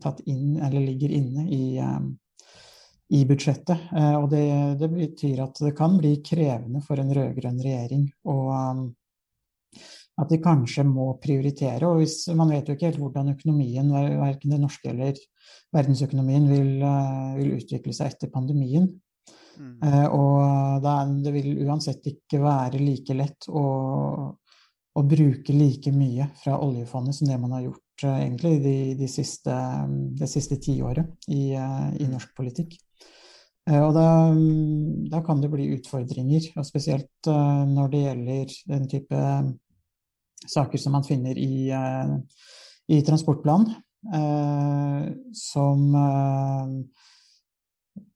tatt, 0.00 0.24
inn, 0.24 0.56
eller 0.56 0.88
ligger 0.88 1.12
inne 1.20 1.46
i, 1.52 1.62
i 3.10 3.24
budsjettet. 3.26 3.90
Eh, 3.96 4.16
og 4.18 4.30
det, 4.32 4.46
det, 4.80 4.88
betyr 4.92 5.44
at 5.46 5.60
det 5.64 5.74
kan 5.78 5.98
bli 5.98 6.16
krevende 6.26 6.82
for 6.84 7.00
en 7.02 7.12
rød-grønn 7.16 7.60
regjering 7.62 8.06
å, 8.30 8.36
um, 8.54 8.84
at 10.20 10.30
de 10.30 10.38
kanskje 10.42 10.84
må 10.86 11.12
prioritere. 11.22 11.88
Og 11.88 12.02
hvis, 12.02 12.22
man 12.36 12.52
vet 12.54 12.68
jo 12.68 12.76
ikke 12.76 12.90
helt 12.90 13.02
hvordan 13.02 13.32
økonomien, 13.34 13.90
verken 14.20 14.54
den 14.54 14.66
norske 14.66 14.92
eller 14.92 15.18
verdensøkonomien, 15.74 16.48
vil, 16.50 16.74
eh, 16.86 17.30
vil 17.40 17.54
utvikle 17.58 17.94
seg 17.96 18.14
etter 18.14 18.32
pandemien. 18.32 18.88
Mm. 19.60 19.74
Eh, 19.84 20.06
og 20.14 20.84
det, 20.84 20.92
er, 20.92 21.14
det, 21.24 21.34
vil 21.34 21.64
uansett 21.66 22.06
ikke 22.14 22.42
være 22.44 22.80
like 22.82 23.16
lett 23.16 23.50
å, 23.50 23.64
å 24.98 25.02
bruke 25.06 25.54
like 25.54 25.92
mye 25.94 26.26
fra 26.42 26.58
oljefondet 26.62 27.16
som 27.16 27.28
det 27.30 27.38
man 27.40 27.54
har 27.54 27.66
gjort 27.68 28.04
uh, 28.04 28.16
egentlig 28.18 28.56
de, 28.64 28.76
de 28.98 29.08
siste, 29.10 29.56
det 30.18 30.28
siste 30.30 30.58
tiåret 30.62 31.30
i, 31.30 31.52
uh, 31.54 31.90
i 31.94 32.08
norsk 32.10 32.32
politikk. 32.36 32.74
Uh, 33.70 33.82
og 33.84 33.92
da, 33.94 34.06
da, 35.12 35.22
kan 35.26 35.42
det 35.42 35.52
bli 35.52 35.68
utfordringer, 35.76 36.50
og 36.58 36.66
spesielt 36.66 37.30
når 37.30 37.92
det 37.92 38.02
gjelder 38.06 38.56
den 38.72 38.88
type 38.90 39.22
saker 40.50 40.80
som 40.80 40.96
man 40.96 41.04
finner 41.06 41.38
i, 41.38 41.68
i 42.90 42.98
transportplanen, 43.04 43.74
som 45.36 45.82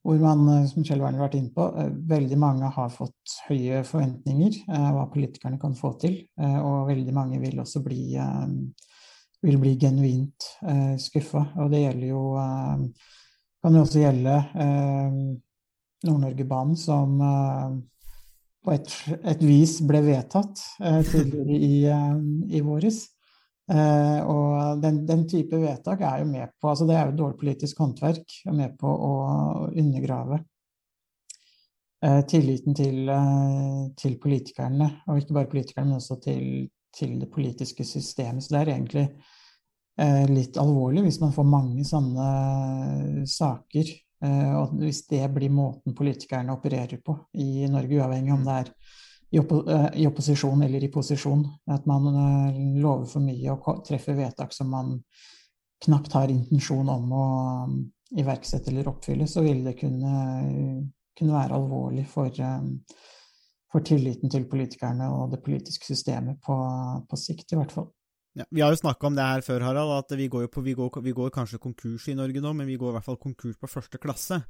hvor 0.04 0.20
man, 0.20 0.48
eh, 0.52 0.66
som 0.68 0.84
Kjell 0.84 1.00
Werner 1.00 1.22
har 1.22 1.28
vært 1.30 1.38
inne 1.38 1.52
på, 1.54 1.66
eh, 1.80 1.92
veldig 2.12 2.38
mange 2.38 2.68
har 2.76 2.90
fått 2.92 3.36
høye 3.48 3.80
forventninger 3.88 4.58
eh, 4.68 4.90
hva 4.92 5.06
politikerne 5.12 5.60
kan 5.60 5.76
få 5.78 5.94
til. 6.02 6.18
Og 6.36 6.90
veldig 6.90 7.14
mange 7.16 7.40
vil 7.40 7.62
også 7.62 7.80
bli, 7.84 8.12
vil 9.44 9.58
bli 9.60 9.72
genuint 9.80 10.48
skuffa. 11.00 11.46
Og 11.62 11.72
det 11.72 11.84
gjelder 11.86 12.08
jo 12.10 12.22
Kan 13.64 13.76
jo 13.78 13.80
også 13.80 14.02
gjelde 14.02 14.34
Nord-Norge-banen, 16.04 16.76
som 16.76 17.16
på 18.64 18.72
et, 18.74 18.90
et, 19.24 19.40
vis 19.40 19.78
ble 19.88 20.02
vedtatt 20.04 20.60
tidligere 21.08 21.56
i, 21.56 21.78
i 22.58 22.60
våres. 22.60 23.06
Uh, 23.64 24.20
og 24.28 24.82
den, 24.82 25.06
den, 25.08 25.22
type 25.24 25.56
vedtak 25.56 26.02
er 26.04 26.18
jo 26.20 26.26
med 26.28 26.50
på 26.60 26.68
altså 26.68 26.84
Det 26.84 26.98
er 26.98 27.06
jo 27.08 27.16
dårlig 27.16 27.38
politisk 27.40 27.78
håndverk. 27.80 28.34
er 28.44 28.56
med 28.58 28.74
på 28.76 28.88
å 28.88 29.12
undergrave 29.70 30.42
eh, 32.04 32.20
tilliten 32.28 32.76
til, 32.76 33.08
eh, 33.08 33.86
til, 33.96 34.18
politikerne. 34.20 34.90
Og 35.08 35.22
ikke 35.22 35.38
bare 35.38 35.52
politikerne, 35.54 35.88
men 35.88 36.02
også 36.02 36.18
til, 36.20 36.68
til, 36.92 37.16
det 37.20 37.30
politiske 37.32 37.84
systemet. 37.88 38.44
Så 38.44 38.54
det 38.54 38.60
er 38.60 38.74
egentlig 38.74 39.08
litt 40.28 40.56
alvorlig 40.58 41.04
hvis 41.04 41.20
man 41.22 41.30
får 41.30 41.44
mange 41.46 41.84
sånne 41.86 43.26
saker. 43.30 43.92
og 44.58 44.72
hvis 44.80 45.04
det 45.06 45.28
blir 45.30 45.52
måten 45.54 45.94
politikerne 45.94 46.50
opererer 46.50 46.98
på 46.98 47.14
i 47.38 47.68
Norge, 47.70 48.00
uavhengig 48.00 48.32
om 48.34 48.42
det 48.42 48.56
er 48.56 48.72
eh, 49.38 49.88
i, 50.00 50.06
opposisjon 50.06 50.62
eller 50.62 50.84
i 50.84 50.90
posisjon. 50.92 51.44
At 51.74 51.86
man 51.90 52.08
uh, 52.14 52.60
lover 52.80 53.08
for 53.10 53.24
mye 53.24 53.54
og 53.54 53.84
treffer 53.86 54.16
vedtak 54.18 54.54
som 54.54 54.70
man 54.72 54.98
knapt 55.84 56.14
har 56.16 56.32
intensjon 56.32 56.88
om 56.88 57.12
å 57.12 57.24
um, 57.64 57.80
iverksette 58.14 58.70
eller 58.70 58.88
oppfylle, 58.88 59.26
så 59.28 59.42
vil 59.44 59.64
det 59.66 59.74
kunne, 59.80 60.14
kunne 61.18 61.34
være 61.34 61.58
alvorlig 61.58 62.06
for, 62.08 62.30
for, 63.72 63.84
tilliten 63.84 64.32
til 64.32 64.46
politikerne 64.48 65.10
og 65.12 65.34
det 65.34 65.42
politiske 65.44 65.88
systemet 65.88 66.38
på, 66.44 66.56
på 67.10 67.20
sikt, 67.20 67.52
i 67.52 67.58
hvert 67.58 67.74
fall. 67.74 67.90
Ja, 68.34 68.46
vi 68.50 68.62
har 68.64 68.72
jo 68.74 68.80
snakka 68.80 69.06
om 69.06 69.14
det 69.14 69.26
her 69.26 69.44
før, 69.46 69.62
Harald, 69.62 69.92
at 69.94 70.16
vi 70.18 70.26
går, 70.30 70.48
på, 70.50 70.62
vi, 70.66 70.72
går, 70.74 70.90
vi 71.04 71.12
går, 71.14 71.30
kanskje 71.34 71.60
konkurs 71.62 72.08
i 72.10 72.16
Norge 72.18 72.40
nå, 72.42 72.50
men 72.56 72.66
vi 72.66 72.78
går 72.78 72.90
i 72.90 72.96
hvert 72.96 73.06
fall 73.06 73.20
konkurs 73.22 73.58
på 73.60 73.70
første 73.70 74.00
klasse. 74.02 74.40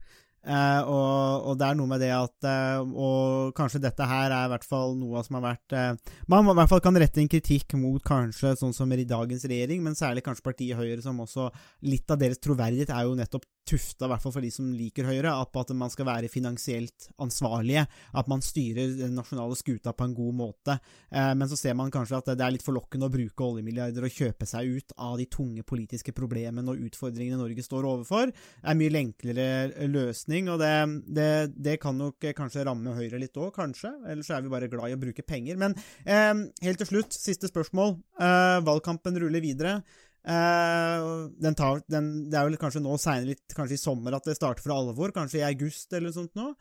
Eh, 0.45 0.81
og, 0.85 1.47
og, 1.49 1.55
det 1.57 1.71
er 1.71 1.77
noe 1.79 1.89
med 1.89 2.03
det 2.05 2.11
at 2.13 2.45
eh, 2.45 2.83
Og 2.85 3.55
kanskje 3.57 3.81
dette 3.81 4.05
her 4.05 4.29
er 4.29 4.45
i 4.45 4.51
hvert 4.53 4.67
fall 4.69 4.93
noe 5.01 5.23
som 5.25 5.39
har 5.39 5.45
vært 5.47 5.73
eh, 5.73 6.13
Man 6.29 6.51
i 6.53 6.57
hvert 6.59 6.69
fall 6.69 6.83
kan 6.85 7.01
rette 7.01 7.23
en 7.23 7.31
kritikk 7.33 7.73
mot 7.81 8.05
kanskje 8.05 8.53
sånn 8.61 8.77
som 8.77 8.93
i 8.93 9.07
dagens 9.09 9.47
regjering, 9.49 9.81
men 9.83 9.97
særlig 9.97 10.21
kanskje 10.27 10.45
partiet 10.45 10.77
Høyre, 10.77 11.01
som 11.01 11.23
også 11.25 11.49
Litt 11.89 12.13
av 12.13 12.21
deres 12.21 12.43
troverdighet 12.45 12.93
er 12.93 13.09
jo 13.09 13.17
nettopp 13.17 13.49
tufta, 13.65 14.05
i 14.05 14.11
hvert 14.13 14.21
fall 14.21 14.35
for 14.35 14.45
de 14.45 14.51
som 14.53 14.69
liker 14.77 15.09
Høyre, 15.09 15.33
på 15.49 15.63
at 15.63 15.71
man 15.73 15.89
skal 15.89 16.05
være 16.05 16.29
finansielt 16.29 17.07
ansvarlige. 17.25 17.87
At 18.13 18.29
man 18.29 18.43
styrer 18.45 18.91
den 18.99 19.15
nasjonale 19.17 19.57
skuta 19.57 19.95
på 19.97 20.05
en 20.05 20.13
god 20.17 20.37
måte. 20.37 20.75
Men 21.09 21.49
så 21.49 21.57
ser 21.57 21.73
man 21.79 21.93
kanskje 21.93 22.19
at 22.19 22.29
det 22.35 22.45
er 22.45 22.53
litt 22.53 22.67
forlokkende 22.67 23.09
å 23.09 23.15
bruke 23.15 23.47
oljemilliarder 23.47 24.05
og 24.05 24.19
kjøpe 24.19 24.45
seg 24.49 24.69
ut 24.69 24.93
av 25.01 25.17
de 25.17 25.25
tunge 25.33 25.65
politiske 25.65 26.13
problemene 26.13 26.75
og 26.75 26.85
utfordringene 26.91 27.41
Norge 27.41 27.65
står 27.65 27.89
overfor. 27.89 28.35
Det 28.35 28.69
er 28.69 28.81
mye 28.83 29.01
enklere 29.01 29.89
løsning 29.89 30.34
løsning, 30.35 30.51
og 30.53 30.59
det, 30.59 31.15
det, 31.15 31.55
det 31.57 31.81
kan 31.81 31.97
nok 31.97 32.25
kanskje 32.35 32.65
ramme 32.67 32.95
Høyre 32.95 33.19
litt 33.21 33.37
òg, 33.37 33.53
kanskje. 33.55 33.93
Ellers 34.09 34.31
er 34.31 34.43
vi 34.43 34.53
bare 34.53 34.69
glad 34.69 34.91
i 34.91 34.97
å 34.97 35.01
bruke 35.01 35.23
penger. 35.23 35.57
Men 35.57 35.75
eh, 36.05 36.51
helt 36.65 36.79
til 36.79 36.91
slutt, 36.91 37.15
siste 37.15 37.49
spørsmål. 37.49 37.97
Eh, 38.19 38.59
valgkampen 38.67 39.19
ruller 39.21 39.43
videre. 39.45 39.83
Eh, 40.25 41.29
den 41.41 41.55
tar, 41.55 41.83
den, 41.89 42.31
det 42.31 42.39
er 42.39 42.49
vel 42.49 42.59
kanskje 42.59 42.83
nå 42.83 42.97
seinere, 42.99 43.37
kanskje 43.55 43.79
i 43.79 43.83
sommer, 43.83 44.17
at 44.17 44.27
det 44.27 44.37
starter 44.39 44.65
for 44.65 44.75
alvor? 44.75 45.15
Kanskje 45.15 45.43
i 45.43 45.47
august 45.47 45.93
eller 45.93 46.11
noe 46.11 46.17
sånt 46.17 46.35
nå? 46.39 46.55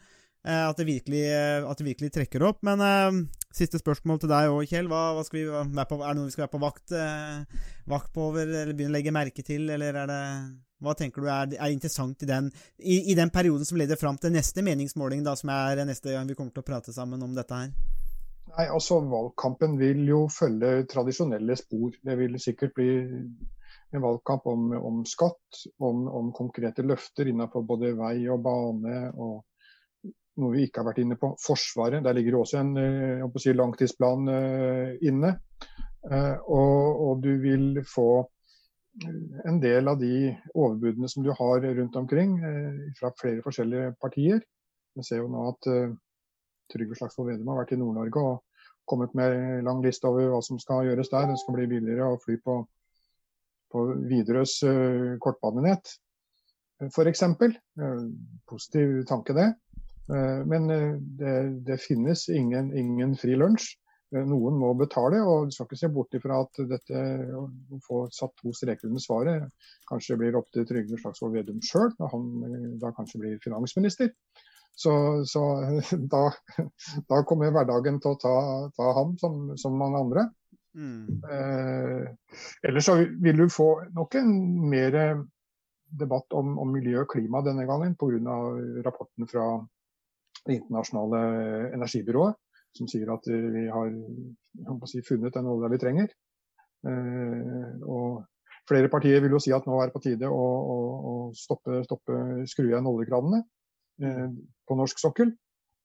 Eh, 0.43 0.65
at, 0.67 0.77
det 0.77 0.89
virkelig, 0.89 1.23
at 1.63 1.79
det 1.79 1.87
virkelig 1.87 2.13
trekker 2.13 2.45
opp. 2.49 2.61
Men 2.67 2.83
eh, 2.83 3.23
siste 3.53 3.79
spørsmål 3.81 4.21
til 4.23 4.31
deg 4.31 4.51
òg, 4.51 4.65
Kjell. 4.69 4.89
Hva, 4.91 5.13
hva 5.15 5.85
på, 5.87 5.99
er 6.01 6.09
det 6.09 6.17
noe 6.19 6.27
vi 6.27 6.35
skal 6.35 6.45
være 6.45 6.53
på 6.55 6.61
vakt, 6.63 6.93
eh, 6.97 7.65
vakt 7.89 8.13
på 8.13 8.27
over, 8.29 8.47
eller 8.47 8.73
begynne 8.73 8.93
å 8.93 8.97
legge 8.97 9.15
merke 9.15 9.45
til, 9.45 9.69
eller 9.73 10.03
er 10.03 10.09
det 10.11 10.21
hva 10.83 10.93
tenker 10.99 11.23
du 11.23 11.29
er, 11.31 11.53
er 11.55 11.71
interessant 11.71 12.25
i 12.25 12.27
den, 12.27 12.49
i, 12.77 12.99
i 13.13 13.15
den, 13.15 13.31
perioden 13.31 13.63
som 13.67 13.79
leder 13.79 13.99
fram 13.99 14.17
til 14.19 14.33
neste 14.35 14.63
meningsmåling, 14.65 15.23
da, 15.23 15.35
som 15.39 15.53
er 15.53 15.85
neste 15.87 16.11
gang 16.11 16.27
vi 16.27 16.35
kommer 16.35 16.51
til 16.51 16.63
å 16.63 16.67
prate 16.67 16.95
sammen 16.95 17.23
om 17.23 17.35
dette 17.37 17.55
her? 17.55 17.71
Nei, 18.53 18.67
altså 18.67 18.99
Valgkampen 19.09 19.77
vil 19.79 20.03
jo 20.05 20.25
følge 20.29 20.83
tradisjonelle 20.91 21.55
spor. 21.57 21.95
Det 22.03 22.17
vil 22.19 22.35
sikkert 22.41 22.75
bli 22.75 22.89
en 23.93 24.03
valgkamp 24.03 24.45
om, 24.49 24.67
om 24.77 24.99
skatt, 25.07 25.63
om, 25.79 26.03
om, 26.09 26.29
konkrete 26.35 26.85
løfter 26.85 27.29
innenfor 27.31 27.65
både 27.65 27.93
vei 27.97 28.27
og 28.33 28.43
bane. 28.45 28.99
og 29.15 29.41
noe 30.41 30.53
vi 30.55 30.67
ikke 30.67 30.81
har 30.81 30.89
vært 30.89 31.01
inne 31.03 31.17
på. 31.19 31.33
Forsvaret. 31.41 32.03
Der 32.05 32.15
ligger 32.17 32.35
det 32.35 32.41
også 32.41 32.61
en 32.61 32.77
eh, 32.79 33.41
si, 33.41 33.53
langtidsplan 33.55 34.29
uh, 34.29 34.93
inne. 35.05 35.35
Uh, 36.03 36.37
og, 36.51 37.03
og, 37.07 37.21
du 37.23 37.35
vil 37.43 37.83
få 37.87 38.25
en 39.47 39.59
del 39.63 39.89
av 39.89 39.97
de 39.97 40.31
overbudene 40.53 41.09
som 41.09 41.23
du 41.25 41.31
har 41.33 41.63
rundt 41.65 41.95
omkring 41.97 42.35
eh, 42.45 42.81
fra 42.99 43.09
flere 43.17 43.41
forskjellige 43.41 43.95
partier. 44.01 44.43
Vi 44.93 45.05
ser 45.07 45.23
jo 45.23 45.31
nå 45.33 45.47
at 45.49 45.67
Trygve 46.69 46.97
Slagsvold 46.99 47.31
Vedum 47.31 47.49
har 47.49 47.63
vært 47.63 47.73
i 47.73 47.79
Nord-Norge 47.81 48.21
og 48.21 48.67
kommet 48.85 49.15
med 49.17 49.63
lang 49.65 49.81
liste 49.81 50.05
over 50.05 50.29
hva 50.29 50.43
som 50.45 50.59
skal 50.61 50.85
gjøres 50.85 51.09
der. 51.09 51.25
Det 51.31 51.39
skal 51.41 51.57
bli 51.57 51.65
billigere 51.71 52.11
å 52.13 52.19
fly 52.21 52.37
på, 52.45 52.59
på 53.73 53.87
Widerøes 54.11 54.53
kortbanenett, 55.25 55.95
f.eks. 56.93 57.25
Positiv 58.53 58.93
tanke, 59.09 59.33
det. 59.33 59.49
Uh, 60.11 60.41
men 60.49 60.67
det, 61.19 61.35
det, 61.67 61.79
finnes 61.83 62.27
ingen, 62.29 62.73
ingen 62.77 63.15
fri 63.19 63.37
lunsj. 63.39 63.71
Eh, 64.13 64.23
noen 64.29 64.57
må 64.61 64.71
betale, 64.77 65.21
og 65.25 65.49
du 65.49 65.55
skal 65.55 65.67
ikke 65.67 65.79
se 65.79 65.89
bort 65.93 66.17
ifra 66.17 66.43
at 66.43 66.61
dette 66.69 67.03
å 67.37 67.47
få 67.85 68.05
satt 68.13 68.35
to 68.39 68.53
streker 68.55 68.89
under 68.89 69.01
svaret 69.01 69.69
kanskje 69.89 70.19
blir 70.21 70.37
opp 70.37 70.49
til 70.53 70.67
Trygve 70.69 70.99
Slagsvold 71.01 71.37
Vedum 71.37 71.61
sjøl, 71.65 71.91
når 71.99 72.13
han 72.13 72.29
eh, 72.49 72.69
da 72.83 72.93
kanskje 72.97 73.23
blir 73.23 73.41
finansminister. 73.43 74.13
Så, 74.73 74.93
så 75.29 75.43
da, 76.13 76.23
da, 77.09 77.23
kommer 77.29 77.53
hverdagen 77.53 77.99
til 78.01 78.13
å 78.13 78.21
ta, 78.21 78.37
ta 78.77 78.93
ham 78.99 79.17
som, 79.21 79.53
som, 79.59 79.77
mange 79.81 80.01
andre. 80.05 80.29
Mm. 80.73 81.21
Eh, 81.29 82.39
ellers 82.65 82.89
så 82.89 82.97
vil 83.21 83.43
du 83.43 83.47
få 83.53 83.69
nok 83.93 84.17
en 84.21 84.33
mer 84.69 84.97
debatt 85.93 86.33
om, 86.33 86.55
om 86.61 86.71
miljø 86.73 87.03
og 87.03 87.11
klima 87.11 87.43
denne 87.45 87.67
gangen 87.69 87.93
pga. 87.97 88.37
rapporten 88.85 89.29
fra 89.29 89.45
Det 90.43 90.57
internasjonale 90.59 91.19
energibyrået 91.75 92.39
som 92.73 92.89
sier 92.89 93.09
at 93.13 93.27
vi 93.29 93.67
har 93.69 93.91
si, 94.89 95.01
funnet 95.05 95.35
den 95.35 95.49
olja 95.49 95.69
vi 95.71 95.81
trenger. 95.81 96.13
Eh, 96.89 97.83
og 97.85 98.23
flere 98.69 98.89
partier 98.91 99.21
vil 99.23 99.35
jo 99.37 99.41
si 99.43 99.53
at 99.55 99.67
nå 99.69 99.77
er 99.79 99.89
det 99.89 99.95
på 99.95 100.03
tide 100.03 100.29
å, 100.29 100.43
å, 100.73 100.77
å 101.11 101.13
stoppe, 101.37 101.83
stoppe 101.87 102.45
skru 102.49 102.67
igjen 102.69 102.89
oljekranene 102.89 103.43
eh, 104.03 104.29
på 104.67 104.79
norsk 104.79 105.01
sokkel. 105.03 105.33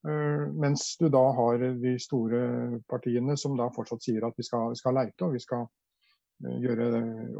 Eh, 0.09 0.45
mens 0.55 0.95
du 1.01 1.09
da 1.13 1.25
har 1.37 1.65
de 1.83 1.97
store 2.01 2.43
partiene 2.91 3.37
som 3.41 3.57
da 3.59 3.69
fortsatt 3.75 4.05
sier 4.05 4.27
at 4.27 4.37
vi 4.39 4.47
skal, 4.47 4.77
skal 4.79 4.97
leite 4.97 5.27
og 5.27 5.35
vi 5.35 5.43
skal 5.43 5.67
eh, 6.45 6.59
gjøre 6.65 6.93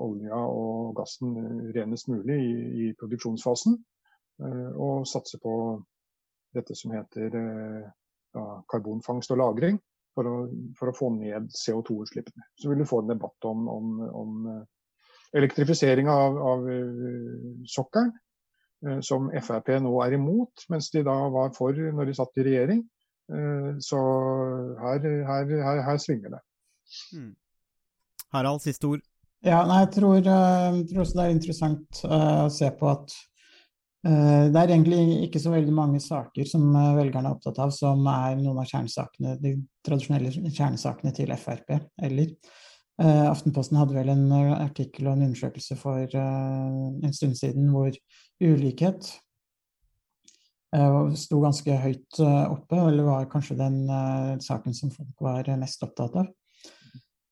olja 0.03 0.41
og 0.43 0.97
gassen 0.99 1.37
renest 1.77 2.11
mulig 2.13 2.41
i, 2.43 2.57
i 2.89 2.91
produksjonsfasen. 2.99 3.79
Eh, 4.45 4.73
og 4.75 5.07
satse 5.09 5.41
på 5.43 5.55
dette 6.57 6.77
som 6.77 6.93
heter 6.95 7.35
ja, 7.35 8.45
karbonfangst 8.71 9.33
og 9.35 9.41
-lagring 9.41 9.79
for 10.19 10.27
å, 10.27 10.37
for 10.79 10.91
å 10.91 10.97
få 10.97 11.11
ned 11.15 11.51
CO2-utslippene. 11.55 12.47
Så 12.59 12.71
vil 12.71 12.83
du 12.83 12.89
få 12.89 13.03
en 13.03 13.13
debatt 13.13 13.49
om, 13.49 13.69
om, 13.71 13.91
om 14.23 14.49
eh, 14.53 14.63
elektrifisering 15.39 16.11
av, 16.11 16.39
av 16.53 16.71
eh, 16.73 17.67
sokkelen, 17.71 18.13
eh, 18.87 19.01
som 19.07 19.31
Frp 19.31 19.77
nå 19.85 19.93
er 20.05 20.19
imot, 20.19 20.67
mens 20.73 20.91
de 20.95 21.05
da 21.07 21.17
var 21.35 21.53
for 21.57 21.77
når 21.77 22.11
de 22.11 22.17
satt 22.19 22.41
i 22.41 22.49
regjering. 22.51 22.87
Så 23.85 23.99
her, 24.81 25.03
her, 25.29 25.51
her, 25.61 25.81
her 25.85 25.99
svinger 26.01 26.33
det. 26.33 26.39
Mm. 27.13 27.35
Harald, 28.33 28.63
siste 28.65 28.89
ord. 28.89 29.03
Ja, 29.45 29.59
nei, 29.69 29.83
jeg 29.83 29.91
tror, 29.99 30.15
jeg 30.17 30.87
tror 30.89 31.03
også 31.03 31.19
det 31.19 31.27
er 31.27 31.35
interessant 31.35 32.01
eh, 32.09 32.39
å 32.47 32.49
se 32.53 32.71
på 32.81 32.89
at 32.89 33.13
eh, 33.13 33.38
det 34.07 34.61
er 34.61 34.71
egentlig 34.71 35.25
ikke 35.27 35.41
så 35.43 35.51
veldig 35.51 35.73
mange 35.75 36.01
saker 36.01 36.47
som 36.47 36.69
eh, 36.71 36.95
velgerne 37.01 37.33
er 37.33 37.35
opptatt 37.35 37.59
av, 37.65 37.73
som 37.75 38.05
er 38.07 38.37
noen 38.39 38.61
av 38.63 38.69
kjernesakene, 38.71 39.35
de 39.43 39.57
tradisjonelle 39.87 40.31
kjernesakene 40.55 41.13
til 41.17 41.33
Frp. 41.35 41.73
Eller 42.07 42.29
eh, 43.03 43.25
Aftenposten 43.27 43.81
hadde 43.81 43.97
vel 43.99 44.13
en 44.15 44.27
eh, 44.37 44.53
artikkel 44.61 45.09
og 45.09 45.17
en 45.17 45.27
undersøkelse 45.27 45.79
for 45.81 46.05
eh, 46.07 46.77
en 47.09 47.17
stund 47.17 47.35
siden 47.41 47.73
hvor 47.75 47.91
ulikhet 48.39 49.11
eh, 50.79 51.01
sto 51.19 51.43
ganske 51.43 51.81
høyt 51.83 52.23
eh, 52.23 52.45
oppe, 52.53 52.79
eller 52.79 53.09
var 53.09 53.31
kanskje 53.33 53.59
den 53.59 53.83
eh, 53.91 54.37
saken 54.47 54.79
som 54.79 54.95
folk 54.95 55.27
var 55.27 55.43
eh, 55.49 55.59
mest 55.59 55.83
opptatt 55.83 56.23
av. 56.23 56.31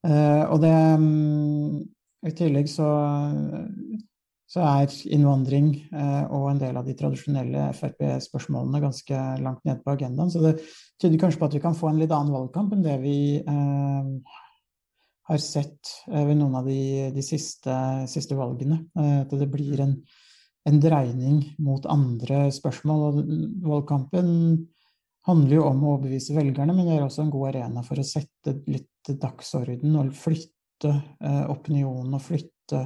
Eh, 0.07 0.43
og 0.51 0.61
det 0.63 0.75
mm, 0.75 1.79
I 2.27 2.35
tillegg 2.43 2.69
så, 2.71 2.91
så 4.57 4.65
er 4.65 4.93
innvandring 5.13 5.69
eh, 5.93 6.25
og 6.33 6.49
en 6.49 6.61
del 6.61 6.79
av 6.81 6.87
de 6.87 6.95
tradisjonelle 6.97 7.69
Frp-spørsmålene 7.77 8.81
ganske 8.81 9.23
langt 9.45 9.67
ned 9.69 9.83
på 9.85 9.93
agendaen. 9.93 10.33
Så 10.33 10.41
det 10.41 10.55
tyder 11.03 11.21
kanskje 11.21 11.43
på 11.43 11.49
at 11.51 11.57
vi 11.59 11.63
kan 11.65 11.77
få 11.77 11.91
en 11.91 12.01
litt 12.01 12.15
annen 12.15 12.33
valgkamp 12.33 12.73
enn 12.73 12.87
det 12.87 12.97
vi 13.03 13.19
eh, 13.43 14.39
har 15.29 15.43
sett 15.43 15.93
eh, 16.09 16.25
ved 16.25 16.41
noen 16.41 16.57
av 16.63 16.71
de, 16.71 17.11
de 17.13 17.27
siste, 17.27 17.77
siste 18.09 18.39
valgene. 18.39 18.81
At 18.97 19.37
det 19.37 19.51
blir 19.53 19.85
en, 19.85 19.99
en 20.71 20.81
dreining 20.81 21.43
mot 21.61 21.85
andre 21.93 22.47
spørsmål. 22.57 23.07
Og 23.11 23.23
valgkampen 23.69 24.33
handler 25.29 25.59
jo 25.59 25.69
om 25.69 25.85
å 25.85 25.95
overbevise 25.99 26.39
velgerne, 26.39 26.73
men 26.73 26.89
det 26.89 26.97
er 26.97 27.05
også 27.05 27.27
en 27.27 27.35
god 27.35 27.51
arena 27.53 27.85
for 27.85 28.01
å 28.01 28.09
sette 28.09 28.57
litt 28.71 29.13
dagsorden 29.21 30.01
og 30.01 30.15
flytte 30.17 30.56
eh, 30.85 31.45
opinionen 31.51 32.15
og 32.17 32.23
flytte 32.23 32.83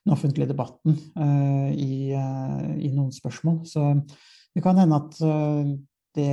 den 0.00 0.14
offentlige 0.14 0.50
debatten 0.50 0.96
eh, 0.96 1.70
i, 1.74 1.92
eh, 2.16 2.70
i, 2.86 2.90
noen 2.94 3.12
spørsmål. 3.14 3.62
Så 3.68 3.92
det 4.54 4.64
kan 4.64 4.80
hende 4.80 4.98
at 4.98 5.20
det, 6.16 6.32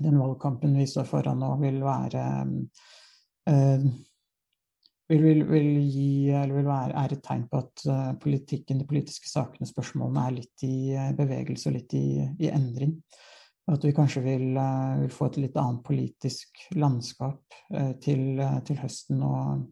den 0.00 0.18
valgkampen 0.18 0.74
vi 0.76 0.88
står 0.90 1.06
foran 1.06 1.38
nå, 1.38 1.52
vil 1.60 1.78
være 1.84 2.24
vil, 5.06 5.20
vil, 5.22 5.44
vil, 5.46 5.68
gi, 5.86 6.32
vil 6.32 6.66
være, 6.66 6.96
er 6.98 7.14
et 7.14 7.22
tegn 7.22 7.44
på 7.46 7.60
at 7.60 7.84
politikken, 8.18 8.80
de 8.80 8.88
politiske 8.88 9.30
sakene, 9.30 9.68
spørsmålene 9.68 10.24
er 10.24 10.36
litt 10.40 10.64
i 10.66 10.74
bevegelse 11.14 11.70
og 11.70 11.76
litt 11.76 11.94
i, 11.94 12.24
i 12.42 12.50
endring. 12.50 12.96
At 13.70 13.84
vi 13.84 13.94
kanskje 13.96 14.20
vil, 14.24 14.50
uh, 14.58 14.98
vil, 15.00 15.12
få 15.12 15.30
et 15.30 15.38
litt 15.46 15.56
annet 15.60 15.80
politisk 15.86 16.66
landskap 16.76 17.56
til, 18.04 18.42
til, 18.66 18.76
høsten 18.82 19.22
og 19.24 19.64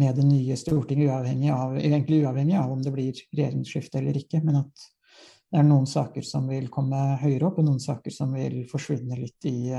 med 0.00 0.16
det 0.16 0.24
nye 0.24 0.56
Stortinget, 0.56 1.10
uavhengig 1.10 1.50
av, 1.52 1.74
egentlig 1.76 2.22
uavhengig 2.24 2.56
av 2.56 2.72
om 2.72 2.80
det 2.82 2.92
blir 2.94 3.20
regjeringsskifte 3.34 4.00
eller 4.00 4.16
ikke. 4.22 4.40
Men 4.46 4.62
at 4.62 4.86
det 5.50 5.60
er 5.60 5.66
noen 5.66 5.88
saker 5.90 6.24
som 6.24 6.46
vil 6.48 6.70
komme 6.72 6.98
høyere 7.20 7.50
opp, 7.50 7.58
og 7.58 7.66
noen 7.66 7.82
saker 7.82 8.14
som 8.14 8.32
vil 8.38 8.62
forsvinne 8.70 9.18
litt 9.18 9.50
i 9.50 9.74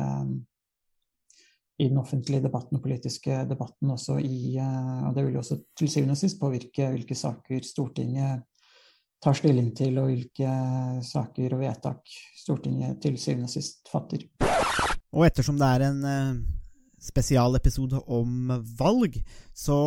i 1.82 1.88
den 1.90 1.98
offentlige 1.98 2.44
debatten 2.44 2.78
og 2.78 2.84
politiske 2.84 3.42
debatten 3.50 3.90
også 3.90 4.20
i 4.22 4.58
Og 4.62 5.16
det 5.16 5.26
vil 5.26 5.38
jo 5.38 5.42
også 5.42 5.58
til 5.78 5.90
syvende 5.90 6.14
og 6.14 6.20
sist 6.20 6.40
påvirke 6.42 6.92
hvilke 6.94 7.18
saker 7.18 7.66
Stortinget 7.66 8.44
tar 9.22 9.38
stilling 9.38 9.70
til, 9.78 10.00
og 10.02 10.10
hvilke 10.10 10.54
saker 11.06 11.56
og 11.56 11.62
vedtak 11.62 12.16
Stortinget 12.42 12.98
til 13.04 13.20
syvende 13.22 13.50
og 13.50 13.54
sist 13.54 13.92
fatter. 13.92 14.26
Og 15.12 15.28
ettersom 15.28 15.60
det 15.62 15.68
er 15.68 15.86
en 15.90 16.00
spesialepisode 17.02 18.00
om 18.10 18.50
valg, 18.80 19.20
så 19.54 19.78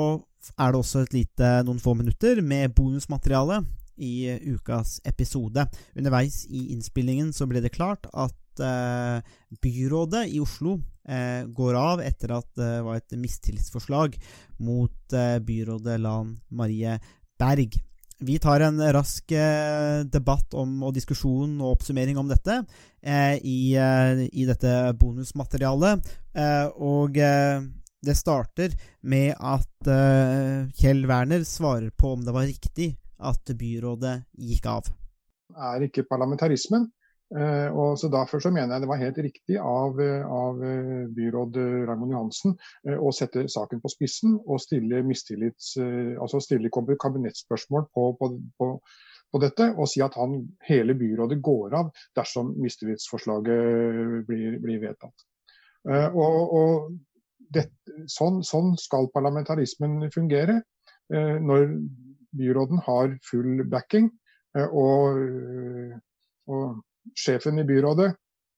er 0.59 0.73
det 0.73 0.81
også 0.81 1.05
et 1.05 1.17
lite 1.17 1.51
noen 1.67 1.81
få 1.83 1.95
minutter 1.99 2.43
med 2.45 2.75
bonusmateriale 2.77 3.63
i 3.97 4.15
ukas 4.55 4.99
episode. 5.07 5.67
Underveis 5.97 6.45
i 6.51 6.69
innspillingen 6.75 7.33
så 7.35 7.47
ble 7.51 7.63
det 7.65 7.75
klart 7.75 8.09
at 8.11 8.63
eh, 8.63 9.23
byrådet 9.63 10.27
i 10.35 10.41
Oslo 10.43 10.79
eh, 11.07 11.47
går 11.47 11.79
av 11.79 12.03
etter 12.05 12.35
at 12.39 12.51
det 12.59 12.73
var 12.87 12.99
et 12.99 13.17
mistillitsforslag 13.19 14.19
mot 14.67 15.17
eh, 15.17 15.39
byrådet 15.39 16.01
Lan 16.03 16.37
Marie 16.51 16.99
Berg. 17.39 17.79
Vi 18.23 18.39
tar 18.39 18.63
en 18.63 18.79
rask 18.95 19.33
eh, 19.33 20.05
debatt 20.07 20.55
om, 20.55 20.77
og 20.87 20.95
diskusjon 20.95 21.57
og 21.61 21.75
oppsummering 21.75 22.19
om 22.21 22.29
dette 22.31 22.61
eh, 23.03 23.37
i, 23.43 23.75
eh, 23.75 24.27
i, 24.31 24.45
dette 24.47 24.71
bonusmaterialet. 25.01 26.13
Eh, 26.39 26.67
og 26.79 27.19
eh, 27.19 27.65
det 28.05 28.17
starter 28.19 28.77
med 29.03 29.35
at 29.35 29.91
eh, 29.91 30.71
Kjell 30.79 31.05
Werner 31.11 31.43
svarer 31.49 31.91
på 31.91 32.15
om 32.15 32.25
det 32.25 32.35
var 32.37 32.47
riktig 32.47 32.93
at 33.19 33.55
byrådet 33.59 34.19
gikk 34.39 34.69
av. 34.71 34.91
Er 35.55 35.87
ikke 35.87 36.07
parlamentarismen. 36.09 36.89
Uh, 37.33 37.73
og 37.73 37.97
så 37.99 38.11
Derfor 38.13 38.43
så 38.43 38.51
mener 38.53 38.75
jeg 38.75 38.85
det 38.85 38.89
var 38.91 39.01
helt 39.01 39.19
riktig 39.25 39.57
av, 39.59 39.97
av 40.29 40.61
byråd 41.17 41.57
Raymond 41.89 42.13
Johansen 42.13 42.53
å 43.01 43.13
sette 43.17 43.47
saken 43.51 43.81
på 43.81 43.91
spissen 43.91 44.37
og 44.45 44.61
stille, 44.63 45.01
altså 46.21 46.43
stille 46.45 46.71
kabinettspørsmål 46.71 47.89
på, 47.95 48.05
på, 48.21 48.31
på, 48.61 48.69
på, 49.33 49.43
dette. 49.43 49.71
Og 49.73 49.89
si 49.91 50.05
at 50.05 50.15
han, 50.21 50.37
hele 50.69 50.95
byrådet 51.01 51.41
går 51.43 51.79
av 51.81 51.91
dersom 52.17 52.53
mistillitsforslaget 52.61 54.29
blir, 54.29 54.61
blir 54.63 54.85
vedtatt. 54.85 55.27
og, 56.13 56.55
og 56.61 56.95
det, 57.57 57.67
sånn, 58.11 58.43
sånn, 58.47 58.75
skal 58.81 59.11
parlamentarismen 59.15 60.11
fungere. 60.15 60.61
når 61.11 61.69
byråden 62.37 62.81
har 62.87 63.19
full 63.27 63.65
backing 63.71 64.11
og, 64.55 65.19
og 66.49 66.83
sjefen 67.13 67.59
i 67.59 67.67
byrådet 67.69 68.11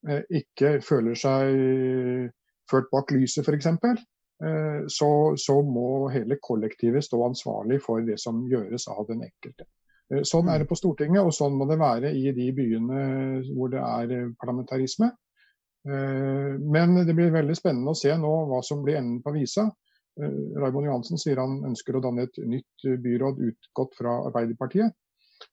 eh, 0.09 0.23
ikke 0.39 0.77
føler 0.85 1.17
seg 1.19 2.31
ført 2.67 2.89
bak 2.91 3.11
lyset 3.15 3.47
f.eks., 3.47 3.69
eh, 3.73 4.81
så, 4.91 5.09
så 5.39 5.57
må 5.63 6.07
hele 6.13 6.39
kollektivet 6.43 7.05
stå 7.05 7.21
ansvarlig 7.29 7.81
for 7.83 8.03
det 8.05 8.19
som 8.21 8.45
gjøres 8.49 8.87
av 8.93 9.05
den 9.09 9.23
enkelte. 9.27 9.67
Eh, 10.13 10.23
sånn 10.27 10.51
er 10.51 10.61
det 10.61 10.69
på 10.69 10.79
Stortinget, 10.79 11.23
og 11.23 11.35
sånn 11.35 11.57
må 11.57 11.69
det 11.69 11.79
være 11.81 12.13
i 12.15 12.31
de 12.35 12.51
byene 12.55 13.01
hvor 13.53 13.73
det 13.73 13.83
er 13.83 14.35
parlamentarisme. 14.39 15.13
Men 15.87 16.97
det 17.07 17.13
blir 17.15 17.29
veldig 17.31 17.53
spennende 17.55 17.93
å 17.93 17.95
se 17.95 18.11
nå 18.19 18.31
hva 18.49 18.57
som 18.65 18.81
blir 18.83 18.97
enden 18.99 19.21
på 19.23 19.31
visa. 19.31 19.63
Raymond 20.19 20.83
Johansen 20.83 21.21
sier 21.21 21.39
han 21.39 21.61
ønsker 21.69 21.95
å 21.95 22.01
danne 22.03 22.25
et 22.27 22.39
nytt 22.43 22.83
byråd 23.05 23.39
utgått 23.47 23.95
fra 23.95 24.17
Arbeiderpartiet. 24.25 24.91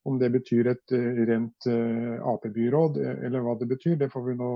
Om 0.04 0.18
det 0.20 0.28
betyr 0.34 0.68
et 0.68 0.92
eh, 0.92 1.20
rent 1.24 1.66
eh, 1.70 2.16
Ap-byråd, 2.28 2.98
eh, 3.00 3.20
eller 3.24 3.44
hva 3.44 3.54
det 3.56 3.70
betyr, 3.70 3.96
det 4.00 4.10
får 4.12 4.26
vi 4.26 4.34
nå 4.36 4.50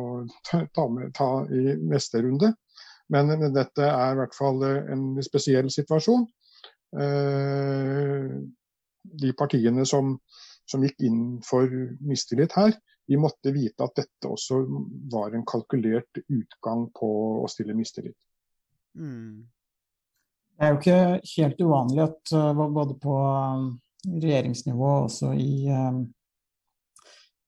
ta, 0.45 0.85
med, 0.93 1.15
ta 1.17 1.29
i 1.49 1.73
neste 1.89 2.21
runde. 2.25 2.53
Men 3.09 3.33
dette 3.55 3.87
er 3.89 4.13
i 4.13 4.19
hvert 4.19 4.37
fall 4.37 4.61
en 4.69 5.05
spesiell 5.25 5.71
situasjon. 5.73 6.27
De 9.23 9.31
partiene 9.41 9.87
som, 9.89 10.11
som 10.69 10.85
gikk 10.85 11.07
inn 11.09 11.23
for 11.41 11.73
mistillit 12.05 12.53
her, 12.53 12.77
de 13.09 13.17
måtte 13.17 13.55
vite 13.57 13.81
at 13.81 13.97
dette 13.97 14.29
også 14.29 14.61
var 15.09 15.33
en 15.33 15.47
kalkulert 15.49 16.21
utgang 16.27 16.85
på 17.01 17.09
å 17.41 17.49
stille 17.49 17.73
mistillit. 17.79 18.19
Mm. 18.93 19.49
Det 20.53 20.69
er 20.69 20.75
jo 20.75 20.81
ikke 20.83 21.01
helt 21.33 21.65
uvanlig 21.65 22.05
at 22.11 22.37
både 22.61 23.01
på 23.01 23.17
regjeringsnivå, 24.07 24.91
også 25.07 25.33
i, 25.35 25.67
eh, 25.67 25.99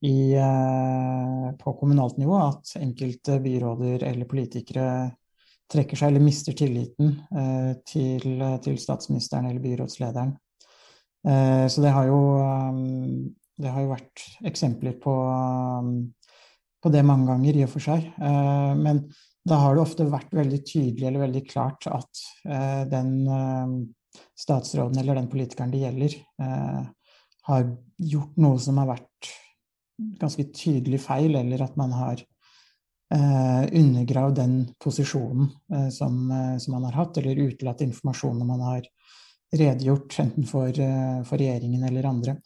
i, 0.08 0.34
eh, 0.34 1.50
på 1.58 1.72
kommunalt 1.78 2.18
nivå, 2.18 2.36
at 2.48 2.76
enkelte 2.80 3.40
byråder 3.40 4.02
eller 4.08 4.28
politikere 4.28 4.86
trekker 5.70 5.96
seg 5.96 6.10
eller 6.10 6.24
mister 6.24 6.56
tilliten 6.56 7.20
eh, 7.30 7.72
til, 7.86 8.42
til 8.64 8.78
statsministeren 8.78 9.46
eller 9.46 9.62
byrådslederen. 9.62 10.36
Så 11.20 11.82
det 11.84 11.90
har 11.92 12.06
jo, 12.08 12.18
det 13.60 13.68
har 13.68 13.82
jo 13.84 13.90
vært 13.90 14.22
eksempler 14.48 14.94
på, 15.02 15.12
på 16.80 16.92
det 16.94 17.02
mange 17.04 17.26
ganger, 17.28 17.58
i 17.58 17.66
og 17.66 17.68
for 17.74 17.84
seg. 17.84 18.06
Men 18.16 19.02
da 19.44 19.58
har 19.60 19.76
det 19.76 19.82
ofte 19.82 20.06
vært 20.08 20.32
veldig 20.32 20.62
tydelig 20.64 21.10
eller 21.10 21.26
veldig 21.26 21.42
klart 21.44 21.84
at 21.92 22.22
den 22.88 23.12
statsråden 24.38 24.98
eller 24.98 25.18
den 25.18 25.28
politikeren 25.30 25.72
det 25.72 25.84
gjelder, 25.84 26.16
eh, 26.42 26.82
har 27.50 27.70
gjort 27.96 28.36
noe 28.40 28.58
som 28.60 28.78
har 28.80 28.90
vært 28.92 29.30
ganske 30.20 30.46
tydelig 30.56 31.00
feil, 31.04 31.34
eller 31.36 31.62
at 31.64 31.76
man 31.80 31.92
har 31.92 32.20
eh, 33.14 33.64
undergravd 33.80 34.38
den 34.38 34.54
posisjonen 34.82 35.50
eh, 35.74 35.88
som, 35.94 36.22
eh, 36.30 36.56
som, 36.58 36.76
man 36.76 36.88
har 36.88 36.98
hatt, 37.02 37.18
eller 37.20 37.42
utelatt 37.48 37.84
informasjonen 37.84 38.46
man 38.46 38.64
har 38.64 38.86
redegjort, 39.56 40.18
enten 40.22 40.46
for, 40.46 40.68
eh, 40.68 41.20
for, 41.26 41.40
regjeringen 41.40 41.84
eller 41.88 42.08
andre. 42.08 42.36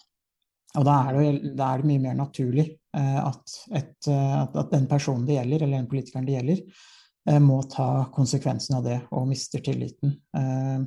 Og 0.75 0.87
da 0.89 0.97
er 1.07 1.19
det, 1.19 1.55
da 1.55 1.71
er 1.71 1.83
det 1.83 1.91
mye 1.93 2.03
mer 2.03 2.19
naturlig 2.19 2.67
eh, 2.97 3.21
at, 3.21 3.59
et, 3.71 3.95
at, 4.09 4.57
at, 4.57 4.73
den 4.73 4.89
personen 4.91 5.27
det 5.29 5.39
gjelder, 5.39 5.63
eller 5.67 5.79
den 5.79 5.91
politikeren 5.91 6.27
det 6.29 6.39
gjelder, 6.39 6.67
må 7.41 7.55
ta 7.73 8.11
konsekvensen 8.13 8.75
av 8.77 8.83
det 8.85 8.99
og 9.17 9.23
mister 9.31 9.63
tilliten. 9.65 10.11
Eh, 10.37 10.83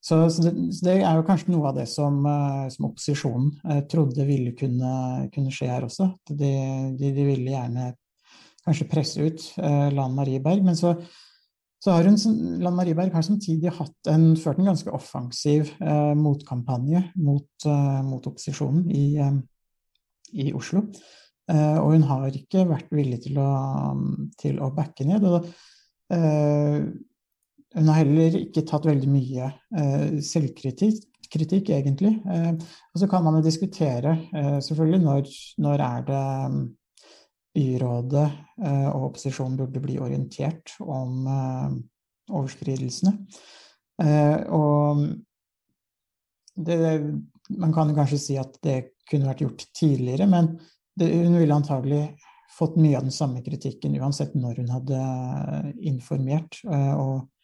så, 0.00 0.30
så, 0.30 0.42
det, 0.42 0.52
så, 0.72 0.84
det, 0.86 0.94
er 1.04 1.18
jo 1.18 1.24
kanskje 1.28 1.52
noe 1.52 1.70
av 1.70 1.76
det 1.76 1.86
som, 1.92 2.20
eh, 2.24 2.68
som 2.72 2.86
opposisjonen 2.88 3.50
eh, 3.68 3.80
trodde 3.90 4.24
ville 4.24 4.54
kunne, 4.56 4.92
kunne, 5.34 5.52
skje 5.52 5.68
her 5.68 5.84
også. 5.84 6.08
De, 6.30 6.52
de, 6.96 7.10
de, 7.12 7.26
ville 7.28 7.52
gjerne 7.52 7.90
kanskje 8.64 8.88
presse 8.88 9.26
ut 9.26 9.44
eh, 9.60 9.88
Lan 9.92 10.16
Marie 10.16 10.40
Berg. 10.40 10.64
Men 10.64 10.78
så, 10.78 10.94
så 11.84 11.92
har 11.92 12.08
hun, 12.08 12.16
Lan 12.64 12.78
Marie 12.78 12.96
Berg 12.96 13.12
har 13.12 13.26
samtidig 13.26 13.74
hatt 13.76 14.12
en, 14.12 14.30
ført 14.40 14.62
en 14.62 14.70
ganske 14.72 14.94
offensiv 14.96 15.74
eh, 15.84 16.14
motkampanje 16.16 17.04
mot, 17.20 17.50
eh, 17.68 18.00
mot, 18.06 18.30
opposisjonen 18.32 18.88
i, 18.96 19.06
i 20.32 20.52
Oslo. 20.56 20.86
og 21.50 21.88
hun 21.90 22.04
har 22.06 22.30
ikke 22.30 22.62
vært 22.68 22.92
villig 22.94 23.24
til 23.24 23.40
å, 23.42 23.52
til 24.38 24.60
å 24.62 24.68
backe 24.70 25.02
ned. 25.04 25.24
og 25.26 25.48
hun 27.76 27.88
har 27.90 28.00
heller 28.02 28.34
ikke 28.40 28.64
tatt 28.66 28.88
veldig 28.88 29.08
mye 29.10 29.46
eh, 29.78 30.18
selvkritikk, 30.26 31.06
kritikk, 31.30 31.70
egentlig. 31.76 32.16
Eh, 32.26 32.52
og 32.58 33.02
så 33.02 33.08
kan 33.10 33.22
man 33.26 33.38
jo 33.38 33.44
diskutere 33.46 34.16
eh, 34.34 34.58
selvfølgelig 34.64 35.02
når, 35.04 35.30
når 35.62 35.84
er 35.86 36.04
det 36.08 36.24
byrådet 37.54 38.26
eh, 38.26 38.88
og 38.90 39.10
opposisjonen 39.10 39.58
burde 39.60 39.82
bli 39.82 39.98
orientert 40.02 40.74
om 40.82 41.30
eh, 41.30 41.78
overskridelsene. 42.30 43.14
Eh, 44.02 44.38
og 44.50 45.06
det, 46.58 46.78
man 47.54 47.74
kan 47.76 47.94
kanskje 47.94 48.22
si 48.22 48.40
at 48.40 48.58
det 48.66 48.96
kunne 49.10 49.30
vært 49.30 49.46
gjort 49.46 49.68
tidligere, 49.74 50.26
men 50.30 50.56
det, 50.98 51.06
hun 51.06 51.38
ville 51.38 51.54
antagelig 51.54 52.04
fått 52.50 52.74
mye 52.82 52.98
av 52.98 53.06
den 53.06 53.14
samme 53.14 53.42
kritikken 53.46 53.94
uansett 54.02 54.34
når 54.34 54.58
hun 54.58 54.72
hadde 54.74 55.02
informert. 55.86 56.58
og 56.66 57.28
Eh, 57.30 57.39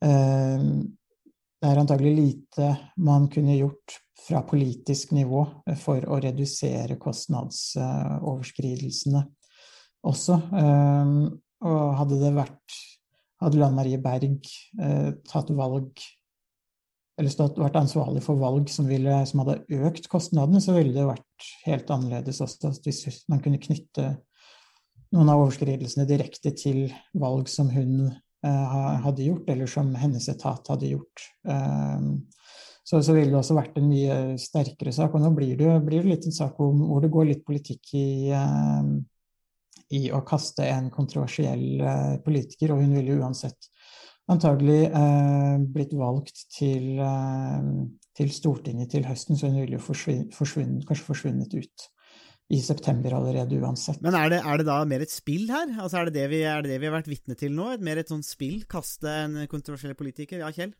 det 0.00 1.68
er 1.68 1.76
antagelig 1.76 2.14
lite 2.16 2.70
man 3.04 3.28
kunne 3.32 3.58
gjort 3.58 3.98
fra 4.20 4.42
politisk 4.48 5.12
nivå 5.16 5.46
for 5.80 6.04
å 6.08 6.20
redusere 6.22 6.96
kostnadsoverskridelsene 7.00 9.22
også. 10.08 10.34
Eh, 10.62 11.08
og 11.68 11.96
hadde 12.00 12.16
det 12.22 12.32
vært 12.38 12.68
Hadde 13.40 13.56
Lan 13.56 13.72
Marie 13.76 13.96
Berg 14.00 14.44
eh, 14.80 15.10
tatt 15.28 15.50
valg 15.56 15.90
eller 17.20 17.30
stått, 17.32 17.58
vært 17.60 17.76
ansvarlig 17.80 18.22
for 18.24 18.36
valg 18.40 18.68
som, 18.72 18.86
ville, 18.88 19.26
som, 19.28 19.40
hadde 19.44 19.64
økt 19.88 20.08
kostnadene, 20.12 20.60
så 20.60 20.72
ville 20.76 20.94
det 20.96 21.06
vært 21.08 21.40
helt 21.66 21.90
annerledes 21.92 22.40
også 22.44 22.70
hvis 22.84 23.24
man 23.32 23.40
kunne 23.44 23.60
knytte 23.60 24.04
noen 25.12 25.28
av 25.28 25.40
overskridelsene 25.42 26.06
direkte 26.08 26.50
til 26.56 26.78
valg 27.16 27.48
som 27.52 27.68
hun 27.72 28.06
Eh, 28.06 28.12
hadde 28.42 29.26
gjort, 29.26 29.48
eller 29.52 29.68
som 29.68 29.90
hennes 30.00 30.28
etat 30.32 30.68
hadde 30.72 30.94
gjort. 30.94 31.24
Eh, 31.48 32.06
så, 32.84 33.02
så 33.04 33.14
ville 33.14 33.30
det 33.30 33.38
også 33.38 33.56
vært 33.58 33.76
en 33.78 33.88
mye 33.90 34.18
sterkere 34.40 34.94
sak. 34.96 35.14
Og 35.14 35.22
nå 35.22 35.32
blir 35.36 35.58
det, 35.60 35.74
blir 35.86 36.04
det 36.04 36.14
litt 36.14 36.28
en 36.30 36.36
sak 36.36 36.58
om, 36.64 36.86
hvor 36.88 37.04
det 37.04 37.12
går 37.12 37.28
litt 37.28 37.44
politikk 37.46 37.94
i, 38.00 38.10
eh, 38.34 38.92
i 40.00 40.06
å 40.14 40.22
kaste 40.26 40.66
en 40.70 40.88
kontroversiell 40.94 41.84
politiker, 42.24 42.72
og 42.72 42.84
hun 42.84 42.96
ville 42.96 43.18
uansett 43.20 43.70
antagelig 44.30 44.82
eh, 44.86 45.56
blitt 45.74 45.94
valgt 45.98 46.44
til, 46.54 46.98
eh, 47.02 47.70
til, 48.16 48.30
Stortinget 48.34 48.92
til 48.94 49.06
høsten, 49.08 49.38
så 49.38 49.50
hun 49.50 49.60
ville 49.62 49.78
jo 49.78 49.82
forsvunnet, 49.84 50.86
kanskje 50.88 51.08
forsvunnet 51.08 51.56
ut 51.56 51.88
i 52.50 52.58
september 52.64 53.14
allerede 53.14 53.58
uansett. 53.62 54.00
Men 54.02 54.16
er 54.18 54.32
det, 54.32 54.40
er 54.42 54.58
det, 54.58 54.66
da 54.66 54.80
mer 54.88 55.04
et 55.04 55.12
spill 55.12 55.46
her? 55.52 55.70
Altså 55.78 56.00
er, 56.00 56.08
det 56.08 56.16
det 56.18 56.30
vi, 56.32 56.40
er 56.42 56.64
det 56.64 56.72
det 56.72 56.80
vi 56.82 56.88
har 56.88 56.96
vært 56.96 57.10
vitne 57.10 57.36
til 57.38 57.54
nå? 57.54 57.68
Et 57.76 57.84
mer 57.86 58.00
et 58.00 58.10
sånt 58.10 58.26
spill? 58.26 58.64
Kaste 58.70 59.12
en 59.26 59.36
kontroversiell 59.50 59.94
politiker? 59.98 60.42
Ja, 60.42 60.50
Kjell? 60.54 60.72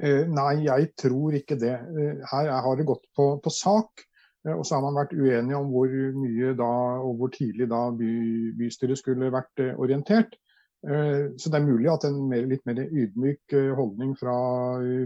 Uh, 0.00 0.24
nei, 0.32 0.64
jeg 0.64 0.92
tror 1.00 1.36
ikke 1.36 1.58
det. 1.60 1.74
Uh, 1.92 2.24
her 2.32 2.48
har 2.64 2.78
det 2.80 2.88
gått 2.88 3.04
på, 3.16 3.34
på 3.44 3.52
sak. 3.52 4.06
Uh, 4.46 4.54
og 4.54 4.64
så 4.64 4.78
har 4.78 4.86
man 4.86 4.96
vært 4.96 5.12
uenige 5.12 5.60
om 5.60 5.68
hvor 5.74 5.92
mye 6.16 6.54
da, 6.56 6.70
og 7.04 7.20
hvor 7.20 7.32
tidlig 7.36 7.68
da 7.72 7.82
by, 7.98 8.14
bystyret 8.62 9.00
skulle 9.00 9.32
vært 9.34 9.64
orientert. 9.76 10.38
Eh, 10.82 11.28
så 11.38 11.46
det 11.46 11.60
er 11.60 11.62
mulig 11.62 11.86
at 11.92 12.08
en 12.08 12.16
mer, 12.26 12.42
litt 12.50 12.64
mer 12.66 12.80
ydmyk 12.82 13.54
holdning 13.78 14.16
fra 14.18 14.32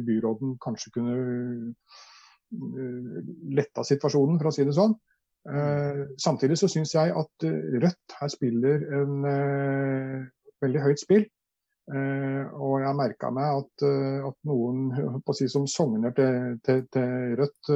byråden 0.06 0.54
kanskje 0.64 0.92
kunne 0.94 1.16
letta 3.52 3.84
situasjonen, 3.84 4.38
for 4.40 4.48
å 4.48 4.54
si 4.56 4.64
det 4.64 4.72
sånn. 4.72 4.94
Eh, 5.46 6.02
samtidig 6.18 6.58
så 6.58 6.68
syns 6.70 6.94
jeg 6.96 7.12
at 7.14 7.46
eh, 7.46 7.74
Rødt 7.82 8.14
her 8.20 8.30
spiller 8.32 8.84
en 8.98 9.26
eh, 9.30 10.24
veldig 10.62 10.84
høyt 10.88 11.02
spill. 11.02 11.26
og 11.86 12.80
jeg 12.82 12.98
merka 12.98 13.28
meg 13.30 13.60
at, 13.60 13.82
at, 14.26 14.36
noen 14.48 14.88
si, 15.38 15.46
som 15.46 15.68
sogner 15.70 16.10
til, 16.16 16.56
til, 16.66 16.80
til 16.90 17.36
Rødt 17.38 17.70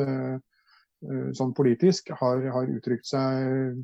sånn 1.39 1.53
politisk, 1.55 2.11
har, 2.19 2.43
har, 2.51 2.73
uttrykt 2.75 3.07
seg 3.07 3.79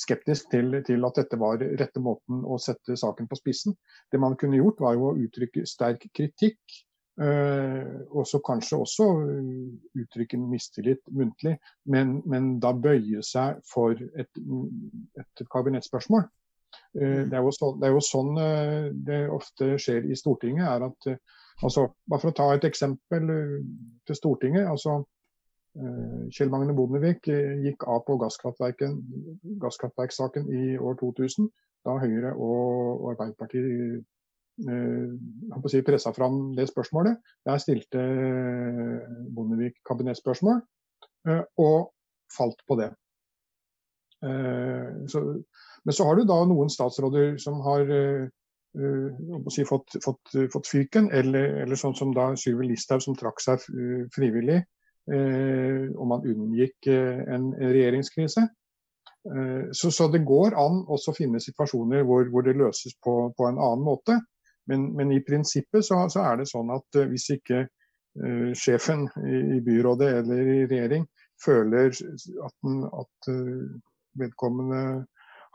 skeptisk 0.00 0.48
til, 0.54 0.78
til, 0.86 1.04
at 1.04 1.20
dette 1.20 1.38
var 1.38 1.60
rette 1.60 2.00
måten 2.00 2.40
å 2.40 2.56
sette 2.56 2.96
saken 2.96 3.28
på 3.28 3.36
spissen. 3.36 3.76
Det 4.08 4.20
man 4.22 4.38
kunne 4.40 4.62
gjort, 4.62 4.80
var 4.80 4.96
jo 4.96 5.10
å 5.10 5.14
uttrykke 5.26 5.66
sterk 5.68 6.08
kritikk 6.16 6.80
Uh, 6.82 6.91
og 7.20 8.26
så 8.26 8.40
kanskje 8.46 8.78
også 8.80 9.04
uh, 9.04 10.00
uttrykke 10.00 10.36
mistillit 10.40 11.00
muntlig, 11.12 11.58
men, 11.84 12.22
men, 12.24 12.60
da 12.60 12.72
bøye 12.72 13.22
seg 13.22 13.60
for 13.68 13.90
et, 13.92 14.28
et 15.20 15.42
kabinettspørsmål. 15.52 16.22
Uh, 16.96 17.28
det, 17.28 17.36
er 17.36 17.50
så, 17.52 17.76
det, 17.76 17.88
er 17.88 17.92
jo 17.92 18.00
sånn 18.06 18.36
det 19.06 19.28
ofte 19.28 19.76
skjer 19.76 20.02
i 20.08 20.16
Stortinget. 20.16 20.68
er 20.68 20.82
at, 20.88 21.18
altså, 21.62 21.88
Bare 22.08 22.20
for 22.22 22.28
å 22.32 22.38
ta 22.40 22.54
et 22.54 22.64
eksempel 22.68 23.22
til 24.06 24.16
Stortinget. 24.16 24.66
altså 24.68 25.04
Kjell 25.72 26.52
Magne 26.52 26.76
Bondevik 26.76 27.24
gikk 27.24 27.88
av 27.88 28.04
på 28.04 28.20
gasskraftverksaken 28.20 30.44
i 30.52 30.76
år 30.76 31.00
2000, 31.00 31.48
da 31.88 31.96
Høyre 31.96 32.36
og 32.36 33.08
Arbeiderpartiet 33.14 34.04
eh, 34.60 35.68
si, 35.70 35.82
pressa 35.86 36.12
fram 36.12 36.52
det 36.56 36.68
spørsmålet. 36.70 37.18
Der 37.46 37.62
stilte 37.62 38.02
eh, 38.02 39.08
Bondevik 39.34 39.80
kabinettspørsmål, 39.88 40.60
eh, 41.28 41.42
og 41.58 41.92
falt 42.32 42.62
på 42.68 42.78
det. 42.80 42.92
Eh, 44.22 45.06
så, 45.08 45.24
men 45.84 45.96
så 45.96 46.06
har 46.06 46.16
du 46.16 46.28
da 46.28 46.38
noen 46.46 46.70
statsråder 46.70 47.36
som 47.42 47.58
har 47.66 47.88
uh, 47.90 48.28
si, 49.50 49.64
fått, 49.66 49.98
fått, 50.04 50.30
fått, 50.52 50.68
fyken, 50.70 51.10
eller, 51.12 51.58
eller, 51.64 51.76
sånn 51.76 51.96
som 51.98 52.14
da 52.14 52.30
Sylvi 52.38 52.70
Listhaug 52.70 53.02
som 53.02 53.18
trakk 53.18 53.42
seg 53.42 53.64
frivillig, 54.14 54.60
uh, 55.10 55.90
og 55.96 56.06
man 56.14 56.28
unngikk 56.28 56.86
en 56.86 57.50
regjeringskrise. 57.58 58.46
Så, 59.22 59.92
så, 59.94 60.08
det 60.10 60.24
går 60.26 60.56
an 60.58 60.80
å 60.90 60.96
finne 61.14 61.38
situasjoner 61.38 62.00
hvor, 62.02 62.24
hvor 62.32 62.42
det 62.42 62.56
løses 62.58 62.96
på, 62.98 63.12
på, 63.38 63.46
en 63.46 63.60
annen 63.62 63.84
måte. 63.86 64.16
Men, 64.70 64.96
men 64.96 65.12
i 65.12 65.20
prinsippet 65.24 65.84
så, 65.84 65.98
så, 66.12 66.22
er 66.22 66.40
det 66.40 66.50
sånn 66.50 66.70
at 66.74 66.98
uh, 66.98 67.06
hvis 67.10 67.28
ikke 67.34 67.64
uh, 67.66 68.50
sjefen 68.58 69.08
i, 69.26 69.40
i, 69.56 69.60
byrådet 69.64 70.10
eller 70.20 70.42
i 70.42 70.58
regjering 70.70 71.06
føler 71.42 71.90
at, 71.90 72.54
den, 72.62 72.84
at 72.86 73.30
uh, 73.32 73.64
vedkommende 74.20 74.82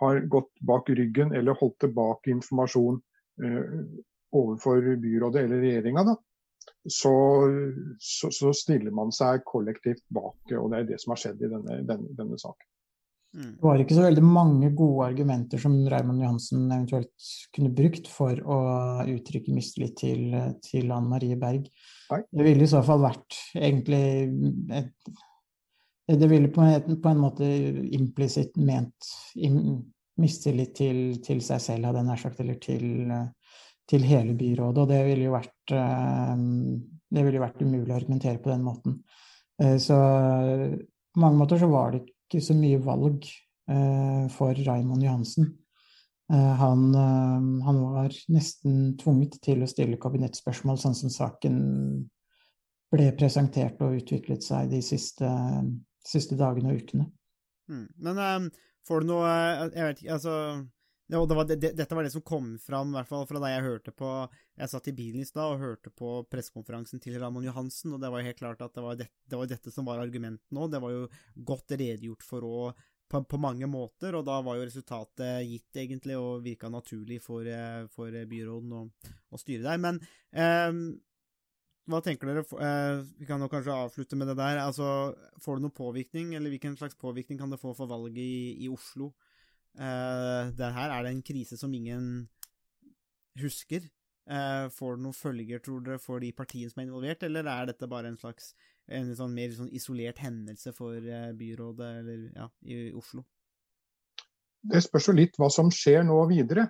har 0.01 0.19
gått 0.29 0.51
bak 0.67 0.89
ryggen 0.93 1.33
eller 1.33 1.57
holdt 1.57 1.79
tilbake 1.81 2.29
informasjon 2.29 2.99
overfor 4.37 4.85
byrådet 5.01 5.41
eller 5.45 5.61
regjeringa, 5.63 6.03
så, 6.89 7.13
så, 7.97 8.29
så, 8.31 8.51
stiller 8.53 8.93
man 8.93 9.09
seg 9.13 9.41
kollektivt 9.49 10.03
bak. 10.13 10.37
og 10.53 10.69
Det 10.71 10.79
er 10.79 10.87
det 10.91 10.99
som 11.01 11.15
har 11.15 11.21
skjedd 11.23 11.41
i 11.41 11.49
denne, 11.49 11.79
denne, 11.89 12.13
denne 12.17 12.37
saken. 12.41 12.69
Mm. 13.37 13.51
Det 13.53 13.67
var 13.67 13.81
ikke 13.83 13.95
så 13.97 14.05
veldig 14.07 14.23
mange 14.25 14.71
gode 14.75 15.11
argumenter 15.11 15.61
som 15.61 15.75
Raymond 15.91 16.23
Johansen 16.23 16.65
eventuelt 16.65 17.27
kunne 17.53 17.73
brukt 17.77 18.09
for 18.09 18.41
å 18.41 18.57
uttrykke 19.13 19.53
mistillit 19.53 19.93
til, 20.01 20.33
til 20.65 20.89
Anne 20.89 21.11
Marie 21.11 21.37
Berg. 21.39 21.69
Det 22.09 22.47
ville 22.47 22.65
i 22.65 22.71
så 22.71 22.81
fall 22.85 23.03
vært 23.03 23.37
egentlig 23.53 24.01
et, 24.79 25.13
Det 26.07 26.31
ville 26.31 26.49
på 26.55 26.63
en, 26.63 26.97
på 27.03 27.09
en 27.11 27.21
måte 27.21 27.47
implisitt 27.93 28.57
ment 28.57 29.11
mistillit 30.17 30.73
til, 30.73 31.01
til, 31.21 31.41
seg 31.45 31.61
selv, 31.61 31.89
hadde 31.89 32.01
jeg 32.01 32.09
nær 32.09 32.21
sagt, 32.21 32.39
eller 32.41 32.57
til, 32.63 32.85
til 33.85 34.05
hele 34.07 34.33
byrådet. 34.33 34.81
Og 34.81 34.89
det 34.89 35.01
ville 35.05 35.27
jo 35.27 35.35
vært 35.35 35.75
eh, 35.77 36.45
det 37.07 37.23
ville 37.23 37.41
vært 37.41 37.61
umulig 37.63 37.91
å 37.91 37.97
argumentere 37.97 38.41
på 38.41 38.51
den 38.51 38.63
måten. 38.65 39.01
Eh, 39.61 39.77
så 39.81 39.97
på 39.97 41.23
mange 41.23 41.39
måter 41.39 41.61
så 41.61 41.69
var 41.71 41.93
det 41.93 42.03
ikke 42.03 42.16
så 42.35 42.55
mye 42.57 42.79
valg 42.83 43.25
eh, 43.71 44.27
for 44.33 44.57
Raymond 44.67 45.03
Johansen. 45.03 45.51
Eh, 46.33 46.53
han, 46.59 46.95
eh, 46.95 47.65
han, 47.65 47.81
var 47.93 48.15
nesten 48.33 48.95
tvunget 48.99 49.39
til 49.43 49.63
å 49.63 49.69
stille 49.69 49.99
kabinettspørsmål, 50.01 50.79
sånn 50.81 50.97
som 50.97 51.13
saken 51.13 51.59
ble 52.91 53.11
presentert 53.19 53.81
og 53.83 53.99
utviklet 53.99 54.43
seg 54.43 54.71
de 54.71 54.81
siste, 54.83 55.29
siste 56.07 56.37
dagene 56.39 56.73
og 56.73 56.83
ukene. 56.83 57.07
Mm. 57.71 57.87
Men 58.03 58.19
um, 58.19 58.45
får 58.87 59.03
du 59.03 59.09
noe 59.09 59.31
Jeg 59.73 59.83
vet 59.83 60.01
ikke, 60.01 60.13
altså 60.15 60.35
Ja, 61.07 61.21
det 61.25 61.35
var 61.37 61.45
det, 61.47 61.55
det, 61.63 61.71
dette 61.79 61.95
var 61.95 62.03
det 62.03 62.11
som 62.11 62.23
kom 62.25 62.57
fram, 62.59 62.89
i 62.91 62.97
hvert 62.97 63.07
fall 63.07 63.23
fra 63.29 63.39
da 63.39 63.53
jeg 63.53 63.63
hørte 63.63 63.93
på 63.95 64.09
Jeg 64.59 64.71
satt 64.73 64.89
i 64.91 64.95
bilen 64.97 65.23
i 65.23 65.27
stad 65.27 65.53
og 65.53 65.61
hørte 65.61 65.91
på 65.95 66.09
pressekonferansen 66.27 66.99
til 66.99 67.15
Ramon 67.21 67.47
Johansen, 67.47 67.93
og 67.95 68.03
det 68.03 68.11
var 68.11 68.25
helt 68.27 68.41
klart 68.41 68.63
at 68.65 68.75
det 68.75 68.83
var, 68.83 68.99
det, 68.99 69.07
det 69.23 69.39
var 69.39 69.47
dette 69.47 69.71
som 69.71 69.87
var 69.87 70.03
argumentet 70.03 70.51
nå. 70.51 70.67
Det 70.67 70.81
var 70.83 70.91
jo 70.91 71.07
godt 71.47 71.77
redegjort 71.79 72.27
for 72.27 72.47
òg 72.47 72.85
på, 73.07 73.21
på, 73.23 73.39
mange 73.39 73.69
måter, 73.71 74.17
og 74.19 74.25
da 74.27 74.41
var 74.43 74.57
jo 74.59 74.65
resultatet 74.67 75.47
gitt, 75.47 75.69
egentlig, 75.79 76.17
og 76.19 76.43
virka 76.43 76.67
naturlig 76.71 77.21
for, 77.23 77.47
eh, 77.47 77.85
for 77.93 78.11
byråden 78.11 78.73
å, 78.75 79.39
styre 79.39 79.63
der. 79.63 79.79
Men 79.79 80.01
eh, 80.35 80.81
hva 81.87 82.01
tenker 82.03 82.27
dere? 82.27 82.43
Eh, 82.43 83.05
vi 83.21 83.29
kan 83.29 83.39
jo 83.39 83.47
kanskje 83.51 83.79
avslutte 83.85 84.19
med 84.19 84.27
det 84.33 84.35
der. 84.41 84.59
Altså, 84.65 85.15
får 85.39 85.55
det 85.55 85.67
noen 85.69 85.77
påvirkning, 85.77 86.35
eller 86.35 86.51
hvilken 86.51 86.75
slags 86.75 86.99
påvirkning 86.99 87.39
kan 87.39 87.53
det 87.53 87.61
få 87.63 87.71
for 87.77 87.87
valget 87.87 88.19
i, 88.19 88.67
i 88.67 88.71
Oslo? 88.71 89.13
Uh, 89.77 90.49
det 90.57 90.71
her 90.73 90.89
er 90.89 91.05
det 91.05 91.13
en 91.13 91.25
krise 91.25 91.57
som 91.59 91.73
ingen 91.73 92.25
husker. 93.37 93.85
Uh, 94.27 94.67
får 94.73 94.97
det 94.97 95.05
noen 95.05 95.15
følger, 95.15 95.61
tror 95.63 95.83
dere, 95.85 96.01
for 96.01 96.23
de 96.23 96.33
partiene 96.35 96.71
som 96.71 96.81
er 96.81 96.89
involvert, 96.89 97.23
eller 97.23 97.47
er 97.47 97.69
dette 97.69 97.89
bare 97.89 98.09
en 98.11 98.19
slags 98.19 98.51
en 98.87 99.13
sånn 99.15 99.35
mer 99.35 99.53
sånn 99.55 99.69
isolert 99.75 100.19
hendelse 100.23 100.73
for 100.75 100.97
uh, 100.97 101.29
byrådet 101.37 101.91
eller, 102.01 102.25
ja, 102.35 102.49
i 102.65 102.89
Oslo? 102.97 103.23
Det 104.67 104.81
spørs 104.83 105.11
jo 105.11 105.15
litt 105.15 105.37
hva 105.39 105.47
som 105.53 105.69
skjer 105.71 106.03
nå 106.07 106.17
videre. 106.31 106.67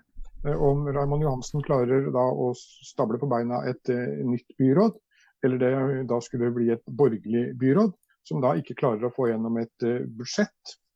Om 0.48 0.86
Raymond 0.94 1.24
Johansen 1.26 1.64
klarer 1.66 2.12
da 2.14 2.24
å 2.30 2.52
stable 2.56 3.18
på 3.18 3.30
beina 3.32 3.64
et 3.66 3.90
nytt 3.90 4.54
byråd, 4.60 5.00
eller 5.48 5.62
det 5.64 5.72
da 6.12 6.20
skulle 6.22 6.52
bli 6.54 6.68
et 6.76 6.84
borgerlig 6.86 7.56
byråd, 7.58 7.96
som 8.28 8.44
da 8.44 8.54
ikke 8.60 8.78
klarer 8.78 9.08
å 9.08 9.14
få 9.16 9.32
gjennom 9.32 9.58
et 9.64 9.88
budsjett 10.14 10.78
Eh, 10.78 10.87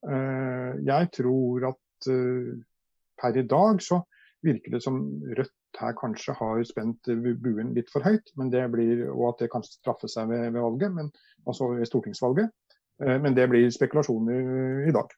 jeg 0.00 1.10
tror 1.12 1.66
at 1.68 2.08
eh, 2.08 2.52
per 3.20 3.36
i 3.36 3.46
dag 3.48 3.82
så 3.84 4.00
virker 4.44 4.72
det 4.72 4.82
som 4.84 5.00
Rødt 5.36 5.80
her 5.80 5.94
kanskje 5.98 6.34
har 6.38 6.62
spent 6.66 7.10
buen 7.42 7.74
litt 7.76 7.90
for 7.92 8.04
høyt, 8.04 8.32
men 8.40 8.50
det 8.52 8.64
blir, 8.72 9.04
og 9.12 9.34
at 9.34 9.44
det 9.44 9.50
kanskje 9.52 9.76
straffer 9.78 10.10
seg 10.10 10.30
ved, 10.32 10.48
ved 10.54 10.64
valget, 10.64 10.94
men, 10.96 11.10
altså 11.46 11.70
ved 11.74 11.88
stortingsvalget. 11.88 12.50
Eh, 13.04 13.18
men 13.20 13.36
det 13.36 13.48
blir 13.50 13.68
spekulasjoner 13.72 14.88
i 14.88 14.94
dag. 14.96 15.12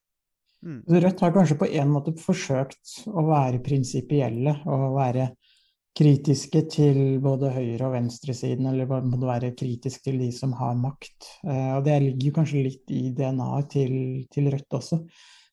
Mm. 0.63 0.83
Rødt 0.87 1.23
har 1.25 1.33
kanskje 1.35 1.59
på 1.59 1.71
en 1.75 1.91
måte 1.91 2.15
forsøkt 2.23 3.07
å 3.11 3.25
være 3.27 3.63
prinsipielle 3.65 4.61
og 4.71 4.93
være 4.95 5.33
kritiske 5.97 6.63
til 6.73 6.99
både 7.21 7.51
høyre- 7.53 7.87
og 7.89 7.93
venstresiden, 7.97 8.67
eller 8.71 8.89
må 9.05 9.19
det 9.21 9.29
være 9.29 9.53
kritisk 9.59 10.05
til 10.07 10.19
de 10.23 10.31
som 10.33 10.55
har 10.57 10.75
makt. 10.79 11.29
Eh, 11.45 11.77
og 11.77 11.85
Det 11.85 12.01
ligger 12.03 12.39
kanskje 12.41 12.65
litt 12.65 12.91
i 12.91 13.11
DNA-et 13.13 13.71
til, 13.71 13.95
til, 14.33 14.51
Rødt 14.53 14.79
også. 14.81 15.03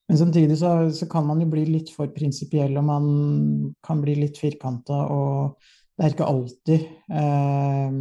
Men 0.10 0.18
samtidig 0.18 0.58
så, 0.58 0.90
så, 0.96 1.06
kan 1.12 1.28
man 1.28 1.42
jo 1.42 1.50
bli 1.52 1.66
litt 1.66 1.92
for 1.94 2.08
prinsipiell, 2.16 2.78
og 2.78 2.86
man 2.86 3.74
kan 3.86 4.02
bli 4.02 4.16
litt 4.16 4.40
firkanta. 4.42 5.04
Og 5.12 5.60
det 5.98 6.06
er 6.06 6.16
ikke 6.16 6.32
alltid 6.32 6.88
eh, 7.12 8.00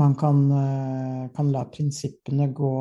man 0.00 0.14
kan, 0.14 0.50
eh, 0.50 1.28
kan, 1.34 1.52
la 1.52 1.64
prinsippene 1.64 2.52
gå, 2.54 2.74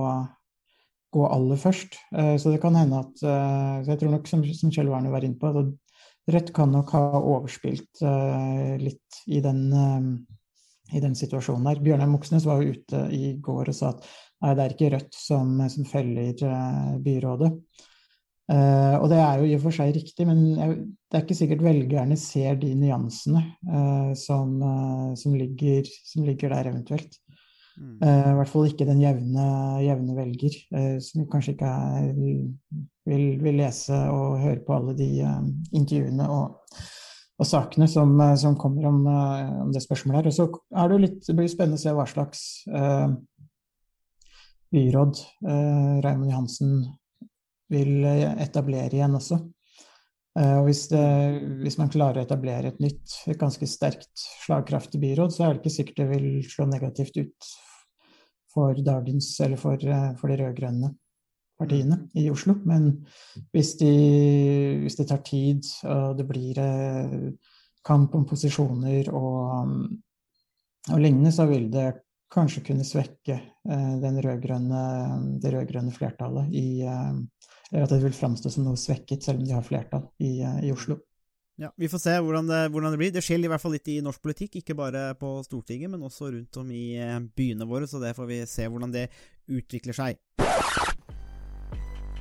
gå 1.12 1.28
aller 1.28 1.58
først. 1.58 1.98
Eh, 2.16 2.38
så 2.38 2.54
det 2.54 2.62
kan 2.62 2.76
hende 2.78 3.02
at 3.02 3.24
eh, 3.24 3.90
Jeg 3.90 4.00
tror 4.00 4.12
nok, 4.14 4.28
som, 4.28 4.46
som 4.46 4.72
Kjell 4.72 4.92
Werner 4.94 5.12
var 5.12 5.26
inne 5.26 5.40
på, 5.42 5.50
at 5.50 5.74
Rødt 6.30 6.52
kan 6.56 6.72
nok 6.74 6.94
ha 6.96 7.04
overspilt 7.20 8.02
uh, 8.06 8.76
litt 8.82 9.22
i 9.28 9.42
den, 9.44 9.62
uh, 9.74 10.96
i 10.96 11.02
den, 11.02 11.16
situasjonen 11.18 11.70
der. 11.70 11.84
Bjørnar 11.84 12.10
Moxnes 12.12 12.48
var 12.48 12.62
jo 12.62 12.76
ute 12.76 13.06
i 13.16 13.36
går 13.44 13.72
og 13.72 13.78
sa 13.78 13.94
at 13.94 14.04
nei, 14.44 14.56
det 14.56 14.66
er 14.66 14.76
ikke 14.76 14.92
Rødt 14.96 15.18
som, 15.18 15.56
som 15.72 15.88
feller 15.90 16.44
uh, 16.46 16.98
byrådet. 17.04 17.54
og 18.50 19.04
det 19.12 19.18
er 19.22 19.38
jo 19.38 19.46
i 19.46 19.52
og 19.54 19.60
for 19.62 19.76
seg 19.76 19.92
riktig, 19.94 20.26
men 20.26 20.40
jeg, 20.58 20.78
det 21.06 21.18
er 21.18 21.22
ikke 21.22 21.36
sikkert 21.38 21.60
velgerne 21.62 22.16
ser 22.18 22.56
de 22.58 22.72
nyansene 22.74 23.44
som, 24.18 24.56
som, 25.22 25.36
ligger, 25.38 25.86
som, 25.86 26.24
ligger, 26.26 26.56
der 26.56 26.72
eventuelt. 26.72 27.14
Mm. 27.80 28.00
I 28.04 28.36
hvert 28.36 28.50
fall 28.52 28.68
ikke 28.68 28.88
den 28.88 29.00
jevne, 29.00 29.44
jevne 29.86 30.16
velger, 30.18 30.56
som 31.04 31.24
kanskje 31.32 31.54
ikke 31.54 31.70
er 31.72 32.10
vil, 33.10 33.26
vil, 33.42 33.60
lese 33.60 33.98
og 34.14 34.40
høre 34.44 34.62
på 34.66 34.78
alle 34.78 34.96
de 34.98 35.10
uh, 35.26 35.44
intervjuene 35.76 36.30
og, 36.32 36.80
og 37.40 37.48
sakene 37.48 37.90
som, 37.92 38.16
uh, 38.20 38.36
som, 38.40 38.58
kommer 38.60 38.90
om, 38.92 39.04
uh, 39.08 39.62
om, 39.66 39.74
det 39.74 39.84
spørsmålet 39.86 40.22
her. 40.22 40.32
Og 40.32 40.38
så 40.38 40.48
er 40.84 40.92
det, 40.92 41.04
litt, 41.06 41.22
det 41.28 41.38
blir 41.38 41.52
spennende 41.52 41.80
å 41.80 41.84
se 41.84 41.96
hva 41.98 42.08
slags 42.10 42.48
byråd 44.70 45.20
Raymond 45.42 46.30
Johansen 46.30 46.74
vil 47.74 48.04
etablere 48.06 48.94
igjen 48.94 49.18
også. 49.18 49.40
Og 50.40 50.68
hvis, 50.68 50.84
det, 50.92 51.02
hvis, 51.64 51.80
man 51.82 51.90
klarer 51.90 52.22
å 52.22 52.26
etablere 52.28 52.70
et 52.70 52.78
nytt, 52.80 53.16
et 53.26 53.40
ganske 53.42 53.66
sterkt, 53.68 54.12
slagkraftig 54.46 55.02
byråd, 55.02 55.34
så 55.34 55.48
er 55.48 55.56
det 55.56 55.64
ikke 55.64 55.74
sikkert 55.74 56.04
det 56.04 56.08
vil 56.12 56.28
slå 56.46 56.68
negativt 56.70 57.18
ut 57.18 57.50
for 58.54 58.78
dagens, 58.86 59.32
eller 59.46 59.60
for, 59.62 59.78
for 60.20 60.32
de 60.32 60.40
rød-grønne 60.42 60.92
partiene 61.60 62.04
i 62.18 62.30
Oslo. 62.32 62.56
Men 62.66 62.92
hvis, 63.54 63.76
de, 63.82 63.94
hvis 64.84 64.98
det 65.00 65.10
tar 65.12 65.24
tid, 65.28 65.66
og 65.88 66.18
det 66.20 66.28
blir 66.30 66.60
eh, 66.64 67.16
kamp 67.86 68.16
om 68.16 68.28
posisjoner 68.30 69.12
og, 69.16 69.74
og 70.90 71.02
lignende, 71.02 71.34
så 71.36 71.48
vil 71.50 71.70
det 71.74 71.92
kanskje 72.30 72.64
kunne 72.70 72.88
svekke 72.88 73.36
eh, 73.36 74.08
rødgrønne, 74.26 74.84
det 75.42 75.54
rød-grønne 75.56 75.94
flertallet 75.96 76.56
i 76.56 76.82
eh, 76.88 77.14
Eller 77.70 77.84
at 77.86 77.92
det 77.94 78.02
vil 78.02 78.16
framstå 78.18 78.50
som 78.50 78.64
noe 78.66 78.80
svekket, 78.82 79.22
selv 79.22 79.44
om 79.44 79.46
de 79.46 79.54
har 79.54 79.62
flertall 79.62 80.08
i, 80.26 80.40
i 80.42 80.72
Oslo. 80.74 80.96
Ja, 81.60 81.74
Vi 81.76 81.90
får 81.92 82.00
se 82.00 82.12
hvordan 82.24 82.48
det, 82.48 82.60
hvordan 82.72 82.94
det, 82.94 82.98
blir. 83.02 83.12
Det 83.12 83.20
skjer 83.20 83.44
i 83.44 83.50
hvert 83.52 83.60
fall 83.60 83.74
litt 83.76 83.88
i 83.92 83.98
norsk 84.00 84.22
politikk, 84.24 84.62
ikke 84.62 84.78
bare 84.80 85.10
på 85.20 85.34
Stortinget, 85.44 85.92
men 85.92 86.06
også 86.08 86.30
rundt 86.32 86.56
om 86.62 86.70
i 86.72 86.96
byene 87.36 87.66
våre, 87.68 87.84
så 87.84 88.00
det 88.00 88.14
får 88.16 88.30
vi 88.30 88.38
se 88.48 88.68
hvordan 88.68 88.94
det 88.94 89.10
utvikler 89.52 89.98
seg. 89.98 90.22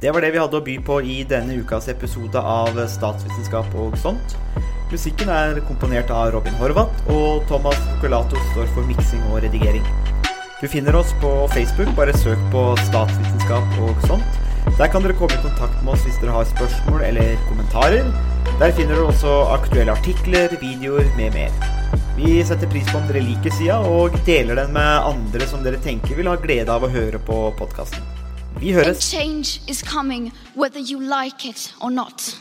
Det 0.02 0.10
var 0.10 0.26
det 0.26 0.32
vi 0.34 0.40
hadde 0.42 0.58
å 0.58 0.64
by 0.66 0.74
på 0.82 0.96
i 1.06 1.20
denne 1.30 1.54
ukas 1.62 1.86
episode 1.92 2.42
av 2.42 2.80
Statsvitenskap 2.90 3.76
og 3.78 3.94
sånt. 4.02 4.34
Musikken 4.90 5.30
er 5.30 5.60
komponert 5.68 6.10
av 6.10 6.32
Robin 6.34 6.58
Horvath, 6.58 6.98
og 7.14 7.46
Thomas 7.46 7.78
Colato 8.02 8.42
står 8.50 8.66
for 8.74 8.90
miksing 8.90 9.22
og 9.30 9.44
redigering. 9.46 9.86
Du 10.58 10.66
finner 10.66 10.98
oss 10.98 11.14
på 11.22 11.30
Facebook, 11.54 11.92
bare 11.94 12.16
søk 12.18 12.42
på 12.50 12.64
Statsvitenskap 12.88 13.78
og 13.86 14.02
sånt. 14.10 14.42
Der 14.82 14.90
kan 14.90 15.06
dere 15.06 15.14
komme 15.14 15.38
i 15.38 15.46
kontakt 15.46 15.78
med 15.84 15.94
oss 15.94 16.02
hvis 16.08 16.18
dere 16.18 16.34
har 16.34 16.50
spørsmål 16.50 17.06
eller 17.06 17.38
kommentarer. 17.46 18.10
Der 18.58 18.72
finner 18.72 18.96
du 18.98 19.04
også 19.06 19.30
aktuelle 19.54 19.92
artikler, 19.94 20.50
videoer 20.58 21.06
med 21.14 21.30
mer. 21.30 21.52
Vi 22.16 22.40
setter 22.42 22.66
pris 22.66 22.88
på 22.90 22.98
om 22.98 23.04
dere 23.06 23.22
liker 23.22 23.54
sida, 23.54 23.76
og 23.86 24.16
deler 24.26 24.58
den 24.58 24.72
med 24.74 25.06
andre 25.12 25.46
som 25.46 25.62
dere 25.62 25.78
tenker 25.84 26.18
vil 26.18 26.26
ha 26.26 26.34
glede 26.42 26.74
av 26.74 26.82
å 26.82 26.90
høre 26.90 27.22
på 27.22 27.38
podkasten. 27.60 28.02
Vi 28.58 28.74
høres. 28.74 29.06
change 29.06 29.60
is 29.70 29.80
coming 29.80 30.32
whether 30.56 30.80
you 30.80 30.98
like 30.98 31.46
it 31.46 31.72
or 31.80 31.90
not. 31.90 32.34